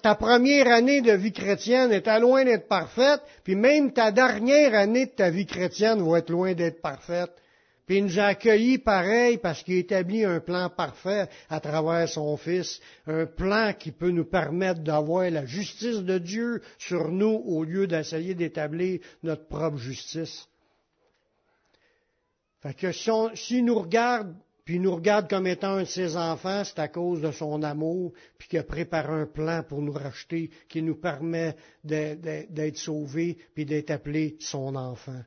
ta 0.00 0.14
première 0.14 0.68
année 0.68 1.02
de 1.02 1.12
vie 1.12 1.32
chrétienne 1.32 1.92
est 1.92 2.18
loin 2.18 2.46
d'être 2.46 2.66
parfaite, 2.66 3.20
puis 3.44 3.56
même 3.56 3.92
ta 3.92 4.10
dernière 4.10 4.74
année 4.74 5.04
de 5.04 5.10
ta 5.10 5.28
vie 5.28 5.44
chrétienne 5.44 6.02
va 6.02 6.20
être 6.20 6.30
loin 6.30 6.54
d'être 6.54 6.80
parfaite. 6.80 7.32
Puis 7.90 7.98
il 7.98 8.04
nous 8.04 8.20
a 8.20 8.26
accueillis 8.26 8.78
pareil 8.78 9.38
parce 9.38 9.64
qu'il 9.64 9.74
établit 9.74 10.24
un 10.24 10.38
plan 10.38 10.70
parfait 10.70 11.28
à 11.48 11.58
travers 11.58 12.08
son 12.08 12.36
Fils, 12.36 12.80
un 13.08 13.26
plan 13.26 13.72
qui 13.76 13.90
peut 13.90 14.12
nous 14.12 14.26
permettre 14.26 14.78
d'avoir 14.78 15.28
la 15.28 15.44
justice 15.44 15.96
de 15.96 16.18
Dieu 16.18 16.62
sur 16.78 17.10
nous 17.10 17.42
au 17.46 17.64
lieu 17.64 17.88
d'essayer 17.88 18.36
d'établir 18.36 19.00
notre 19.24 19.48
propre 19.48 19.78
justice. 19.78 20.46
Fait 22.60 22.74
que 22.74 22.92
s'il 22.92 23.64
nous 23.64 23.80
regarde, 23.80 24.36
puis 24.64 24.78
nous 24.78 24.94
regarde 24.94 25.28
comme 25.28 25.48
étant 25.48 25.72
un 25.72 25.80
de 25.80 25.86
ses 25.86 26.16
enfants, 26.16 26.62
c'est 26.62 26.78
à 26.78 26.86
cause 26.86 27.20
de 27.20 27.32
son 27.32 27.60
amour, 27.64 28.12
puis 28.38 28.46
qu'il 28.46 28.60
a 28.60 28.62
préparé 28.62 29.22
un 29.22 29.26
plan 29.26 29.64
pour 29.64 29.82
nous 29.82 29.90
racheter, 29.90 30.48
qui 30.68 30.80
nous 30.80 30.94
permet 30.94 31.56
d'être 31.82 32.76
sauvés, 32.76 33.36
puis 33.52 33.66
d'être 33.66 33.90
appelés 33.90 34.36
son 34.38 34.76
enfant. 34.76 35.24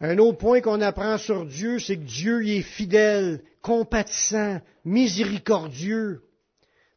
Un 0.00 0.18
autre 0.18 0.38
point 0.38 0.60
qu'on 0.60 0.80
apprend 0.80 1.18
sur 1.18 1.44
Dieu, 1.44 1.78
c'est 1.80 1.96
que 1.96 2.04
Dieu 2.04 2.46
est 2.46 2.62
fidèle, 2.62 3.42
compatissant, 3.62 4.60
miséricordieux. 4.84 6.22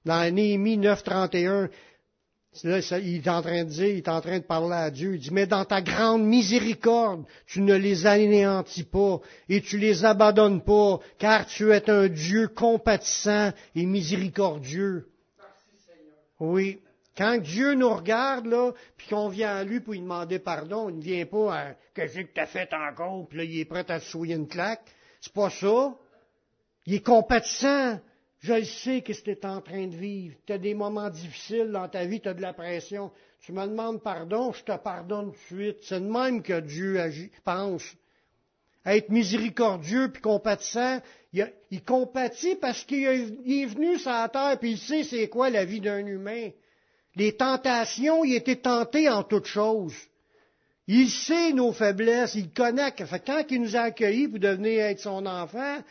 Dans 0.05 0.33
Néhémie 0.33 0.77
9.31, 0.77 1.69
là, 2.63 2.99
il 2.99 3.15
est 3.15 3.27
en 3.27 3.41
train 3.41 3.63
de 3.63 3.69
dire, 3.69 3.87
il 3.87 3.97
est 3.97 4.09
en 4.09 4.21
train 4.21 4.39
de 4.39 4.43
parler 4.43 4.75
à 4.75 4.91
Dieu. 4.91 5.15
Il 5.15 5.19
dit, 5.19 5.31
mais 5.31 5.47
dans 5.47 5.65
ta 5.65 5.81
grande 5.81 6.23
miséricorde, 6.23 7.25
tu 7.47 7.61
ne 7.61 7.73
les 7.75 8.05
anéantis 8.05 8.83
pas 8.83 9.19
et 9.49 9.61
tu 9.61 9.77
les 9.77 10.05
abandonnes 10.05 10.61
pas, 10.61 10.99
car 11.17 11.47
tu 11.47 11.71
es 11.71 11.89
un 11.89 12.07
Dieu 12.07 12.47
compatissant 12.49 13.51
et 13.75 13.85
miséricordieux. 13.85 15.07
Oui. 16.39 16.79
Quand 17.17 17.37
Dieu 17.37 17.73
nous 17.73 17.93
regarde, 17.93 18.45
là, 18.45 18.71
puis 18.95 19.07
qu'on 19.07 19.27
vient 19.27 19.55
à 19.55 19.63
lui 19.63 19.81
pour 19.81 19.93
lui 19.93 19.99
demander 19.99 20.39
pardon, 20.39 20.89
il 20.89 20.97
ne 20.97 21.01
vient 21.01 21.25
pas 21.25 21.55
à 21.55 21.73
Qu'est-ce 21.93 22.21
que 22.21 22.33
tu 22.33 22.39
as 22.39 22.45
fait 22.45 22.73
encore, 22.73 23.27
puis 23.27 23.37
là, 23.39 23.43
il 23.43 23.59
est 23.59 23.65
prêt 23.65 23.89
à 23.89 23.99
se 23.99 24.09
souiller 24.09 24.35
une 24.35 24.47
claque. 24.47 24.85
C'est 25.19 25.33
pas 25.33 25.49
ça. 25.49 25.93
Il 26.85 26.95
est 26.95 27.05
compatissant. 27.05 27.99
Je 28.39 28.63
sais 28.63 29.01
qu'est-ce 29.01 29.21
que 29.21 29.31
tu 29.31 29.45
en 29.45 29.61
train 29.61 29.87
de 29.87 29.95
vivre. 29.95 30.35
Tu 30.47 30.53
as 30.53 30.57
des 30.57 30.73
moments 30.73 31.09
difficiles 31.09 31.69
dans 31.71 31.87
ta 31.87 32.05
vie, 32.05 32.21
tu 32.21 32.29
as 32.29 32.33
de 32.33 32.41
la 32.41 32.53
pression. 32.53 33.11
Tu 33.41 33.51
me 33.51 33.67
demandes 33.67 34.01
pardon, 34.01 34.51
je 34.53 34.63
te 34.63 34.75
pardonne 34.77 35.31
tout 35.31 35.55
de 35.55 35.61
suite. 35.61 35.77
C'est 35.81 35.99
de 35.99 36.09
même 36.09 36.41
que 36.41 36.59
Dieu 36.61 36.99
agit, 36.99 37.29
pense. 37.43 37.83
être 38.85 39.09
miséricordieux 39.09 40.11
puis 40.11 40.21
compatissant, 40.21 41.01
il, 41.33 41.53
il 41.69 41.83
compatit 41.83 42.55
parce 42.55 42.83
qu'il 42.83 43.03
est 43.03 43.65
venu 43.65 43.99
sur 43.99 44.11
la 44.11 44.29
terre 44.29 44.57
puis 44.59 44.71
il 44.71 44.77
sait 44.79 45.03
c'est 45.03 45.27
quoi 45.27 45.49
la 45.49 45.65
vie 45.65 45.81
d'un 45.81 46.05
humain. 46.05 46.49
Les 47.15 47.35
tentations, 47.35 48.23
il 48.23 48.35
était 48.35 48.61
tenté 48.61 49.09
en 49.09 49.23
toutes 49.23 49.45
choses. 49.45 49.95
Il 50.87 51.09
sait 51.09 51.53
nos 51.53 51.73
faiblesses, 51.73 52.35
il 52.35 52.51
connaît. 52.51 52.91
Fait, 52.91 53.23
quand 53.25 53.43
il 53.49 53.61
nous 53.61 53.75
a 53.75 53.81
accueillis 53.81 54.27
pour 54.27 54.39
devenir 54.39 54.85
être 54.85 54.99
son 54.99 55.25
enfant, 55.25 55.83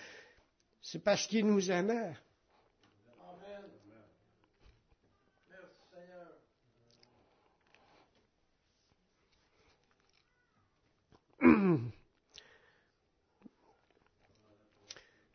c'est 0.82 1.02
parce 1.02 1.26
qu'il 1.26 1.46
nous 1.46 1.70
aimait. 1.70 2.16
Amen. 11.42 11.90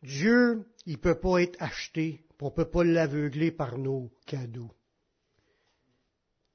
Dieu, 0.02 0.64
il 0.84 0.92
ne 0.92 0.98
peut 0.98 1.18
pas 1.18 1.38
être 1.38 1.60
acheté, 1.60 2.24
on 2.40 2.46
ne 2.46 2.50
peut 2.50 2.70
pas 2.70 2.84
l'aveugler 2.84 3.50
par 3.50 3.78
nos 3.78 4.12
cadeaux 4.26 4.75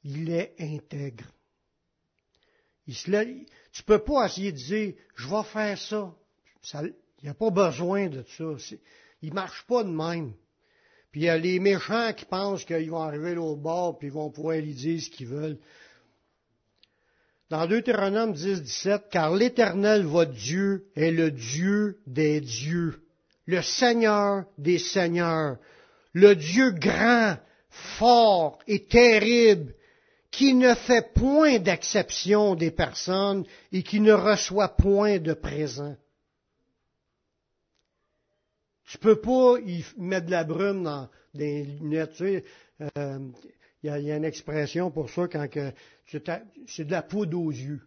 il 0.03 0.29
est 0.31 0.55
intègre. 0.59 1.25
Il 2.87 2.95
se 2.95 3.11
tu 3.71 3.83
peux 3.83 3.99
pas 3.99 4.25
essayer 4.25 4.51
de 4.51 4.57
dire, 4.57 4.93
je 5.15 5.27
vais 5.27 5.43
faire 5.43 5.77
ça. 5.77 6.13
il 6.73 6.93
n'y 7.23 7.29
a 7.29 7.33
pas 7.33 7.49
besoin 7.49 8.09
de 8.09 8.23
ça. 8.37 8.75
Il 9.21 9.29
ne 9.29 9.35
marche 9.35 9.63
pas 9.67 9.83
de 9.83 9.89
même. 9.89 10.33
Puis 11.11 11.21
il 11.21 11.23
y 11.25 11.29
a 11.29 11.37
les 11.37 11.59
méchants 11.59 12.13
qui 12.13 12.25
pensent 12.25 12.65
qu'ils 12.65 12.89
vont 12.89 13.01
arriver 13.01 13.37
au 13.37 13.55
bord 13.55 13.97
puis 13.97 14.07
ils 14.07 14.13
vont 14.13 14.29
pouvoir 14.29 14.57
lui 14.57 14.73
dire 14.73 15.01
ce 15.01 15.09
qu'ils 15.09 15.27
veulent. 15.27 15.59
Dans 17.49 17.67
Deutéronome 17.67 18.31
10, 18.31 18.61
17, 18.61 19.03
car 19.11 19.35
l'Éternel, 19.35 20.05
votre 20.05 20.31
Dieu, 20.31 20.87
est 20.95 21.11
le 21.11 21.31
Dieu 21.31 21.99
des 22.07 22.39
dieux, 22.39 23.03
le 23.45 23.61
Seigneur 23.61 24.45
des 24.57 24.79
seigneurs, 24.79 25.57
le 26.13 26.33
Dieu 26.35 26.71
grand, 26.71 27.35
fort 27.69 28.59
et 28.67 28.85
terrible, 28.85 29.75
qui 30.31 30.53
ne 30.53 30.73
fait 30.73 31.13
point 31.13 31.59
d'acception 31.59 32.55
des 32.55 32.71
personnes 32.71 33.45
et 33.71 33.83
qui 33.83 33.99
ne 33.99 34.13
reçoit 34.13 34.69
point 34.69 35.19
de 35.19 35.33
présent. 35.33 35.95
Tu 38.85 38.97
peux 38.97 39.19
pas 39.19 39.57
y 39.65 39.85
mettre 39.97 40.25
de 40.27 40.31
la 40.31 40.43
brume 40.43 40.83
dans 40.83 41.09
des 41.33 41.63
lunettes. 41.63 42.13
Tu 42.13 42.17
sais, 42.17 42.43
euh, 42.97 43.19
il 43.83 43.89
y, 43.89 44.11
a, 44.11 44.17
une 44.17 44.25
expression 44.25 44.91
pour 44.91 45.09
ça 45.09 45.27
quand 45.27 45.47
que 45.49 45.71
c'est 46.67 46.85
de 46.85 46.91
la 46.91 47.01
poudre 47.01 47.39
aux 47.39 47.51
yeux. 47.51 47.81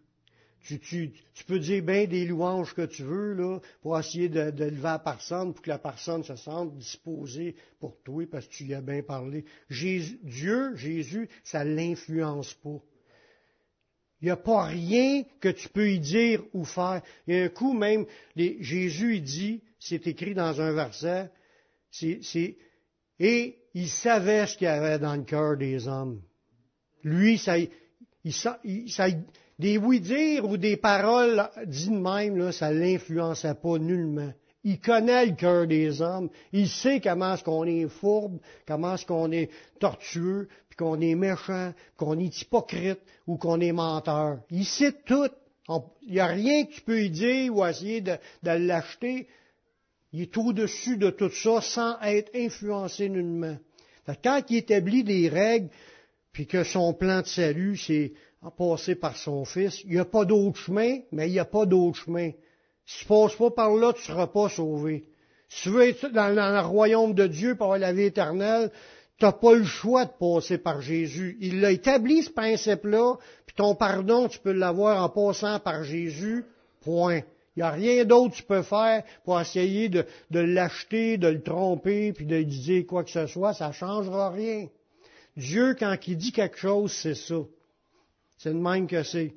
Tu, 0.65 1.13
peux 1.47 1.59
dire 1.59 1.83
bien 1.83 2.07
des 2.07 2.25
louanges 2.25 2.75
que 2.75 2.87
tu 2.87 3.03
veux 3.03 3.35
là, 3.35 3.61
pour 3.83 3.99
essayer 3.99 4.31
de, 4.31 4.41
lever 4.41 4.83
la 4.83 4.99
personne, 4.99 5.53
pour 5.53 5.63
que 5.63 5.69
la 5.69 5.79
personne 5.79 6.25
se 6.25 6.37
sente 6.37 6.77
disposée 6.79 7.55
pour 7.79 8.01
toi, 8.03 8.25
parce 8.31 8.47
que 8.47 8.53
tu 8.55 8.65
y 8.65 8.75
as 8.75 8.81
bien 8.81 9.03
parlé. 9.03 9.45
Dieu, 9.69 10.75
Jésus, 10.75 11.29
ça 11.43 11.65
l'influence 11.65 12.55
pas. 12.55 12.81
Il 14.23 14.27
n'y 14.27 14.31
a 14.31 14.37
pas 14.39 14.65
rien 14.65 15.25
que 15.39 15.51
tu 15.51 15.69
peux 15.69 15.91
y 15.91 16.01
dire 16.01 16.43
ou 16.55 16.65
faire. 16.65 17.03
Il 17.27 17.35
y 17.35 17.41
a 17.41 17.45
un 17.45 17.49
coup 17.51 17.75
même, 17.75 18.07
Jésus 18.35 19.17
il 19.17 19.23
dit, 19.23 19.63
c'est 19.79 20.07
écrit 20.07 20.33
dans 20.33 20.63
un 20.63 20.73
verset, 20.73 21.31
c'est, 21.91 22.57
et 23.19 23.59
il 23.75 23.89
savait 23.89 24.47
ce 24.47 24.57
qu'il 24.57 24.65
y 24.65 24.69
avait 24.69 24.99
dans 24.99 25.15
le 25.15 25.25
cœur 25.25 25.59
des 25.59 25.87
hommes. 25.89 26.23
Lui, 27.03 27.37
ça, 27.37 27.59
des 29.59 29.79
oui-dire 29.79 30.49
ou 30.49 30.57
des 30.57 30.77
paroles 30.77 31.49
dites 31.67 31.91
même, 31.91 32.37
là, 32.37 32.53
ça 32.53 32.73
l'influençait 32.73 33.55
pas 33.55 33.79
nullement. 33.79 34.33
Il 34.65 34.81
connaît 34.81 35.27
le 35.27 35.35
cœur 35.35 35.67
des 35.67 36.01
hommes. 36.01 36.31
Il 36.53 36.69
sait 36.69 37.01
comment 37.01 37.35
est-ce 37.35 37.45
qu'on 37.45 37.65
est 37.65 37.87
fourbe, 37.87 38.41
comment 38.67 38.95
est-ce 38.95 39.05
qu'on 39.05 39.31
est 39.31 39.51
tortueux, 39.79 40.49
puis 40.69 40.77
qu'on 40.77 41.01
est 41.01 41.15
méchant, 41.15 41.75
qu'on 41.97 42.19
est 42.19 42.41
hypocrite 42.41 43.01
ou 43.27 43.37
qu'on 43.37 43.61
est 43.61 43.73
menteur. 43.73 44.39
Il 44.51 44.65
sait 44.65 44.95
tout. 45.05 45.29
Il 46.03 46.13
n'y 46.13 46.21
a 46.21 46.27
rien 46.27 46.65
que 46.65 46.73
tu 46.73 46.81
peux 46.81 47.03
y 47.03 47.11
dire 47.11 47.55
ou 47.55 47.65
essayer 47.65 48.01
de, 48.01 48.17
de 48.43 48.51
l'acheter. 48.51 49.29
Il 50.13 50.23
est 50.23 50.37
au-dessus 50.37 50.97
de 50.97 51.11
tout 51.11 51.31
ça 51.31 51.61
sans 51.61 52.01
être 52.01 52.31
influencé 52.35 53.09
nullement. 53.09 53.57
Quand 54.23 54.43
il 54.49 54.57
établit 54.57 55.05
des 55.05 55.29
règles, 55.29 55.69
puis 56.33 56.47
que 56.47 56.65
son 56.65 56.93
plan 56.93 57.23
de 57.23 57.27
salut, 57.27 57.77
c'est 57.77 58.13
passer 58.51 58.95
par 58.95 59.17
son 59.17 59.45
Fils. 59.45 59.83
Il 59.85 59.93
n'y 59.93 59.99
a 59.99 60.05
pas 60.05 60.25
d'autre 60.25 60.59
chemin, 60.59 60.99
mais 61.13 61.29
il 61.29 61.33
n'y 61.33 61.39
a 61.39 61.45
pas 61.45 61.67
d'autre 61.67 61.99
chemin. 61.99 62.31
Si 62.87 63.01
tu 63.01 63.05
passes 63.07 63.35
pas 63.35 63.51
par 63.51 63.75
là, 63.75 63.93
tu 63.93 64.01
ne 64.01 64.07
seras 64.07 64.27
pas 64.27 64.49
sauvé. 64.49 65.05
Si 65.49 65.63
tu 65.63 65.69
veux 65.71 65.89
être 65.89 66.09
dans, 66.09 66.29
le 66.29 66.67
royaume 66.67 67.15
de 67.15 67.27
Dieu 67.27 67.55
pour 67.55 67.67
avoir 67.67 67.79
la 67.79 67.93
vie 67.93 68.05
éternelle, 68.05 68.71
tu 69.19 69.25
n'as 69.25 69.33
pas 69.33 69.55
le 69.55 69.65
choix 69.65 70.05
de 70.05 70.11
passer 70.19 70.59
par 70.59 70.81
Jésus. 70.81 71.37
Il 71.41 71.61
l'a 71.61 71.71
établi, 71.71 72.23
ce 72.23 72.31
principe-là, 72.31 73.15
puis 73.47 73.57
ton 73.57 73.75
pardon, 73.75 74.29
tu 74.29 74.39
peux 74.39 74.53
l'avoir 74.53 75.03
en 75.03 75.09
passant 75.09 75.61
par 75.61 75.85
Jésus, 75.85 76.45
point. 76.83 77.21
Il 77.57 77.61
n'y 77.61 77.63
a 77.63 77.71
rien 77.71 78.05
d'autre 78.05 78.33
que 78.33 78.39
tu 78.39 78.43
peux 78.43 78.63
faire 78.63 79.05
pour 79.25 79.41
essayer 79.41 79.89
de, 79.89 80.05
de 80.31 80.41
l'acheter, 80.41 81.19
de 81.19 81.29
le 81.29 81.41
tromper, 81.41 82.13
puis 82.13 82.27
de 82.27 82.37
lui 82.37 82.47
dire 82.47 82.85
quoi 82.87 83.05
que 83.05 83.11
ce 83.11 83.27
soit, 83.29 83.55
ça 83.55 83.69
ne 83.69 83.73
changera 83.73 84.31
rien. 84.31 84.67
Dieu, 85.37 85.77
quand 85.79 85.97
il 86.07 86.17
dit 86.17 86.33
quelque 86.33 86.59
chose, 86.59 86.93
c'est 86.93 87.15
ça. 87.15 87.37
C'est 88.39 88.53
le 88.53 88.59
même 88.59 88.87
que 88.87 89.03
c'est. 89.03 89.35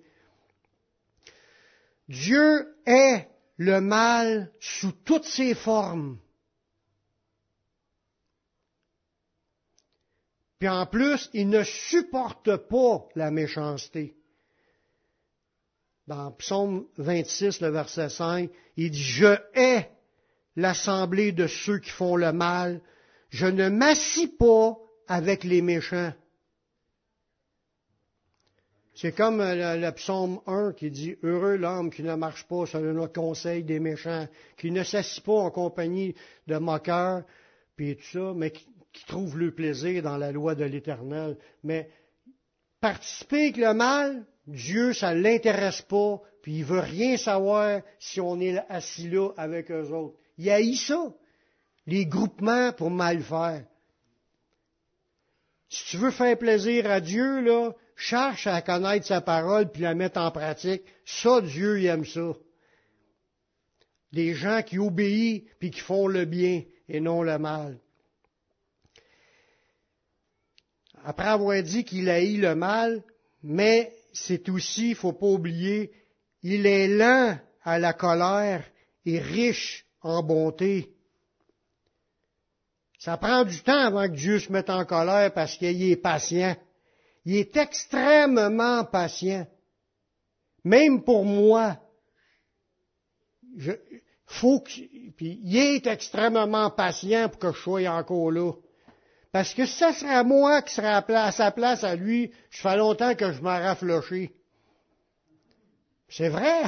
Dieu 2.07 2.75
est 2.85 3.27
le 3.57 3.81
mal 3.81 4.51
sous 4.59 4.91
toutes 4.91 5.25
ses 5.25 5.53
formes. 5.53 6.19
Puis 10.59 10.69
en 10.69 10.85
plus, 10.85 11.29
il 11.33 11.49
ne 11.49 11.63
supporte 11.63 12.55
pas 12.55 13.07
la 13.15 13.29
méchanceté. 13.29 14.15
Dans 16.07 16.31
Psaume 16.31 16.87
26, 16.97 17.61
le 17.61 17.69
verset 17.69 18.09
5, 18.09 18.49
il 18.77 18.91
dit, 18.91 19.03
Je 19.03 19.37
hais 19.53 19.91
l'assemblée 20.55 21.31
de 21.31 21.47
ceux 21.47 21.79
qui 21.79 21.89
font 21.89 22.15
le 22.15 22.31
mal, 22.31 22.81
je 23.29 23.45
ne 23.45 23.69
m'assis 23.69 24.27
pas 24.27 24.77
avec 25.07 25.43
les 25.43 25.61
méchants. 25.61 26.13
C'est 28.99 29.11
comme 29.11 29.41
euh, 29.41 29.77
le, 29.77 29.91
psaume 29.91 30.39
1 30.47 30.73
qui 30.73 30.89
dit 30.89 31.17
Heureux 31.21 31.55
l'homme 31.55 31.91
qui 31.91 32.01
ne 32.01 32.15
marche 32.15 32.47
pas 32.47 32.65
selon 32.65 32.99
le 32.99 33.07
conseil 33.07 33.63
des 33.63 33.79
méchants, 33.79 34.27
qui 34.57 34.71
ne 34.71 34.83
s'assit 34.83 35.23
pas 35.23 35.33
en 35.33 35.51
compagnie 35.51 36.15
de 36.47 36.57
moqueurs, 36.57 37.21
puis 37.75 37.95
tout 37.95 38.03
ça, 38.11 38.33
mais 38.35 38.49
qui, 38.49 38.65
trouve 39.05 39.37
le 39.37 39.53
plaisir 39.53 40.01
dans 40.01 40.17
la 40.17 40.31
loi 40.31 40.55
de 40.55 40.63
l'Éternel. 40.63 41.37
Mais 41.63 41.91
participer 42.81 43.41
avec 43.43 43.57
le 43.57 43.75
mal, 43.75 44.25
Dieu, 44.47 44.93
ça 44.93 45.13
ne 45.13 45.21
l'intéresse 45.21 45.83
pas, 45.83 46.19
puis 46.41 46.55
il 46.55 46.65
veut 46.65 46.79
rien 46.79 47.17
savoir 47.17 47.81
si 47.99 48.19
on 48.19 48.39
est 48.39 48.57
assis 48.67 49.07
là 49.07 49.29
avec 49.37 49.69
eux 49.69 49.91
autres. 49.91 50.17
Il 50.39 50.49
haït 50.49 50.75
ça, 50.75 51.13
les 51.85 52.07
groupements 52.07 52.73
pour 52.73 52.89
mal 52.89 53.21
faire. 53.21 53.63
Si 55.69 55.85
tu 55.85 55.97
veux 55.97 56.09
faire 56.09 56.39
plaisir 56.39 56.89
à 56.89 56.99
Dieu, 56.99 57.41
là, 57.41 57.75
cherche 57.97 58.45
à 58.47 58.61
connaître 58.61 59.07
sa 59.07 59.21
parole 59.21 59.69
puis 59.71 59.81
la 59.81 59.95
mettre 59.95 60.21
en 60.21 60.31
pratique. 60.31 60.83
Ça, 61.03 61.41
Dieu, 61.41 61.81
il 61.81 61.87
aime 61.87 62.05
ça. 62.05 62.33
Des 64.13 64.35
gens 64.35 64.61
qui 64.61 64.77
obéissent 64.77 65.41
puis 65.59 65.71
qui 65.71 65.81
font 65.81 66.07
le 66.07 66.23
bien 66.23 66.63
et 66.87 67.01
non 67.01 67.23
le 67.23 67.37
mal. 67.37 67.79
Après 71.03 71.27
avoir 71.27 71.61
dit 71.63 71.83
qu'il 71.83 72.09
haït 72.09 72.37
le 72.37 72.55
mal, 72.55 73.03
mais 73.43 73.93
c'est 74.13 74.47
aussi, 74.49 74.89
il 74.89 74.95
faut 74.95 75.13
pas 75.13 75.27
oublier, 75.27 75.91
il 76.43 76.65
est 76.65 76.87
lent 76.87 77.37
à 77.63 77.79
la 77.79 77.93
colère 77.93 78.63
et 79.05 79.19
riche 79.19 79.85
en 80.01 80.21
bonté. 80.21 80.93
Ça 82.99 83.17
prend 83.17 83.43
du 83.43 83.61
temps 83.61 83.85
avant 83.85 84.07
que 84.07 84.15
Dieu 84.15 84.39
se 84.39 84.51
mette 84.51 84.69
en 84.69 84.85
colère 84.85 85.33
parce 85.33 85.57
qu'il 85.57 85.81
est 85.83 85.95
patient. 85.95 86.55
Il 87.27 87.35
est 87.35 87.57
extrêmement 87.57 88.85
patient. 88.85 89.45
Même 90.63 91.03
pour 91.03 91.25
moi. 91.25 91.75
Je, 93.57 93.73
faut 94.25 94.61
que, 94.61 94.71
il 95.19 95.57
est 95.57 95.85
extrêmement 95.87 96.69
patient 96.69 97.27
pour 97.27 97.39
que 97.39 97.51
je 97.51 97.59
sois 97.59 97.89
encore 97.89 98.31
là. 98.31 98.53
Parce 99.33 99.53
que 99.53 99.65
ça 99.65 99.91
serait 99.91 100.23
moi 100.23 100.61
qui 100.61 100.73
serais 100.73 100.87
à 100.87 101.31
sa 101.33 101.51
place 101.51 101.83
à 101.83 101.97
lui, 101.97 102.31
je 102.49 102.61
fais 102.61 102.77
longtemps 102.77 103.13
que 103.13 103.33
je 103.33 103.41
m'en 103.41 103.59
rafloché. 103.59 104.33
C'est 106.07 106.29
vrai. 106.29 106.63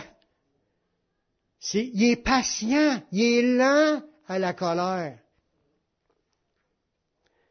il 1.73 2.03
est 2.03 2.17
patient, 2.17 3.01
il 3.13 3.23
est 3.23 3.57
lent 3.57 4.01
à 4.27 4.37
la 4.37 4.51
colère. 4.51 5.19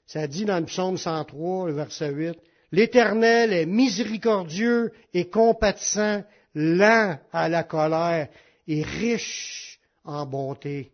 Ça 0.05 0.27
dit 0.27 0.45
dans 0.45 0.59
le 0.59 0.67
psaume 0.67 0.99
103, 0.99 1.69
le 1.69 1.73
verset 1.73 2.11
8, 2.11 2.39
L'Éternel 2.71 3.53
est 3.53 3.67
miséricordieux 3.67 4.93
et 5.15 5.29
compatissant, 5.29 6.23
lent 6.55 7.19
à 7.33 7.49
la 7.49 7.63
colère 7.63 8.29
et 8.67 8.83
riche 8.83 9.81
en 10.05 10.27
bonté. 10.27 10.93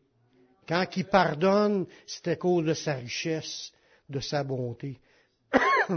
Quand 0.69 0.87
il 0.97 1.05
pardonne, 1.05 1.87
c'est 2.07 2.29
à 2.29 2.37
cause 2.37 2.65
de 2.65 2.75
sa 2.75 2.95
richesse, 2.95 3.73
de 4.09 4.21
sa 4.21 4.45
bonté. 4.45 5.01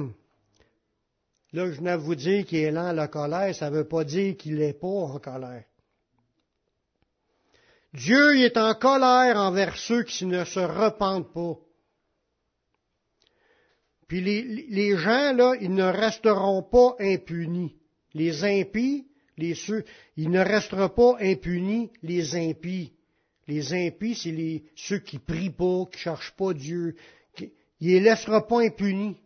Là, 1.54 1.72
je 1.72 1.80
viens 1.80 1.96
vous 1.96 2.16
dire 2.16 2.46
qu'il 2.46 2.60
est 2.60 2.72
lent 2.72 2.88
à 2.88 2.94
la 2.94 3.08
colère, 3.08 3.56
ça 3.56 3.70
ne 3.70 3.78
veut 3.78 3.88
pas 3.88 4.04
dire 4.04 4.36
qu'il 4.36 4.56
n'est 4.56 4.74
pas 4.74 4.88
en 4.88 5.20
colère. 5.20 5.64
Dieu 7.94 8.40
est 8.42 8.58
en 8.58 8.76
colère 8.76 9.38
envers 9.38 9.78
ceux 9.78 10.04
qui 10.04 10.26
ne 10.26 10.44
se 10.44 10.60
repentent 10.60 11.34
pas. 11.34 11.56
Puis 14.08 14.22
les, 14.22 14.98
gens, 14.98 15.34
là, 15.34 15.56
ils 15.60 15.74
ne 15.74 15.84
resteront 15.84 16.64
pas 16.64 16.96
impunis. 17.00 17.76
Les 18.14 18.44
impies, 18.44 19.06
les 19.38 19.54
ceux, 19.54 19.84
ils 20.16 20.32
ne 20.32 20.40
resteront 20.40 20.90
pas 20.90 21.18
impunis, 21.20 21.92
les 22.04 22.36
impies. 22.36 22.94
Les 23.48 23.74
impies, 23.74 24.16
c'est 24.16 24.32
les, 24.32 24.64
ceux 24.76 25.00
qui 25.00 25.20
prient 25.20 25.50
pas, 25.50 25.86
qui 25.92 26.00
cherchent 26.00 26.36
pas 26.38 26.54
Dieu. 26.54 26.96
Qui, 27.36 27.52
ils 27.82 27.90
les 27.90 28.00
laisseront 28.00 28.42
pas 28.42 28.62
impunis. 28.62 29.18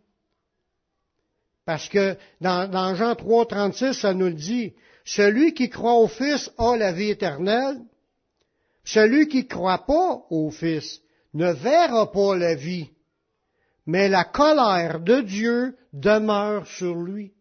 Parce 1.64 1.88
que 1.88 2.16
dans, 2.40 2.68
dans 2.68 2.94
Jean 2.96 3.14
3, 3.14 3.46
36, 3.46 3.94
ça 3.94 4.14
nous 4.14 4.26
le 4.26 4.34
dit, 4.34 4.74
celui 5.04 5.54
qui 5.54 5.68
croit 5.68 5.94
au 5.94 6.08
Fils 6.08 6.50
a 6.58 6.76
la 6.76 6.92
vie 6.92 7.10
éternelle. 7.10 7.80
Celui 8.84 9.28
qui 9.28 9.46
croit 9.46 9.86
pas 9.86 10.24
au 10.30 10.50
Fils 10.50 11.00
ne 11.34 11.52
verra 11.52 12.10
pas 12.10 12.36
la 12.36 12.56
vie, 12.56 12.90
mais 13.86 14.08
la 14.08 14.24
colère 14.24 15.00
de 15.00 15.20
Dieu 15.20 15.76
demeure 15.92 16.66
sur 16.66 16.94
lui. 16.94 17.32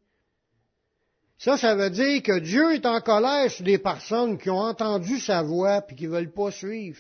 Ça, 1.37 1.57
ça 1.57 1.75
veut 1.75 1.89
dire 1.89 2.21
que 2.21 2.39
Dieu 2.39 2.73
est 2.73 2.85
en 2.85 3.01
colère 3.01 3.49
sur 3.49 3.65
des 3.65 3.79
personnes 3.79 4.37
qui 4.37 4.49
ont 4.49 4.59
entendu 4.59 5.19
sa 5.19 5.41
voix 5.41 5.81
puis 5.81 5.95
qui 5.95 6.05
ne 6.05 6.11
veulent 6.11 6.33
pas 6.33 6.51
suivre. 6.51 6.99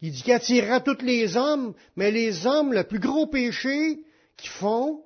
Il 0.00 0.12
dit 0.12 0.22
qu'il 0.22 0.32
attirera 0.32 0.80
tous 0.80 1.02
les 1.02 1.36
hommes, 1.36 1.74
mais 1.96 2.10
les 2.10 2.46
hommes, 2.46 2.72
le 2.72 2.84
plus 2.84 2.98
gros 3.00 3.26
péché 3.26 3.98
qu'ils 4.38 4.50
font, 4.50 5.04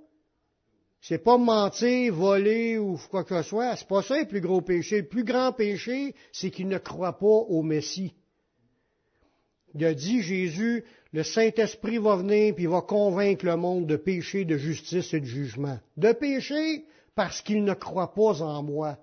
c'est 1.00 1.18
pas 1.18 1.36
mentir, 1.36 2.14
voler 2.14 2.78
ou 2.78 2.98
quoi 3.10 3.24
que 3.24 3.42
ce 3.42 3.48
soit. 3.48 3.76
C'est 3.76 3.88
pas 3.88 4.02
ça 4.02 4.18
le 4.18 4.26
plus 4.26 4.40
gros 4.40 4.62
péché. 4.62 5.02
Le 5.02 5.08
plus 5.08 5.24
grand 5.24 5.52
péché, 5.52 6.14
c'est 6.32 6.50
qu'ils 6.50 6.68
ne 6.68 6.78
croient 6.78 7.18
pas 7.18 7.26
au 7.26 7.62
Messie. 7.62 8.14
Il 9.74 9.84
a 9.84 9.92
dit, 9.92 10.22
Jésus, 10.22 10.84
le 11.14 11.22
Saint-Esprit 11.22 11.98
va 11.98 12.16
venir 12.16 12.56
puis 12.56 12.66
va 12.66 12.80
convaincre 12.80 13.46
le 13.46 13.54
monde 13.54 13.86
de 13.86 13.94
péché, 13.94 14.44
de 14.44 14.56
justice 14.56 15.14
et 15.14 15.20
de 15.20 15.24
jugement. 15.24 15.78
De 15.96 16.10
péché 16.10 16.86
parce 17.14 17.40
qu'il 17.40 17.62
ne 17.62 17.72
croit 17.72 18.14
pas 18.14 18.42
en 18.42 18.64
moi. 18.64 18.98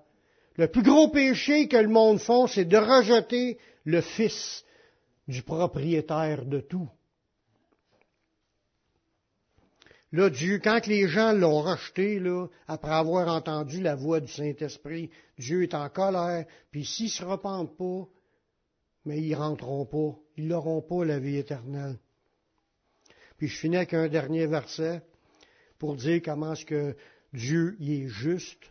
Le 0.56 0.68
plus 0.68 0.82
gros 0.82 1.08
péché 1.08 1.68
que 1.68 1.78
le 1.78 1.88
monde 1.88 2.20
font, 2.20 2.46
c'est 2.46 2.66
de 2.66 2.76
rejeter 2.76 3.56
le 3.86 4.02
Fils 4.02 4.62
du 5.26 5.42
propriétaire 5.42 6.44
de 6.44 6.60
tout. 6.60 6.90
Là, 10.12 10.28
Dieu, 10.28 10.60
quand 10.62 10.86
les 10.86 11.08
gens 11.08 11.32
l'ont 11.32 11.62
rejeté, 11.62 12.18
là, 12.18 12.46
après 12.68 12.92
avoir 12.92 13.34
entendu 13.34 13.80
la 13.80 13.94
voix 13.94 14.20
du 14.20 14.30
Saint-Esprit, 14.30 15.08
Dieu 15.38 15.62
est 15.62 15.72
en 15.72 15.88
colère, 15.88 16.44
puis 16.70 16.84
s'ils 16.84 17.08
se 17.08 17.24
repentent 17.24 17.74
pas, 17.78 18.06
mais 19.06 19.18
ils 19.22 19.34
rentreront 19.34 19.86
pas, 19.86 20.18
ils 20.36 20.46
n'auront 20.46 20.82
pas 20.82 21.06
la 21.06 21.18
vie 21.18 21.38
éternelle. 21.38 21.96
Puis 23.42 23.48
je 23.48 23.56
finis 23.56 23.76
avec 23.78 23.92
un 23.92 24.06
dernier 24.06 24.46
verset 24.46 25.02
pour 25.80 25.96
dire 25.96 26.22
comment 26.24 26.52
est-ce 26.52 26.64
que 26.64 26.94
Dieu 27.32 27.74
y 27.80 28.02
est 28.02 28.06
juste. 28.06 28.70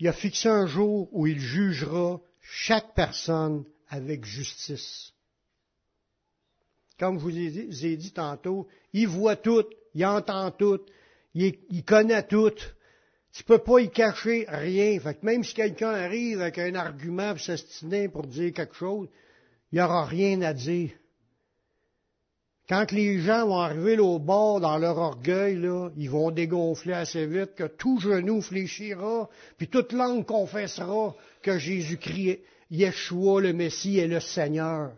Il 0.00 0.08
a 0.08 0.12
fixé 0.12 0.48
un 0.48 0.66
jour 0.66 1.08
où 1.12 1.28
il 1.28 1.38
jugera 1.38 2.20
chaque 2.40 2.96
personne 2.96 3.64
avec 3.88 4.24
justice. 4.24 5.12
Comme 6.98 7.20
je 7.20 7.22
vous 7.22 7.86
ai 7.86 7.96
dit 7.96 8.12
tantôt, 8.12 8.66
il 8.92 9.06
voit 9.06 9.36
tout, 9.36 9.66
il 9.94 10.04
entend 10.04 10.50
tout, 10.50 10.80
il, 11.32 11.84
connaît 11.84 12.26
tout. 12.26 12.58
Tu 13.30 13.44
peux 13.44 13.58
pas 13.58 13.78
y 13.78 13.88
cacher 13.88 14.46
rien. 14.48 14.98
Fait 14.98 15.22
même 15.22 15.44
si 15.44 15.54
quelqu'un 15.54 15.90
arrive 15.90 16.40
avec 16.40 16.58
un 16.58 16.74
argument 16.74 17.34
pour 17.34 17.40
s'estiner 17.40 18.08
pour 18.08 18.26
dire 18.26 18.52
quelque 18.52 18.74
chose, 18.74 19.08
il 19.70 19.76
n'y 19.76 19.80
aura 19.80 20.06
rien 20.06 20.42
à 20.42 20.52
dire. 20.52 20.90
Quand 22.68 22.90
les 22.90 23.20
gens 23.20 23.46
vont 23.46 23.60
arriver 23.60 23.98
au 23.98 24.18
bord 24.18 24.60
dans 24.60 24.76
leur 24.76 24.98
orgueil, 24.98 25.54
là, 25.56 25.90
ils 25.96 26.10
vont 26.10 26.32
dégonfler 26.32 26.94
assez 26.94 27.24
vite 27.26 27.54
que 27.54 27.68
tout 27.68 28.00
genou 28.00 28.42
fléchira, 28.42 29.28
puis 29.56 29.68
toute 29.68 29.92
langue 29.92 30.26
confessera 30.26 31.14
que 31.42 31.58
Jésus-Christ, 31.58 32.40
Yeshua 32.70 33.40
le 33.40 33.52
Messie 33.52 33.98
est 33.98 34.08
le 34.08 34.18
Seigneur. 34.18 34.92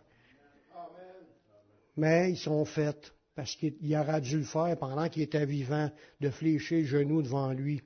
Mais 1.97 2.31
ils 2.31 2.39
sont 2.39 2.64
faits 2.64 3.12
parce 3.35 3.55
qu'il 3.55 3.97
aura 3.97 4.21
dû 4.21 4.39
le 4.39 4.45
faire 4.45 4.77
pendant 4.79 5.09
qu'il 5.09 5.23
était 5.23 5.47
vivant, 5.47 5.91
de 6.21 6.31
fléchir 6.31 6.79
le 6.79 6.87
genou 6.87 7.23
devant 7.23 7.53
lui. 7.53 7.83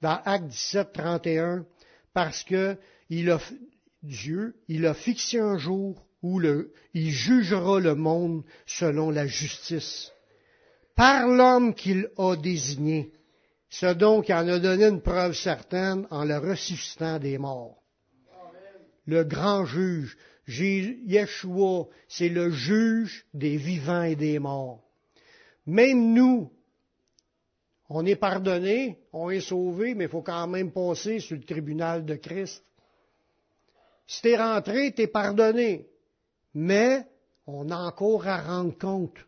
Dans 0.00 0.20
Acte 0.24 0.46
17, 0.46 0.92
31, 0.92 1.66
parce 2.12 2.42
que 2.42 2.76
il 3.10 3.30
a, 3.30 3.38
Dieu, 4.02 4.56
il 4.66 4.86
a 4.86 4.94
fixé 4.94 5.38
un 5.38 5.58
jour 5.58 6.04
où 6.24 6.40
il 6.94 7.10
jugera 7.10 7.80
le 7.80 7.94
monde 7.94 8.44
selon 8.64 9.10
la 9.10 9.26
justice, 9.26 10.10
par 10.96 11.28
l'homme 11.28 11.74
qu'il 11.74 12.08
a 12.16 12.34
désigné, 12.34 13.12
ce 13.68 13.92
donc 13.92 14.30
en 14.30 14.48
a 14.48 14.58
donné 14.58 14.86
une 14.86 15.02
preuve 15.02 15.34
certaine 15.34 16.06
en 16.10 16.24
le 16.24 16.38
ressuscitant 16.38 17.18
des 17.18 17.36
morts. 17.36 17.76
Le 19.06 19.22
grand 19.24 19.66
juge, 19.66 20.16
Yeshua, 20.48 21.88
c'est 22.08 22.30
le 22.30 22.50
juge 22.50 23.26
des 23.34 23.58
vivants 23.58 24.04
et 24.04 24.16
des 24.16 24.38
morts. 24.38 24.82
Même 25.66 26.14
nous, 26.14 26.50
on 27.90 28.06
est 28.06 28.16
pardonné, 28.16 28.98
on 29.12 29.28
est 29.28 29.42
sauvé, 29.42 29.94
mais 29.94 30.04
il 30.04 30.10
faut 30.10 30.22
quand 30.22 30.46
même 30.46 30.72
passer 30.72 31.20
sur 31.20 31.36
le 31.36 31.44
tribunal 31.44 32.06
de 32.06 32.14
Christ. 32.14 32.64
Si 34.06 34.22
t'es 34.22 34.38
rentré, 34.38 34.92
t'es 34.92 35.06
pardonné 35.06 35.86
mais 36.54 37.06
on 37.46 37.70
a 37.70 37.76
encore 37.76 38.26
à 38.26 38.40
rendre 38.40 38.76
compte. 38.78 39.18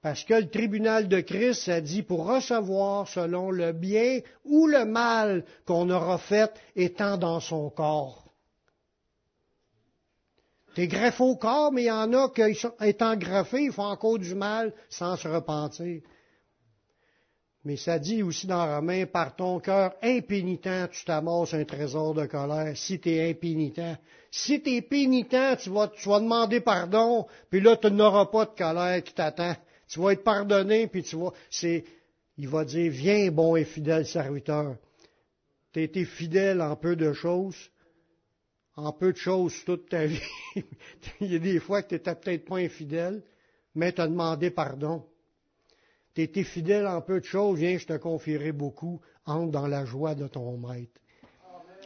Parce 0.00 0.24
que 0.24 0.34
le 0.34 0.48
tribunal 0.48 1.08
de 1.08 1.20
Christ 1.20 1.68
a 1.68 1.80
dit 1.80 2.02
pour 2.02 2.26
recevoir 2.26 3.08
selon 3.08 3.50
le 3.50 3.72
bien 3.72 4.20
ou 4.44 4.66
le 4.66 4.84
mal 4.84 5.44
qu'on 5.66 5.90
aura 5.90 6.18
fait 6.18 6.52
étant 6.76 7.16
dans 7.16 7.40
son 7.40 7.68
corps. 7.70 8.32
T'es 10.74 10.86
greffé 10.86 11.24
au 11.24 11.34
corps, 11.34 11.72
mais 11.72 11.82
il 11.82 11.86
y 11.86 11.90
en 11.90 12.12
a 12.12 12.28
qui, 12.28 12.42
étant 12.80 13.16
greffés, 13.16 13.64
ils 13.64 13.72
font 13.72 13.82
encore 13.82 14.18
du 14.18 14.36
mal 14.36 14.72
sans 14.88 15.16
se 15.16 15.26
repentir. 15.26 16.02
Mais 17.64 17.76
ça 17.76 17.98
dit 17.98 18.22
aussi 18.22 18.46
dans 18.46 18.76
Romain, 18.76 19.06
par 19.06 19.34
ton 19.34 19.58
cœur 19.58 19.94
impénitent, 20.02 20.90
tu 20.90 21.04
t'amasses 21.04 21.54
un 21.54 21.64
trésor 21.64 22.14
de 22.14 22.26
colère, 22.26 22.76
si 22.76 23.00
tu 23.00 23.10
es 23.10 23.30
impénitent. 23.30 23.98
Si 24.30 24.62
tu 24.62 24.80
pénitent, 24.82 25.58
tu 25.60 25.70
vas, 25.70 25.88
tu 25.88 26.08
vas 26.08 26.20
demander 26.20 26.60
pardon, 26.60 27.26
puis 27.50 27.60
là, 27.60 27.76
tu 27.76 27.90
n'auras 27.90 28.26
pas 28.26 28.44
de 28.44 28.56
colère 28.56 29.02
qui 29.02 29.12
t'attend. 29.12 29.56
Tu 29.88 30.00
vas 30.00 30.12
être 30.12 30.22
pardonné, 30.22 30.86
puis 30.86 31.02
tu 31.02 31.16
vas, 31.16 31.32
c'est, 31.50 31.84
il 32.36 32.48
va 32.48 32.64
dire, 32.64 32.92
viens, 32.92 33.30
bon 33.30 33.56
et 33.56 33.64
fidèle 33.64 34.06
serviteur. 34.06 34.76
Tu 35.72 35.82
été 35.82 36.04
fidèle 36.04 36.62
en 36.62 36.76
peu 36.76 36.94
de 36.94 37.12
choses, 37.12 37.70
en 38.76 38.92
peu 38.92 39.12
de 39.12 39.18
choses 39.18 39.64
toute 39.64 39.88
ta 39.88 40.06
vie. 40.06 40.20
il 41.20 41.32
y 41.32 41.36
a 41.36 41.38
des 41.38 41.58
fois 41.58 41.82
que 41.82 41.88
tu 41.88 41.94
n'étais 41.94 42.14
peut-être 42.14 42.44
pas 42.44 42.58
infidèle, 42.58 43.22
mais 43.74 43.92
tu 43.92 44.00
as 44.00 44.06
demandé 44.06 44.50
pardon. 44.50 45.04
Tu 46.18 46.24
été 46.24 46.42
fidèle 46.42 46.88
en 46.88 47.00
peu 47.00 47.20
de 47.20 47.24
choses, 47.24 47.60
viens, 47.60 47.78
je 47.78 47.86
te 47.86 47.96
confierai 47.96 48.50
beaucoup. 48.50 49.00
Entre 49.24 49.52
dans 49.52 49.68
la 49.68 49.84
joie 49.84 50.16
de 50.16 50.26
ton 50.26 50.56
maître. 50.56 51.00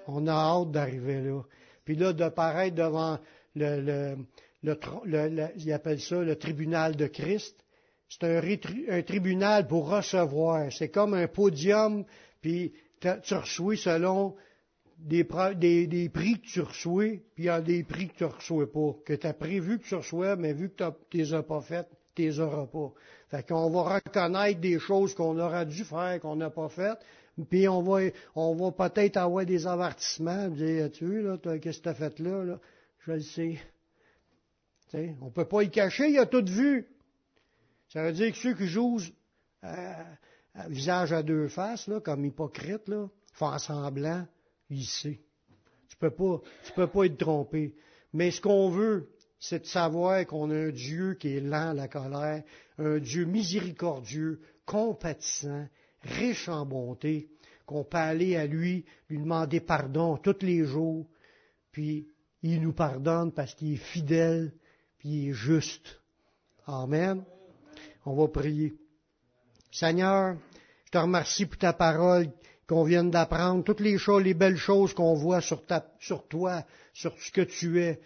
On 0.07 0.27
a 0.27 0.33
hâte 0.33 0.71
d'arriver 0.71 1.21
là. 1.21 1.43
Puis 1.85 1.97
là, 1.97 2.15
de 2.15 2.27
paraître 2.31 2.75
devant 2.75 3.19
le, 3.55 4.17
ça 4.63 6.23
le 6.23 6.35
tribunal 6.35 6.97
de 6.97 7.09
Christ. 7.09 7.63
C'est 8.09 8.25
un, 8.25 9.03
tribunal 9.03 9.67
pour 9.67 9.91
recevoir. 9.91 10.73
C'est 10.73 10.89
comme 10.89 11.13
un 11.13 11.29
podium, 11.29 12.07
puis 12.41 12.73
tu 13.01 13.35
reçois 13.35 13.77
selon 13.77 14.35
des, 14.97 15.27
des, 15.87 16.09
prix 16.09 16.41
que 16.41 16.47
tu 16.47 16.61
reçois, 16.63 17.19
puis 17.35 17.45
il 17.45 17.45
y 17.45 17.49
a 17.51 17.61
des 17.61 17.85
prix 17.85 18.09
que 18.09 18.15
tu 18.15 18.25
ne 18.25 18.31
reçois 18.31 18.73
pas, 18.73 18.97
que 19.05 19.13
tu 19.13 19.27
as 19.27 19.35
prévu 19.35 19.79
que 19.79 19.85
tu 19.85 19.95
reçois, 19.95 20.37
mais 20.37 20.55
vu 20.55 20.71
que 20.71 20.77
tu 20.77 20.85
ne 21.19 21.23
les 21.23 21.35
as 21.35 21.43
pas 21.43 21.61
faites, 21.61 21.91
tu 22.15 22.23
les 22.23 22.41
auras 22.41 22.67
pas. 22.67 22.93
Fait 23.29 23.47
qu'on 23.47 23.71
va 23.71 23.95
reconnaître 23.95 24.61
des 24.61 24.79
choses 24.79 25.15
qu'on 25.15 25.39
aurait 25.39 25.67
dû 25.67 25.85
faire, 25.85 26.21
qu'on 26.21 26.37
n'a 26.37 26.51
pas 26.51 26.69
faites, 26.69 26.99
puis 27.49 27.67
on 27.69 27.83
va, 27.83 28.11
on 28.35 28.55
va 28.55 28.89
peut-être 28.89 29.17
avoir 29.17 29.47
des 29.47 29.67
avertissements, 29.67 30.49
dire, 30.49 30.91
tu 30.91 31.23
là, 31.23 31.39
qu'est-ce 31.59 31.79
que 31.79 31.85
tu 31.85 31.89
as 31.89 31.95
fait 31.95 32.19
là, 32.19 32.45
là? 32.45 32.61
Je 33.07 33.13
le 33.13 33.21
sais. 33.21 33.59
sais, 34.91 35.17
on 35.21 35.27
ne 35.27 35.31
peut 35.31 35.47
pas 35.47 35.63
y 35.63 35.71
cacher, 35.71 36.11
il 36.11 36.19
a 36.19 36.27
tout 36.27 36.45
vu. 36.45 36.87
Ça 37.89 38.03
veut 38.05 38.13
dire 38.13 38.33
que 38.33 38.39
ceux 38.39 38.55
qui 38.55 38.67
jouent 38.67 39.01
euh, 39.65 39.93
visage 40.69 41.13
à 41.13 41.23
deux 41.23 41.49
faces, 41.49 41.89
là, 41.89 42.01
comme 42.01 42.25
hypocrite, 42.25 42.89
là, 42.89 43.09
font 43.33 43.59
semblant, 43.59 44.27
il 44.71 44.85
sait. 44.85 45.21
Tu 45.89 45.97
peux 45.97 46.11
peux 46.11 46.87
pas 46.87 47.05
être 47.05 47.19
trompé. 47.19 47.75
Mais 48.13 48.31
ce 48.31 48.41
qu'on 48.41 48.71
veut, 48.71 49.09
c'est 49.45 49.59
de 49.59 49.67
savoir 49.67 50.25
qu'on 50.25 50.53
a 50.53 50.55
un 50.55 50.71
Dieu 50.71 51.15
qui 51.15 51.37
est 51.37 51.41
lent 51.41 51.71
à 51.71 51.75
la 51.75 51.89
colère, 51.89 52.45
un 52.79 52.99
Dieu 52.99 53.25
miséricordieux, 53.25 54.41
compatissant, 54.65 55.67
riche 56.03 56.49
en 56.49 56.65
bonté, 56.65 57.29
qu'on 57.67 57.83
peut 57.83 57.97
aller 57.99 58.37
à 58.37 58.47
lui, 58.47 58.85
lui 59.11 59.19
demander 59.19 59.59
pardon 59.59 60.17
tous 60.17 60.43
les 60.43 60.65
jours, 60.65 61.09
puis 61.73 62.07
il 62.45 62.63
nous 62.63 62.73
pardonne 62.73 63.33
parce 63.33 63.57
qu'il 63.57 63.73
est 63.73 63.77
fidèle, 63.77 64.53
puis 64.99 65.09
il 65.09 65.29
est 65.31 65.35
juste. 65.35 66.01
Amen. 66.65 67.25
On 68.07 68.15
va 68.15 68.29
prier. 68.29 68.77
Seigneur, 69.73 70.37
je 70.85 70.91
te 70.93 70.99
remercie 70.99 71.47
pour 71.47 71.59
ta 71.59 71.73
parole 71.73 72.31
qu'on 72.69 72.85
vient 72.85 73.03
d'apprendre, 73.03 73.65
toutes 73.65 73.81
les 73.81 73.99
choses, 73.99 74.23
les 74.23 74.35
belles 74.35 74.57
choses 74.57 74.95
qu'on 74.95 75.15
voit 75.15 75.41
sur, 75.41 75.65
sur 75.99 76.29
toi, 76.29 76.65
sur 76.95 77.13
ce 77.19 77.33
que 77.33 77.41
tu 77.41 77.81
es. 77.83 78.01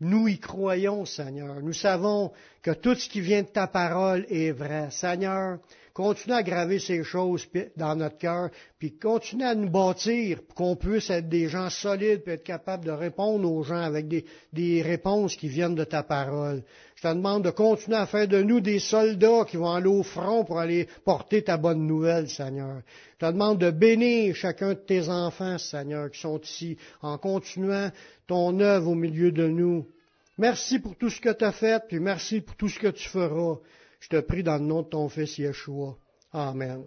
Nous 0.00 0.28
y 0.28 0.38
croyons, 0.38 1.04
Seigneur. 1.04 1.60
Nous 1.60 1.72
savons 1.72 2.32
que 2.62 2.70
tout 2.70 2.94
ce 2.94 3.08
qui 3.08 3.20
vient 3.20 3.42
de 3.42 3.48
ta 3.48 3.66
parole 3.66 4.26
est 4.30 4.52
vrai. 4.52 4.90
Seigneur, 4.92 5.58
continue 5.98 6.36
à 6.36 6.44
graver 6.44 6.78
ces 6.78 7.02
choses 7.02 7.48
dans 7.76 7.96
notre 7.96 8.18
cœur, 8.18 8.50
puis 8.78 8.96
continue 8.96 9.42
à 9.42 9.56
nous 9.56 9.68
bâtir 9.68 10.38
pour 10.44 10.54
qu'on 10.54 10.76
puisse 10.76 11.10
être 11.10 11.28
des 11.28 11.48
gens 11.48 11.70
solides, 11.70 12.22
puis 12.22 12.34
être 12.34 12.44
capables 12.44 12.84
de 12.84 12.92
répondre 12.92 13.50
aux 13.50 13.64
gens 13.64 13.82
avec 13.82 14.06
des, 14.06 14.24
des, 14.52 14.80
réponses 14.80 15.34
qui 15.34 15.48
viennent 15.48 15.74
de 15.74 15.82
ta 15.82 16.04
parole. 16.04 16.62
Je 16.94 17.02
te 17.02 17.08
demande 17.12 17.42
de 17.42 17.50
continuer 17.50 17.96
à 17.96 18.06
faire 18.06 18.28
de 18.28 18.40
nous 18.40 18.60
des 18.60 18.78
soldats 18.78 19.44
qui 19.44 19.56
vont 19.56 19.72
aller 19.72 19.88
au 19.88 20.04
front 20.04 20.44
pour 20.44 20.60
aller 20.60 20.86
porter 21.04 21.42
ta 21.42 21.56
bonne 21.56 21.84
nouvelle, 21.84 22.28
Seigneur. 22.28 22.80
Je 23.14 23.26
te 23.26 23.32
demande 23.32 23.58
de 23.58 23.72
bénir 23.72 24.36
chacun 24.36 24.74
de 24.74 24.74
tes 24.74 25.08
enfants, 25.08 25.58
Seigneur, 25.58 26.12
qui 26.12 26.20
sont 26.20 26.38
ici, 26.38 26.76
en 27.02 27.18
continuant 27.18 27.90
ton 28.28 28.60
œuvre 28.60 28.92
au 28.92 28.94
milieu 28.94 29.32
de 29.32 29.48
nous. 29.48 29.84
Merci 30.38 30.78
pour 30.78 30.94
tout 30.94 31.10
ce 31.10 31.20
que 31.20 31.32
tu 31.32 31.44
as 31.44 31.50
fait, 31.50 31.82
puis 31.88 31.98
merci 31.98 32.40
pour 32.40 32.54
tout 32.54 32.68
ce 32.68 32.78
que 32.78 32.86
tu 32.86 33.08
feras. 33.08 33.56
Je 34.00 34.08
te 34.08 34.20
prie 34.20 34.42
dans 34.42 34.58
le 34.58 34.64
nom 34.64 34.82
de 34.82 34.88
ton 34.88 35.08
Fils 35.08 35.38
Yeshua. 35.38 35.96
Amen. 36.32 36.84